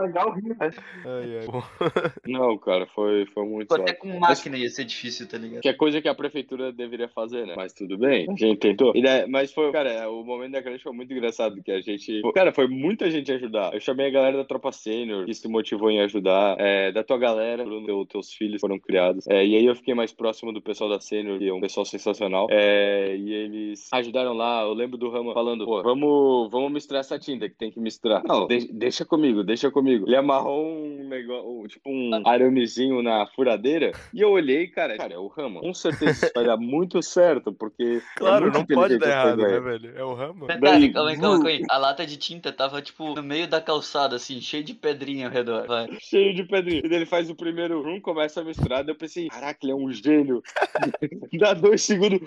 Legal 0.03 0.29
o 0.29 0.33
rio, 0.33 0.57
né? 0.59 0.71
Ai, 1.05 1.39
ai. 1.39 2.13
Não, 2.27 2.57
cara, 2.59 2.87
foi, 2.87 3.27
foi 3.27 3.45
muito. 3.45 3.75
Até 3.75 3.93
com 3.93 4.19
máquina 4.19 4.57
ia 4.57 4.69
ser 4.71 4.85
difícil, 4.85 5.29
tá 5.29 5.39
ligado? 5.39 5.61
Que 5.61 5.69
é 5.69 5.73
coisa 5.73 6.01
que 6.01 6.09
a 6.09 6.15
prefeitura 6.15 6.73
deveria 6.73 7.09
fazer, 7.09 7.47
né? 7.47 7.55
Mas 7.57 7.73
tudo 7.73 7.99
bem, 7.99 8.27
a 8.29 8.37
gente 8.37 8.59
tentou. 8.59 8.93
Daí, 9.01 9.27
mas 9.27 9.53
foi, 9.53 9.71
cara, 9.73 10.09
o 10.11 10.25
momento 10.25 10.53
da 10.53 10.63
creche 10.63 10.83
foi 10.83 10.93
muito 10.93 11.13
engraçado, 11.13 11.63
que 11.63 11.71
a 11.71 11.81
gente. 11.81 12.21
Cara, 12.35 12.53
foi 12.53 12.69
muita 12.69 13.11
gente 13.11 13.31
ajudar. 13.33 13.75
Eu 13.75 13.81
chamei 13.81 14.07
a 14.07 14.11
galera 14.11 14.37
da 14.37 14.45
tropa 14.45 14.73
sênior, 14.73 15.27
que 15.27 15.35
se 15.35 15.49
motivou 15.49 15.91
em 15.91 16.01
ajudar. 16.01 16.57
É, 16.59 16.93
da 16.93 17.03
tua 17.03 17.19
galera, 17.19 17.65
Bruno, 17.65 18.07
teus 18.07 18.33
filhos 18.33 18.61
foram 18.61 18.79
criados. 18.79 19.27
É, 19.29 19.45
e 19.45 19.57
aí 19.57 19.65
eu 19.65 19.75
fiquei 19.75 19.95
mais 19.95 20.13
próximo 20.13 20.38
do 20.53 20.63
pessoal 20.63 20.91
da 20.91 21.01
sênior, 21.01 21.39
que 21.39 21.49
é 21.49 21.53
um 21.53 21.61
pessoal 21.61 21.85
sensacional. 21.85 22.47
É, 22.51 23.17
e 23.17 23.33
eles 23.33 23.89
ajudaram 23.93 24.33
lá. 24.33 24.63
Eu 24.63 24.73
lembro 24.73 24.97
do 24.97 25.11
Rama 25.11 25.35
falando, 25.35 25.65
pô, 25.65 25.83
vamos, 25.83 26.51
vamos 26.51 26.73
misturar 26.73 27.01
essa 27.01 27.19
tinta 27.19 27.49
que 27.49 27.55
tem 27.55 27.71
que 27.71 27.81
misturar. 27.81 28.23
Não, 28.25 28.47
de, 28.47 28.73
deixa 28.73 29.05
comigo, 29.05 29.43
deixa 29.43 29.71
comigo. 29.71 30.07
Ele 30.07 30.17
amarrou 30.17 30.65
um 30.67 31.09
negócio, 31.09 31.69
tipo 31.69 31.91
um 31.91 32.11
aramezinho 32.27 33.03
na 33.03 33.27
furadeira. 33.27 33.93
E 34.15 34.21
eu 34.21 34.31
olhei, 34.31 34.67
cara, 34.69 34.97
cara, 34.97 35.15
é 35.15 35.19
o 35.19 35.27
Rama. 35.27 35.61
Com 35.61 35.75
certeza 35.75 36.27
isso 36.27 36.33
vai 36.35 36.45
dar 36.45 36.57
muito 36.57 37.03
certo, 37.03 37.53
porque. 37.53 38.01
É 38.01 38.19
claro, 38.19 38.49
é 38.49 38.51
não 38.51 38.65
pode 38.65 38.99
dar 38.99 39.09
errado, 39.09 39.37
né, 39.43 39.61
velho? 39.61 39.93
É 39.97 40.05
o 40.05 40.15
Rama. 40.15 40.47
Detalhe, 40.47 40.93
calma 40.93 41.11
aí, 41.11 41.19
calma 41.19 41.49
aí. 41.49 41.63
A 41.69 41.79
lata 41.79 42.07
de 42.07 42.17
tinta 42.17 42.53
tava, 42.53 42.81
tipo, 42.81 43.15
no 43.15 43.23
meio 43.23 43.49
da 43.49 43.61
calçada, 43.61 44.17
assim, 44.17 44.41
cheio 44.41 44.65
de 44.65 44.75
pedrinha 44.75 45.27
ao 45.27 45.33
redor. 45.33 45.67
Vai. 45.67 45.89
Cheio 46.01 46.35
de 46.35 46.45
pedrinha. 46.45 46.83
E 46.85 46.95
ele 46.95 47.07
faz 47.07 47.29
o 47.31 47.35
primeiro 47.35 47.83
rum, 47.83 48.01
começa 48.01 48.41
a 48.41 48.45
misturar. 48.45 48.85
Daí 48.85 48.95
eu 48.95 48.99
pensei, 48.99 49.29
caraca, 49.29 49.59
ele 49.63 49.73
é 49.73 49.75
um 49.75 49.91
gênio. 49.91 50.28
Dá 51.39 51.55
dois 51.55 51.83
segundos. 51.83 52.21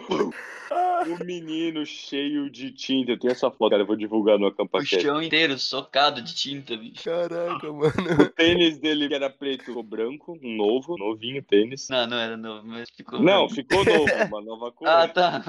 O 1.08 1.26
menino 1.26 1.86
cheio 1.86 2.50
de 2.50 2.72
tinta. 2.72 3.12
Eu 3.12 3.20
tenho 3.20 3.32
essa 3.32 3.50
foto, 3.50 3.72
cara. 3.72 3.82
Eu 3.82 3.88
vou 3.88 3.96
divulgar 3.96 4.38
no 4.38 4.48
acampamento. 4.48 4.96
O 4.96 5.02
chão 5.02 5.22
inteiro 5.22 5.58
socado 5.58 6.22
de 6.22 6.36
tinta, 6.36 6.78
bicho. 6.78 7.04
Caraca, 7.04 7.74
mano. 7.74 8.22
O 8.22 8.30
tênis 8.30 8.78
dele, 8.78 9.08
que 9.08 9.16
era 9.16 9.30
preto, 9.30 9.66
ficou 9.66 9.84
branco, 9.84 10.38
um 10.42 10.56
novo, 10.56 10.96
novinho 10.98 11.42
tênis. 11.42 11.90
Não, 11.90 12.08
não 12.08 12.18
era 12.18 12.38
novo, 12.38 12.66
mas 12.66 12.90
ficou. 12.90 13.20
Não, 13.20 13.48
branco. 13.48 13.56
ficou 13.56 13.84
novo, 13.84 14.06
uma 14.30 14.42
nova 14.42 14.72
cor. 14.72 14.88
Ah, 14.88 15.08
tá. 15.08 15.42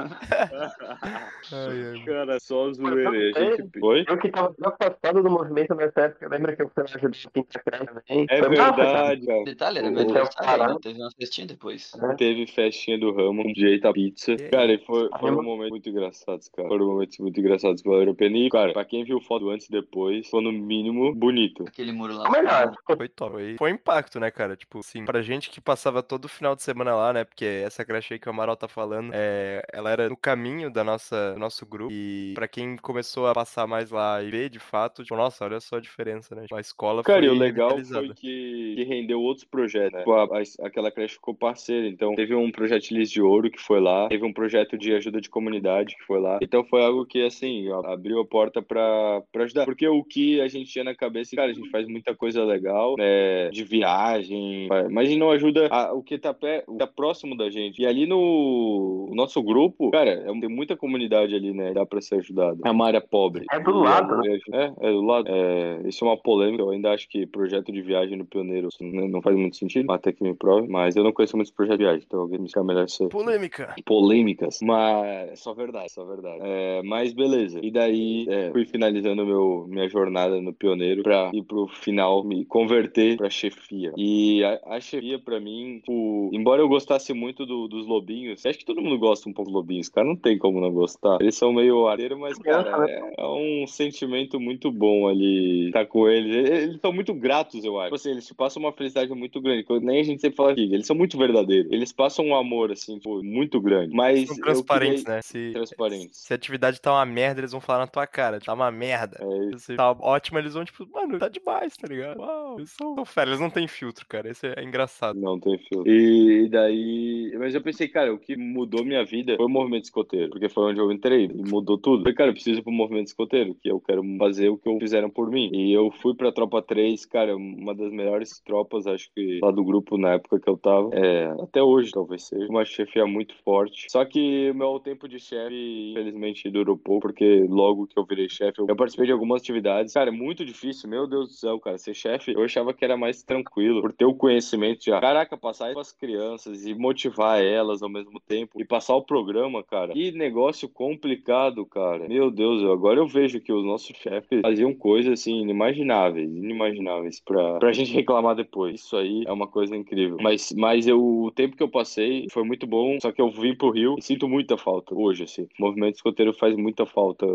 ai, 1.53 1.85
ai. 1.93 2.05
Cara, 2.05 2.41
só 2.41 2.73
zoeira. 2.73 3.11
A 3.11 3.57
gente... 3.57 3.79
Oi? 3.81 4.05
Eu 4.09 4.19
que 4.19 4.31
tava 4.31 4.55
afastado 4.65 5.23
do 5.23 5.31
movimento 5.31 5.75
nessa 5.75 6.01
época, 6.01 6.29
lembra 6.29 6.57
que 6.57 6.63
eu 6.63 6.71
fui 6.71 6.83
ajudar 6.83 7.09
a 7.09 7.31
pintar 7.31 7.87
também? 7.87 8.27
É 8.29 8.41
verdade, 8.41 9.27
cara. 9.27 9.45
Detalhe, 9.45 9.79
era 9.79 9.91
meu 9.91 10.01
aniversário, 10.01 10.81
teve 10.81 10.99
uma 10.99 11.11
festinha 11.13 11.47
depois. 11.47 11.93
É. 11.95 12.15
Teve 12.43 12.53
festinha 12.53 12.99
do 12.99 13.13
ramo, 13.13 13.43
um 13.47 13.55
jeito 13.55 13.87
a 13.87 13.93
pizza. 13.93 14.37
Cara, 14.51 14.79
foi, 14.87 15.09
foi 15.19 15.31
um 15.31 15.43
momento 15.43 15.71
muito 15.71 15.89
engraçado, 15.89 16.41
cara. 16.55 16.69
Foram 16.69 16.87
momentos 16.87 17.19
muito 17.19 17.39
engraçados 17.39 17.83
que 17.83 17.89
valeram 17.89 18.13
a 18.13 18.15
pena. 18.15 18.37
E, 18.37 18.49
cara, 18.49 18.73
pra 18.73 18.85
quem 18.85 19.05
viu 19.05 19.21
foto 19.21 19.51
antes 19.51 19.69
e 19.69 19.71
depois, 19.71 20.29
foi 20.29 20.43
no 20.43 20.53
mínimo 20.53 21.15
bonito. 21.15 21.65
Aquele 21.67 21.93
muro 21.93 22.15
lá. 22.15 22.31
Melhor. 22.31 22.73
Foi 22.97 23.09
top. 23.09 23.33
Foi, 23.33 23.57
foi 23.57 23.71
impacto, 23.71 24.19
né, 24.19 24.31
cara? 24.31 24.57
Tipo, 24.57 24.83
sim, 24.83 25.05
pra 25.05 25.23
gente 25.23 25.51
que 25.51 25.61
passava 25.61 26.03
todo 26.03 26.29
final 26.29 26.57
de 26.57 26.63
semana 26.63 26.95
lá, 26.95 27.13
né? 27.13 27.25
Porque 27.25 27.45
essa 27.45 27.85
creche 27.85 28.15
aí 28.15 28.21
que 28.21 28.29
o 28.29 28.31
Amaral 28.31 28.57
tá 28.57 28.69
falando, 28.69 29.13
é, 29.15 29.63
ela 29.73 29.91
era 29.91 30.09
no 30.09 30.17
caminho 30.17 30.71
da 30.71 30.83
nossa 30.83 31.35
nosso 31.37 31.65
grupo. 31.67 31.93
E 31.93 32.33
pra 32.35 32.49
quem 32.49 32.77
começou 32.77 33.27
a 33.27 33.33
passar 33.33 33.67
mais 33.67 33.91
lá 33.91 34.23
e 34.23 34.31
ver, 34.31 34.49
de 34.49 34.59
fato, 34.59 35.03
tipo, 35.03 35.17
nossa, 35.17 35.45
olha 35.45 35.61
só 35.61 35.77
a 35.77 35.81
diferença, 35.81 36.35
né? 36.35 36.43
Tipo, 36.43 36.57
a 36.57 36.61
escola 36.61 37.03
cara, 37.03 37.21
foi. 37.21 37.29
Cara, 37.29 37.35
e 37.35 37.37
o 37.37 37.41
legal 37.41 37.85
foi 37.85 38.09
que, 38.15 38.75
que 38.77 38.85
rendeu 38.85 39.21
outros 39.21 39.45
projetos, 39.45 39.93
né? 39.93 39.99
Tipo, 40.01 40.13
a, 40.13 40.25
a, 40.25 40.67
aquela 40.67 40.91
creche 40.91 41.15
ficou 41.15 41.35
parceira. 41.35 41.87
Então, 41.87 42.15
teve 42.15 42.32
um 42.35 42.51
projeto 42.51 42.83
de 42.83 43.23
Ouro 43.23 43.51
que 43.51 43.61
foi 43.61 43.81
lá, 43.81 44.09
teve 44.09 44.25
um 44.25 44.33
projeto 44.33 44.77
de 44.77 44.93
ajuda 44.93 45.21
de 45.21 45.31
comunidade 45.31 45.97
que 45.97 46.05
foi 46.05 46.21
lá. 46.21 46.39
Então, 46.43 46.65
foi 46.65 46.83
algo 46.83 47.05
que, 47.05 47.25
assim, 47.25 47.69
abriu 47.85 48.21
a 48.21 48.25
porta 48.25 48.63
pra, 48.63 49.23
pra 49.33 49.45
ajudar. 49.45 49.65
Porque 49.65 49.87
o 49.87 50.03
que 50.05 50.41
a 50.41 50.49
gente 50.49 50.71
tinha 50.71 50.85
na 50.85 50.95
cabeça, 50.95 51.37
cara, 51.37 51.51
a 51.51 51.55
gente 51.55 51.71
faz 51.71 51.87
muita 51.87 52.15
coisa 52.15 52.45
legal, 52.45 52.97
né? 52.99 53.49
De 53.51 53.65
viagem, 53.65 54.69
mas 54.91 55.07
a 55.07 55.11
gente 55.11 55.19
não 55.19 55.31
ajuda 55.31 55.69
a, 55.71 55.93
o 55.93 56.03
que 56.03 56.19
tá, 56.19 56.35
pé, 56.35 56.65
tá 56.79 56.87
próximo 56.87 57.37
da 57.37 57.51
gente. 57.51 57.83
E 57.83 57.87
ali 57.87 58.07
no 58.07 59.11
nosso 59.15 59.43
grupo, 59.43 59.91
cara, 59.91 60.11
é, 60.11 60.41
tem 60.41 60.49
muita 60.49 60.77
comunidade 60.77 61.35
ali, 61.35 61.53
né? 61.53 61.73
Dá 61.73 61.87
pra 61.87 62.01
ser 62.01 62.17
ajudado. 62.17 62.61
É 62.65 62.71
uma 62.71 62.87
área 62.87 63.01
pobre. 63.01 63.45
É 63.51 63.61
do 63.61 63.79
lado, 63.79 64.17
né? 64.19 64.39
É, 64.53 64.89
é 64.89 64.93
do 64.93 65.03
lado. 65.03 65.29
É, 65.29 65.89
isso 65.89 66.05
é 66.05 66.09
uma 66.09 66.17
polêmica. 66.17 66.63
Eu 66.63 66.71
ainda 66.71 66.93
acho 66.93 67.09
que 67.09 67.27
projeto 67.27 67.73
de 67.73 67.83
viagem 67.83 68.17
no 68.17 68.25
Pioneiro 68.25 68.69
assim, 68.69 68.91
né, 68.91 69.09
não 69.09 69.23
faz 69.23 69.37
muito 69.37 69.57
sentido, 69.57 69.91
até 69.93 70.13
que 70.13 70.23
me 70.23 70.35
prove, 70.35 70.69
mas 70.69 70.97
eu 70.97 71.05
não 71.05 71.13
conheço 71.13 71.37
muitos 71.37 71.53
projetos 71.53 71.79
de 71.79 71.85
viagem, 71.85 72.05
então 72.07 72.22
alguém 72.23 72.39
me 72.39 72.47
explica 72.47 72.65
melhor 72.65 72.85
isso. 72.85 73.09
Polêmica. 73.09 73.75
Polêmicas. 73.85 74.59
Mas 74.63 75.41
só 75.41 75.53
verdade, 75.55 75.93
só 75.93 76.05
verdade. 76.05 76.41
É, 76.43 76.83
mas 76.83 77.13
beleza. 77.13 77.61
E 77.63 77.71
daí 77.71 78.27
é, 78.29 78.51
fui 78.51 78.65
finalizando 78.65 79.25
meu, 79.25 79.67
minha 79.69 79.89
jornada 79.89 80.41
no 80.41 80.53
Pioneiro 80.53 81.03
pra 81.03 81.31
ir 81.33 81.43
pro 81.43 81.67
final 81.69 82.25
me 82.25 82.45
converter 82.45 83.17
pra 83.17 83.31
chefia. 83.31 83.93
E 83.97 84.45
a, 84.45 84.77
a 84.77 84.81
chefia, 84.81 85.19
pra 85.19 85.41
mim, 85.41 85.83
o, 85.89 86.31
embora 86.33 86.63
eu 86.63 86.69
gostasse 86.69 87.13
muito 87.13 87.47
do, 87.47 87.69
dos 87.69 87.87
lobinhos, 87.87 88.45
acho 88.45 88.59
que 88.59 88.65
todo 88.65 88.81
mundo 88.81 88.99
gosta 88.99 89.29
um 89.29 89.33
pouco 89.33 89.51
dos 89.51 89.61
lobinhos, 89.61 89.89
cara, 89.89 90.07
não 90.07 90.17
tem 90.17 90.39
como 90.39 90.61
não 90.61 90.73
gostar. 90.73 91.19
Eles 91.21 91.37
são 91.37 91.53
meio 91.53 91.87
areiro, 91.87 92.19
mas, 92.19 92.39
cara, 92.39 92.87
é, 92.89 93.15
é, 93.19 93.27
um 93.27 93.67
sentimento 93.67 94.39
muito 94.39 94.71
bom 94.71 95.09
ali 95.09 95.67
estar 95.67 95.81
tá 95.81 95.87
com 95.87 96.09
eles. 96.09 96.35
Eles 96.35 96.81
são 96.81 96.93
muito 96.93 97.15
gratos, 97.15 97.65
eu 97.65 97.79
acho. 97.79 97.87
Tipo 97.87 97.97
assim, 97.97 98.11
eles 98.11 98.27
te 98.27 98.35
passam 98.35 98.63
uma 98.63 98.73
felicidade 98.73 99.13
muito 99.15 99.41
grande, 99.41 99.65
que 99.65 99.81
nem 99.81 100.01
a 100.01 100.05
gente 100.05 100.21
sempre 100.21 100.37
fala 100.37 100.53
aqui, 100.53 100.63
eles 100.63 100.87
são 100.87 100.97
muito 100.97 101.19
verdadeiros. 101.19 101.71
Eles 101.71 101.93
passam 101.93 102.12
um 102.21 102.35
amor, 102.35 102.73
assim, 102.73 102.97
tipo, 102.97 103.23
muito 103.23 103.61
grande. 103.61 103.95
Mas. 103.95 104.27
São 104.27 104.37
transparentes, 104.37 105.03
queria... 105.03 105.17
né? 105.17 105.23
Se, 105.23 105.51
transparentes. 105.53 106.19
Se 106.19 106.33
a 106.33 106.37
atividade 106.37 106.81
tá 106.81 106.93
uma 106.93 107.07
merda, 107.07 107.41
eles 107.41 107.53
vão 107.53 107.61
falar 107.61 107.81
na 107.81 107.87
tua 107.87 108.07
cara. 108.07 108.41
Tá 108.41 108.53
uma 108.53 108.71
merda. 108.71 109.19
É 109.21 109.55
isso. 109.55 109.67
Se 109.67 109.77
tá 109.77 109.93
ótima, 109.93 110.39
eles 110.39 110.55
vão, 110.55 110.65
tipo, 110.65 110.87
mano, 110.93 111.19
tá 111.19 111.29
demais, 111.29 111.77
tá 111.77 111.87
ligado? 111.89 112.19
Uau, 112.19 112.59
eles 112.59 112.71
são, 112.73 112.95
são 112.95 113.05
fera, 113.05 113.31
eles 113.31 113.41
não 113.41 113.51
tem 113.51 113.67
filtro, 113.67 114.07
cara. 114.07 114.31
Esse 114.31 114.47
é 114.47 114.63
engraçado. 114.63 115.19
Não 115.19 115.39
tem 115.39 115.57
filtro. 115.59 115.91
E 115.91 116.49
daí. 116.49 117.35
Mas 117.39 117.55
eu 117.55 117.63
pensei, 117.63 117.89
cara, 117.89 118.13
o 118.13 118.19
que 118.19 118.37
mudou 118.37 118.85
minha 118.85 119.05
vida 119.05 119.37
foi 119.37 119.47
o 119.47 119.49
movimento 119.49 119.85
escoteiro. 119.85 120.31
Porque 120.31 120.49
foi 120.49 120.65
onde 120.65 120.81
eu 120.81 120.91
entrei. 120.91 121.27
E 121.27 121.49
mudou 121.49 121.79
tudo. 121.79 122.01
Eu 122.01 122.03
falei, 122.03 122.15
cara, 122.15 122.31
eu 122.31 122.35
preciso 122.35 122.61
ir 122.61 122.63
pro 122.63 122.73
movimento 122.73 123.07
escoteiro, 123.09 123.55
que 123.55 123.71
eu 123.71 123.81
quero 123.81 124.03
fazer 124.19 124.49
o 124.49 124.59
que 124.59 124.69
eu 124.69 124.79
fizeram 124.79 125.11
por 125.11 125.31
mim. 125.31 125.51
E 125.53 125.73
eu 125.73 125.91
fui 125.91 126.15
pra 126.15 126.33
Tropa 126.33 126.63
3, 126.63 127.05
cara, 127.07 127.37
uma 127.37 127.75
das 127.75 127.93
melhores 127.93 128.41
tropas, 128.41 128.87
acho 128.87 129.11
que 129.15 129.41
lá 129.43 129.51
do 129.51 129.65
grupo 129.65 129.97
na 129.97 130.15
época 130.15 130.41
que 130.41 130.49
eu 130.49 130.57
tava. 130.57 130.91
É, 130.93 131.27
até 131.43 131.63
hoje, 131.63 131.91
talvez 132.03 132.25
seja. 132.25 132.47
Uma 132.49 132.65
chefia 132.65 133.07
muito 133.07 133.35
forte. 133.45 133.87
Só 133.91 134.05
que 134.05 134.53
meu 134.53 134.79
tempo 134.81 135.09
de 135.09 135.19
chefe, 135.19 135.91
infelizmente, 135.93 136.51
durou 136.51 136.77
pouco, 136.77 137.03
porque 137.03 137.47
logo 137.49 137.87
que 137.87 137.99
eu 137.99 138.05
virei 138.05 138.29
chefe, 138.29 138.61
eu 138.61 138.77
participei 138.77 139.07
de 139.07 139.13
algumas 139.13 139.41
atividades. 139.41 139.95
Cara, 139.95 140.11
é 140.11 140.13
muito 140.13 140.45
difícil, 140.45 140.89
meu 140.89 141.07
Deus 141.07 141.29
do 141.29 141.35
céu, 141.35 141.59
cara. 141.61 141.79
Ser 141.79 141.95
chefe, 141.95 142.33
eu 142.33 142.43
achava 142.43 142.75
que 142.75 142.85
era 142.85 142.97
mais 142.97 143.23
tranquilo, 143.23 143.81
por 143.81 143.93
ter 143.93 144.05
o 144.05 144.15
conhecimento 144.15 144.85
já. 144.85 145.01
Caraca, 145.01 145.37
passar 145.37 145.73
com 145.73 145.81
as 145.81 145.93
crianças 145.93 146.67
e 146.67 146.75
motivar 146.75 147.43
elas 147.43 147.83
ao 147.83 147.89
mesmo 147.89 148.21
tempo 148.21 148.61
e 148.61 148.65
passar 148.65 148.97
o 148.97 149.03
programa, 149.03 149.63
cara. 149.63 149.93
Que 149.93 150.13
negócio 150.13 150.69
complicado, 150.69 151.65
cara. 151.67 152.09
Meu 152.09 152.31
Deus, 152.31 152.63
agora 152.65 152.99
eu 152.99 153.07
vejo 153.07 153.41
que 153.41 153.53
os 153.53 153.65
nossos 153.65 153.97
chefes 153.97 154.41
faziam 154.41 154.75
coisas 154.75 155.21
assim 155.21 155.41
inimagináveis, 155.41 156.31
inimagináveis 156.31 157.21
pra, 157.21 157.59
pra 157.59 157.73
gente 157.73 157.93
reclamar 157.93 158.35
depois. 158.35 158.81
Isso 158.81 158.97
aí 158.97 159.25
é 159.27 159.33
uma 159.33 159.47
coisa 159.47 159.77
incrível. 159.77 160.17
Mas, 160.21 160.53
mas 160.57 160.87
eu, 160.87 161.03
o 161.03 161.31
tempo 161.31 161.57
que 161.57 161.63
eu 161.63 161.69
passei 161.69 161.82
foi 162.31 162.45
muito 162.45 162.67
bom, 162.67 162.99
só 163.01 163.13
que 163.13 163.21
eu 163.21 163.31
vim 163.31 163.55
pro 163.55 163.71
Rio 163.71 163.97
e 163.99 164.03
sinto 164.03 164.29
muita 164.29 164.57
falta 164.57 164.95
hoje, 164.95 165.25
assim. 165.25 165.49
O 165.59 165.63
movimento 165.63 165.97
escoteiro 165.97 166.33
faz 166.33 166.57
muita 166.57 166.87
falta. 166.87 167.27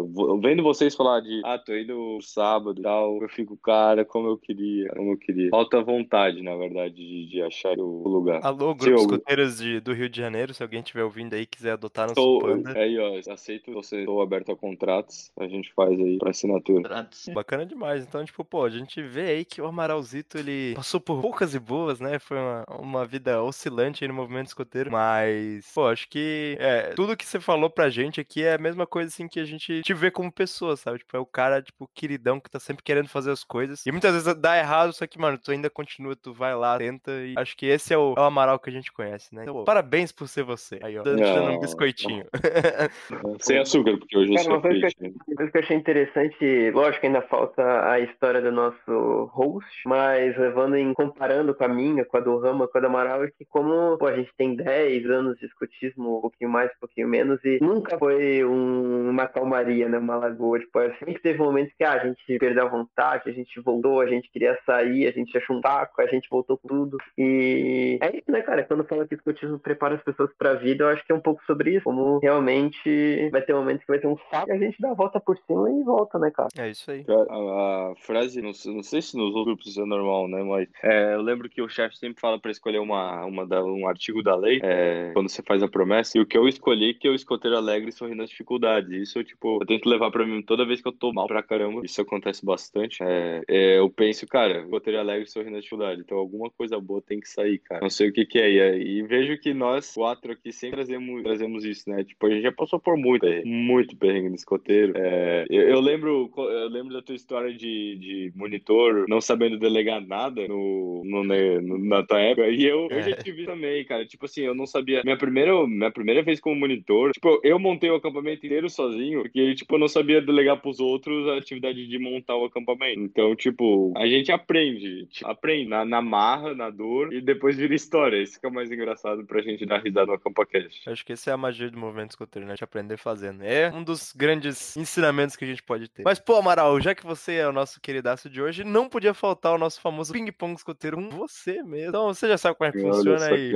Vendo 0.41 0.63
vocês 0.63 0.95
falar 0.95 1.21
de, 1.21 1.41
ah, 1.43 1.57
tô 1.57 1.75
indo 1.75 2.19
sábado 2.21 2.79
e 2.79 2.83
tal, 2.83 3.21
eu 3.21 3.29
fico, 3.29 3.57
cara, 3.57 4.05
como 4.05 4.27
eu 4.27 4.37
queria, 4.37 4.89
como 4.89 5.13
eu 5.13 5.17
queria. 5.17 5.49
Falta 5.49 5.81
vontade, 5.81 6.41
na 6.41 6.55
verdade, 6.55 6.95
de, 6.95 7.27
de 7.27 7.41
achar 7.41 7.77
o 7.77 8.07
lugar. 8.07 8.39
Alô, 8.43 8.73
grupos 8.75 9.01
escuteiros 9.01 9.57
de, 9.57 9.79
do 9.79 9.93
Rio 9.93 10.09
de 10.09 10.17
Janeiro, 10.17 10.53
se 10.53 10.63
alguém 10.63 10.79
estiver 10.79 11.03
ouvindo 11.03 11.33
aí 11.33 11.45
quiser 11.45 11.71
adotar 11.71 12.07
nosso 12.07 12.39
panda. 12.39 12.77
Aí, 12.77 12.97
ó, 12.99 13.19
aceito 13.31 13.71
você, 13.71 13.99
estou 13.99 14.21
aberto 14.21 14.51
a 14.51 14.55
contratos, 14.55 15.31
a 15.37 15.47
gente 15.47 15.73
faz 15.73 15.99
aí 15.99 16.17
pra 16.17 16.31
assinatura. 16.31 16.83
Contratos. 16.83 17.29
Bacana 17.33 17.65
demais. 17.65 18.03
Então, 18.03 18.23
tipo, 18.23 18.43
pô, 18.43 18.63
a 18.63 18.69
gente 18.69 19.01
vê 19.01 19.29
aí 19.29 19.45
que 19.45 19.61
o 19.61 19.65
Amaralzito, 19.65 20.37
ele 20.37 20.73
passou 20.75 20.99
por 20.99 21.21
poucas 21.21 21.53
e 21.53 21.59
boas, 21.59 21.99
né? 21.99 22.19
Foi 22.19 22.37
uma, 22.37 22.65
uma 22.79 23.05
vida 23.05 23.41
oscilante 23.41 24.03
aí 24.03 24.07
no 24.07 24.13
movimento 24.13 24.36
escoteiro, 24.45 24.91
mas, 24.91 25.71
pô, 25.73 25.87
acho 25.87 26.07
que 26.09 26.55
é, 26.59 26.93
tudo 26.93 27.17
que 27.17 27.25
você 27.25 27.39
falou 27.39 27.69
pra 27.69 27.89
gente 27.89 28.21
aqui 28.21 28.43
é 28.43 28.53
a 28.53 28.59
mesma 28.59 28.85
coisa, 28.85 29.09
assim, 29.09 29.27
que 29.27 29.39
a 29.39 29.45
gente 29.45 29.81
te 29.81 29.93
vê 29.93 30.11
como 30.11 30.31
pessoa, 30.31 30.75
sabe? 30.75 30.99
Tipo, 30.99 31.17
é 31.17 31.19
o 31.19 31.25
cara, 31.25 31.61
tipo, 31.61 31.89
queridão 31.93 32.39
que 32.39 32.49
tá 32.49 32.59
sempre 32.59 32.83
querendo 32.83 33.09
fazer 33.09 33.31
as 33.31 33.43
coisas. 33.43 33.85
E 33.85 33.91
muitas 33.91 34.13
vezes 34.13 34.35
dá 34.35 34.57
errado, 34.57 34.93
só 34.93 35.05
que, 35.07 35.19
mano, 35.19 35.37
tu 35.37 35.51
ainda 35.51 35.69
continua, 35.69 36.15
tu 36.15 36.33
vai 36.33 36.55
lá, 36.55 36.77
tenta. 36.77 37.11
E 37.11 37.33
acho 37.37 37.55
que 37.55 37.65
esse 37.65 37.93
é 37.93 37.97
o, 37.97 38.13
é 38.17 38.21
o 38.21 38.23
Amaral 38.23 38.59
que 38.59 38.69
a 38.69 38.73
gente 38.73 38.91
conhece, 38.91 39.33
né? 39.33 39.43
Então, 39.43 39.55
pô, 39.55 39.63
parabéns 39.63 40.11
por 40.11 40.27
ser 40.27 40.43
você. 40.43 40.79
Aí, 40.81 40.97
ó, 40.97 41.03
dando, 41.03 41.21
dando 41.21 41.51
um 41.51 41.59
biscoitinho. 41.59 42.25
Sem 43.39 43.59
açúcar, 43.59 43.97
porque 43.97 44.17
hoje 44.17 44.33
Cara, 44.33 44.47
eu 44.47 44.51
sou 44.51 44.61
coisa, 44.61 44.87
que 44.87 45.05
eu, 45.05 45.11
uma 45.11 45.35
coisa 45.35 45.51
que 45.51 45.57
eu 45.57 45.61
achei 45.61 45.77
interessante, 45.77 46.71
lógico 46.71 47.05
ainda 47.05 47.21
falta 47.21 47.89
a 47.89 47.99
história 47.99 48.41
do 48.41 48.51
nosso 48.51 49.25
host, 49.33 49.69
mas 49.85 50.37
levando 50.37 50.75
em 50.75 50.93
comparando 50.93 51.53
com 51.53 51.63
a 51.63 51.67
minha, 51.67 52.05
com 52.05 52.17
a 52.17 52.19
do 52.19 52.37
Rama, 52.39 52.67
com 52.67 52.77
a 52.77 52.81
do 52.81 52.87
Amaral, 52.87 53.23
é 53.23 53.27
que 53.27 53.45
como 53.45 53.97
pô, 53.97 54.07
a 54.07 54.15
gente 54.15 54.26
tem 54.37 54.55
10 54.55 55.09
anos 55.09 55.37
de 55.39 55.45
escutismo, 55.45 56.17
um 56.17 56.21
pouquinho 56.21 56.49
mais, 56.49 56.69
um 56.71 56.79
pouquinho 56.79 57.07
menos, 57.07 57.43
e 57.43 57.59
nunca 57.61 57.97
foi 57.97 58.43
um, 58.43 59.09
uma 59.09 59.27
calmaria, 59.27 59.87
né? 59.87 59.97
Uma 59.97 60.15
lagoa. 60.15 60.59
Tipo, 60.59 60.79
sempre 60.99 61.19
teve 61.19 61.39
momentos 61.39 61.73
que 61.77 61.83
ah, 61.83 61.93
a 61.93 62.05
gente 62.05 62.39
perdeu 62.39 62.65
a 62.65 62.69
vontade, 62.69 63.29
a 63.29 63.33
gente 63.33 63.59
voltou, 63.59 64.01
a 64.01 64.07
gente 64.07 64.29
queria 64.31 64.57
sair, 64.65 65.07
a 65.07 65.11
gente 65.11 65.37
achou 65.37 65.57
um 65.57 65.61
taco, 65.61 66.01
a 66.01 66.07
gente 66.07 66.29
voltou 66.29 66.57
com 66.57 66.67
tudo. 66.67 66.97
E 67.17 67.97
é 68.01 68.17
isso, 68.17 68.31
né, 68.31 68.41
cara? 68.41 68.63
Quando 68.63 68.85
fala 68.85 69.07
que 69.07 69.15
o 69.15 69.17
escutismo 69.17 69.59
prepara 69.59 69.95
as 69.95 70.03
pessoas 70.03 70.29
pra 70.37 70.53
vida, 70.53 70.83
eu 70.83 70.89
acho 70.89 71.05
que 71.05 71.11
é 71.11 71.15
um 71.15 71.21
pouco 71.21 71.43
sobre 71.45 71.75
isso. 71.75 71.83
Como 71.83 72.19
realmente 72.19 73.29
vai 73.31 73.41
ter 73.41 73.53
momentos 73.53 73.83
que 73.83 73.91
vai 73.91 73.99
ter 73.99 74.07
um 74.07 74.17
saco 74.29 74.49
e 74.49 74.53
a 74.53 74.57
gente 74.57 74.81
dá 74.81 74.91
a 74.91 74.95
volta 74.95 75.19
por 75.19 75.37
cima 75.45 75.69
e 75.69 75.83
volta, 75.83 76.19
né, 76.19 76.31
cara? 76.31 76.49
É 76.57 76.69
isso 76.69 76.89
aí. 76.91 77.05
A, 77.07 77.91
a 77.91 77.95
frase, 77.95 78.41
não, 78.41 78.51
não, 78.73 78.83
sei 78.83 79.01
se 79.01 79.15
nos 79.17 79.35
outros 79.35 79.45
grupos 79.45 79.77
é 79.77 79.85
normal, 79.85 80.27
né? 80.27 80.43
Mas 80.43 80.69
é, 80.83 81.15
eu 81.15 81.21
lembro 81.21 81.49
que 81.49 81.61
o 81.61 81.69
chefe 81.69 81.97
sempre 81.97 82.19
fala 82.19 82.39
pra 82.39 82.51
escolher 82.51 82.79
uma, 82.79 83.25
uma 83.25 83.45
da, 83.45 83.63
um 83.63 83.87
artigo 83.87 84.16
da 84.23 84.35
lei 84.35 84.59
é, 84.63 85.11
quando 85.13 85.29
você 85.29 85.41
faz 85.41 85.61
a 85.63 85.67
promessa. 85.67 86.17
E 86.17 86.21
o 86.21 86.25
que 86.25 86.37
eu 86.37 86.47
escolhi 86.47 86.93
que 86.93 87.07
eu 87.07 87.15
escoteiro 87.15 87.57
alegre 87.57 87.91
sorrindo 87.91 88.23
às 88.23 88.29
dificuldades. 88.29 88.91
Isso, 88.91 89.23
tipo, 89.23 89.61
eu 89.61 89.65
tento 89.65 89.89
levar 89.89 90.11
pra 90.11 90.25
mim 90.25 90.41
toda 90.41 90.65
vez 90.65 90.81
que 90.81 90.87
eu 90.87 90.91
tô 90.91 91.11
mal 91.13 91.27
pra 91.27 91.43
caramba. 91.43 91.81
Isso 91.83 92.01
acontece 92.01 92.45
bastante. 92.45 93.01
É, 93.01 93.41
é, 93.47 93.79
eu 93.79 93.89
penso, 93.89 94.25
cara, 94.27 94.61
escoteiro 94.61 94.99
alegre 94.99 95.27
sorrindo 95.27 95.57
às 95.57 95.63
dificuldades. 95.63 96.03
Então 96.03 96.17
alguma 96.17 96.49
coisa 96.49 96.79
boa 96.79 97.01
tem 97.01 97.19
que 97.19 97.29
sair, 97.29 97.59
cara. 97.59 97.81
Não 97.81 97.89
sei 97.89 98.09
o 98.09 98.13
que 98.13 98.25
que 98.25 98.39
é. 98.39 98.77
E, 98.77 98.99
e 98.99 99.03
vejo 99.03 99.37
que 99.39 99.53
nós 99.53 99.93
quatro 99.93 100.31
aqui 100.31 100.51
sempre 100.51 100.77
trazemos, 100.77 101.23
trazemos 101.23 101.65
isso, 101.65 101.89
né? 101.89 102.03
Tipo, 102.03 102.27
a 102.27 102.29
gente 102.29 102.43
já 102.43 102.51
passou 102.51 102.79
por 102.79 102.97
muito, 102.97 103.25
muito 103.45 103.95
perrengue 103.95 104.29
no 104.29 104.35
escoteiro. 104.35 104.93
É, 104.95 105.45
eu, 105.49 105.69
eu, 105.69 105.79
lembro, 105.79 106.31
eu 106.37 106.69
lembro 106.69 106.93
da 106.93 107.01
tua 107.01 107.15
história 107.15 107.53
de, 107.53 107.95
de 107.97 108.31
monitor 108.35 109.05
não 109.07 109.21
sabendo 109.21 109.57
delegar 109.57 110.05
nada 110.05 110.47
no, 110.47 111.03
no, 111.05 111.23
no 111.23 111.77
na 111.77 112.03
tua 112.03 112.19
época. 112.19 112.47
E 112.49 112.63
eu, 112.65 112.87
eu 112.89 113.01
já 113.01 113.11
é. 113.11 113.15
tive 113.15 113.45
também, 113.45 113.83
cara. 113.85 114.05
Tipo 114.07 114.25
assim, 114.25 114.41
eu 114.41 114.55
não 114.55 114.65
sabia. 114.65 115.01
Minha 115.03 115.17
primeira, 115.17 115.67
minha 115.67 115.91
primeira 115.91 116.23
vez 116.23 116.39
como 116.39 116.55
monitor, 116.55 117.11
tipo, 117.11 117.39
eu 117.43 117.59
montei 117.59 117.89
o 117.89 117.95
acampamento 117.95 118.45
inteiro 118.45 118.69
sozinho, 118.69 119.21
porque, 119.23 119.55
tipo, 119.55 119.75
eu 119.75 119.79
não 119.79 119.87
sabia 119.87 120.21
delegar 120.21 120.61
pros 120.61 120.79
outros 120.79 121.27
a 121.29 121.37
atividade 121.37 121.87
de 121.87 121.99
montar 121.99 122.35
o 122.35 122.45
acampamento. 122.45 122.99
Então, 122.99 123.35
tipo, 123.35 123.93
a 123.95 124.07
gente 124.07 124.31
aprende. 124.31 125.05
Tipo, 125.07 125.29
aprende 125.29 125.69
na, 125.69 125.85
na 125.85 126.01
marra, 126.01 126.53
na 126.53 126.69
dor, 126.69 127.13
e 127.13 127.21
depois 127.21 127.57
vira 127.57 127.75
história. 127.75 128.21
Isso 128.21 128.39
que 128.39 128.47
é 128.47 128.49
mais 128.49 128.71
engraçado 128.71 129.25
pra 129.25 129.41
gente 129.41 129.65
dar 129.65 129.81
risada 129.81 130.07
no 130.07 130.13
AcampaCast. 130.13 130.89
Acho 130.89 131.05
que 131.05 131.13
essa 131.13 131.31
é 131.31 131.33
a 131.33 131.37
magia 131.37 131.69
do 131.69 131.77
movimento 131.77 132.11
escoteiro, 132.11 132.47
né? 132.47 132.55
De 132.55 132.63
aprender 132.63 132.97
fazendo. 132.97 133.43
É 133.43 133.71
um 133.73 133.83
dos 133.83 134.13
grandes 134.13 134.75
ensinamentos 134.77 135.35
que 135.35 135.43
a 135.43 135.47
gente 135.47 135.63
pode 135.63 135.89
ter. 135.89 136.03
Mas, 136.03 136.19
pô, 136.19 136.35
Amaral, 136.35 136.79
já 136.79 136.95
que 136.95 137.05
você 137.05 137.35
é 137.35 137.47
o 137.47 137.53
nosso 137.53 137.79
queridaço 137.81 138.29
de 138.29 138.41
hoje, 138.41 138.63
não 138.63 138.89
podia 138.89 139.13
faltar 139.13 139.53
o 139.53 139.57
nosso 139.57 139.81
famoso 139.81 140.13
ping-pong 140.13 140.55
escoteiro 140.55 140.97
com 140.97 141.09
você 141.09 141.63
mesmo. 141.63 141.89
Então, 141.89 142.13
você 142.13 142.27
já 142.27 142.37
sabe 142.37 142.57
como 142.57 142.69
é 142.69 142.71
que 142.71 142.79
funciona 142.79 143.25
aí. 143.27 143.51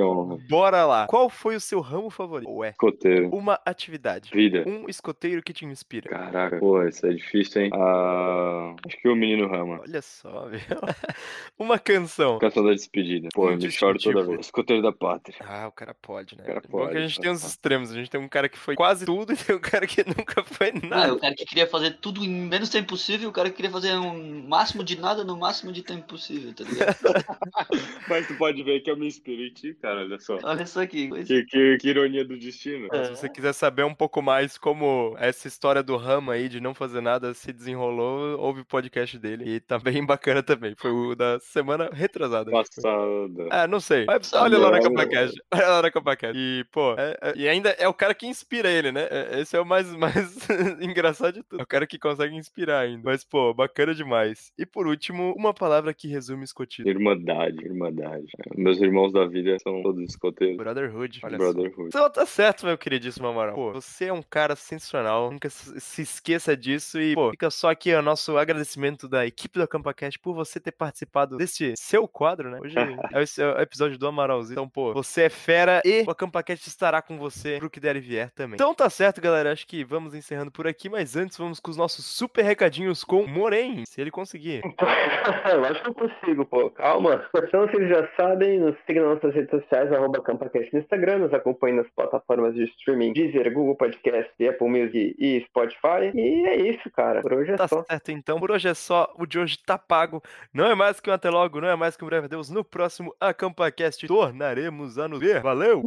Bora 0.48 0.84
lá. 0.84 1.06
Qual 1.06 1.28
foi 1.28 1.56
o 1.56 1.60
seu 1.60 1.80
ramo 1.80 2.10
favorito? 2.10 2.50
Ué. 2.50 2.70
Escoteiro. 2.70 3.28
Uma 3.30 3.60
atividade. 3.64 4.30
Vida. 4.32 4.64
Um 4.66 4.88
escoteiro 4.88 5.42
que 5.42 5.52
te 5.52 5.64
inspira. 5.64 6.08
Caraca, 6.08 6.58
pô, 6.58 6.82
isso 6.82 7.06
é 7.06 7.12
difícil, 7.12 7.62
hein? 7.62 7.70
Ah, 7.74 8.74
acho 8.86 8.96
que 8.98 9.08
o 9.08 9.16
Menino 9.16 9.48
Rama. 9.48 9.80
Olha 9.80 10.02
só, 10.02 10.48
viu? 10.48 10.60
Uma 11.58 11.78
canção. 11.78 12.38
Canção 12.38 12.64
da 12.64 12.72
despedida. 12.72 13.28
Pô, 13.34 13.50
eu 13.50 13.56
me 13.56 13.70
choro 13.70 13.98
toda 13.98 14.22
vez. 14.22 14.40
Escoteiro 14.40 14.82
da 14.82 14.92
pátria. 14.92 15.36
Ah, 15.40 15.68
o 15.68 15.72
cara 15.72 15.94
pode, 15.94 16.36
né? 16.36 16.44
O 16.44 16.46
cara 16.46 16.60
pode. 16.60 16.84
Porque 16.84 16.98
a 16.98 17.06
gente 17.06 17.20
tem 17.20 17.30
uns 17.30 17.44
extremos. 17.44 17.90
A 17.90 17.94
gente 17.94 18.10
tem 18.10 18.20
um 18.20 18.28
cara 18.28 18.48
que 18.48 18.58
foi 18.58 18.74
quase 18.74 19.06
tudo 19.06 19.32
e 19.32 19.36
tem 19.36 19.54
um 19.56 19.60
cara 19.60 19.86
que 19.86 20.02
nunca 20.06 20.42
foi 20.44 20.72
nada. 20.72 21.10
Ah, 21.10 21.12
o 21.14 21.18
cara 21.18 21.34
que 21.34 21.44
queria 21.44 21.66
fazer 21.66 21.98
tudo 22.00 22.24
em 22.24 22.28
menos 22.28 22.68
tempo 22.68 22.88
possível, 22.88 23.28
o 23.28 23.32
cara 23.32 23.48
que 23.50 23.56
queria 23.56 23.70
fazer 23.70 23.92
um 23.94 24.46
máximo 24.46 24.84
de 24.84 24.98
nada 25.00 25.24
no 25.24 25.36
máximo 25.36 25.72
de 25.72 25.82
tempo 25.82 26.06
possível, 26.06 26.52
tá 26.54 26.64
ligado? 26.64 26.96
Mas 28.08 28.26
tu 28.26 28.34
pode 28.36 28.62
ver 28.62 28.80
que 28.80 28.90
eu 28.90 28.96
me 28.96 29.06
inspiro 29.06 29.42
em 29.42 29.52
ti, 29.52 29.74
cara, 29.80 30.00
olha 30.00 30.18
só. 30.18 30.31
Olha 30.42 30.66
só 30.66 30.82
aqui. 30.82 31.10
Que, 31.24 31.44
que, 31.44 31.78
que 31.78 31.88
ironia 31.88 32.24
do 32.24 32.38
destino. 32.38 32.88
É. 32.92 33.04
Se 33.04 33.10
você 33.10 33.28
quiser 33.28 33.52
saber 33.52 33.84
um 33.84 33.94
pouco 33.94 34.22
mais 34.22 34.58
como 34.58 35.14
essa 35.18 35.48
história 35.48 35.82
do 35.82 35.96
Rama 35.96 36.34
aí 36.34 36.48
de 36.48 36.60
não 36.60 36.74
fazer 36.74 37.00
nada 37.00 37.34
se 37.34 37.52
desenrolou, 37.52 38.38
ouve 38.38 38.60
o 38.60 38.64
podcast 38.64 39.18
dele. 39.18 39.44
E 39.48 39.60
tá 39.60 39.78
bem 39.78 40.04
bacana 40.06 40.42
também. 40.42 40.74
Foi 40.76 40.90
o 40.90 41.14
da 41.14 41.38
semana 41.40 41.90
retrasada. 41.92 42.50
Passada. 42.50 43.48
É, 43.50 43.66
não 43.66 43.80
sei. 43.80 44.04
Mas 44.06 44.32
olha 44.32 44.58
lá 44.58 44.70
na 44.70 44.80
CampaCast. 44.80 45.40
Olha 45.52 45.68
lá 45.68 45.82
na 45.82 45.90
CampaCast. 45.90 46.38
E, 46.38 46.64
pô, 46.72 46.94
é, 46.96 47.16
é, 47.20 47.32
e 47.36 47.48
ainda 47.48 47.70
é 47.70 47.86
o 47.86 47.94
cara 47.94 48.14
que 48.14 48.26
inspira 48.26 48.70
ele, 48.70 48.90
né? 48.92 49.06
É, 49.10 49.40
esse 49.40 49.56
é 49.56 49.60
o 49.60 49.66
mais, 49.66 49.92
mais 49.96 50.48
engraçado 50.80 51.34
de 51.34 51.42
tudo. 51.42 51.60
É 51.60 51.62
o 51.62 51.66
cara 51.66 51.86
que 51.86 51.98
consegue 51.98 52.34
inspirar 52.34 52.80
ainda. 52.80 53.02
Mas, 53.04 53.24
pô, 53.24 53.52
bacana 53.52 53.94
demais. 53.94 54.52
E 54.58 54.64
por 54.64 54.86
último, 54.86 55.34
uma 55.36 55.52
palavra 55.52 55.92
que 55.92 56.08
resume 56.08 56.44
escotismo. 56.44 56.90
Irmandade, 56.90 57.64
irmandade. 57.64 58.26
Meus 58.56 58.80
irmãos 58.80 59.12
da 59.12 59.26
vida 59.26 59.56
são 59.58 59.82
todos 59.82 60.02
escoteiros. 60.22 60.56
Brotherhood. 60.56 61.20
Olha 61.24 61.38
Brotherhood. 61.38 61.92
Só. 61.92 61.98
Então 61.98 62.10
tá 62.10 62.24
certo, 62.24 62.64
meu 62.64 62.78
queridíssimo 62.78 63.26
Amaral. 63.26 63.54
Pô, 63.54 63.72
você 63.72 64.06
é 64.06 64.12
um 64.12 64.22
cara 64.22 64.54
sensacional. 64.54 65.30
Nunca 65.30 65.50
se 65.50 66.02
esqueça 66.02 66.56
disso. 66.56 67.00
E, 67.00 67.14
pô, 67.14 67.30
fica 67.32 67.50
só 67.50 67.70
aqui 67.70 67.92
o 67.92 68.02
nosso 68.02 68.36
agradecimento 68.38 69.08
da 69.08 69.26
equipe 69.26 69.58
do 69.58 69.64
AcampaCast 69.64 70.18
por 70.20 70.34
você 70.34 70.60
ter 70.60 70.72
participado 70.72 71.36
desse 71.36 71.74
seu 71.76 72.06
quadro, 72.06 72.50
né? 72.50 72.58
Hoje 72.62 72.76
é 72.78 73.44
o 73.44 73.60
episódio 73.60 73.98
do 73.98 74.06
Amaralzinho. 74.06 74.52
Então, 74.52 74.68
pô, 74.68 74.92
você 74.92 75.22
é 75.22 75.28
fera 75.28 75.82
e 75.84 76.04
o 76.06 76.10
AcampaCast 76.10 76.68
estará 76.68 77.02
com 77.02 77.18
você 77.18 77.58
pro 77.58 77.70
que 77.70 77.80
der 77.80 77.96
e 77.96 78.00
vier 78.00 78.30
também. 78.30 78.54
Então 78.54 78.74
tá 78.74 78.88
certo, 78.88 79.20
galera. 79.20 79.52
Acho 79.52 79.66
que 79.66 79.84
vamos 79.84 80.14
encerrando 80.14 80.50
por 80.50 80.66
aqui, 80.66 80.88
mas 80.88 81.16
antes 81.16 81.36
vamos 81.36 81.58
com 81.58 81.70
os 81.70 81.76
nossos 81.76 82.04
super 82.04 82.44
recadinhos 82.44 83.02
com 83.02 83.26
Moren, 83.26 83.84
se 83.86 84.00
ele 84.00 84.10
conseguir. 84.10 84.62
Eu 85.52 85.64
acho 85.64 85.82
que 85.82 85.88
eu 85.88 85.94
consigo, 85.94 86.44
pô. 86.44 86.70
Calma. 86.70 87.24
Então 87.36 87.66
vocês 87.66 87.88
já 87.88 88.08
sabem, 88.16 88.58
nos 88.58 88.76
sigam 88.86 89.06
nas 89.06 89.14
nossas 89.16 89.34
redes 89.34 89.50
sociais, 89.50 89.92
arroba 89.92 90.11
AcampaCast 90.16 90.72
no 90.72 90.80
Instagram, 90.80 91.18
nos 91.18 91.34
acompanhem 91.34 91.76
nas 91.76 91.88
plataformas 91.90 92.54
de 92.54 92.64
streaming 92.64 93.12
Deezer, 93.12 93.52
Google 93.52 93.76
Podcast, 93.76 94.32
Apple 94.46 94.68
Music 94.68 95.16
e 95.18 95.40
Spotify. 95.48 96.12
E 96.14 96.46
é 96.46 96.56
isso, 96.56 96.90
cara. 96.90 97.20
Por 97.20 97.34
hoje 97.34 97.52
é 97.52 97.56
tá 97.56 97.68
só. 97.68 97.82
Tá 97.82 97.94
certo, 97.94 98.10
então. 98.10 98.38
Por 98.38 98.50
hoje 98.50 98.68
é 98.68 98.74
só. 98.74 99.12
O 99.18 99.26
de 99.26 99.38
hoje 99.38 99.58
tá 99.64 99.78
pago. 99.78 100.22
Não 100.52 100.66
é 100.66 100.74
mais 100.74 101.00
que 101.00 101.10
um 101.10 101.12
até 101.12 101.30
logo, 101.30 101.60
não 101.60 101.68
é 101.68 101.76
mais 101.76 101.96
que 101.96 102.04
um 102.04 102.06
breve 102.06 102.26
adeus. 102.26 102.50
No 102.50 102.64
próximo 102.64 103.14
AcampaCast 103.20 104.06
tornaremos 104.06 104.98
a 104.98 105.08
nos 105.08 105.20
ver. 105.20 105.40
Valeu! 105.40 105.82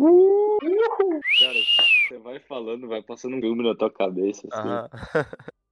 Cara, 1.40 1.60
você 2.08 2.18
vai 2.20 2.40
falando, 2.40 2.88
vai 2.88 3.02
passando 3.02 3.36
um 3.36 3.42
filme 3.42 3.64
na 3.64 3.76
tua 3.76 3.92
cabeça. 3.92 4.48
Assim. 4.52 4.70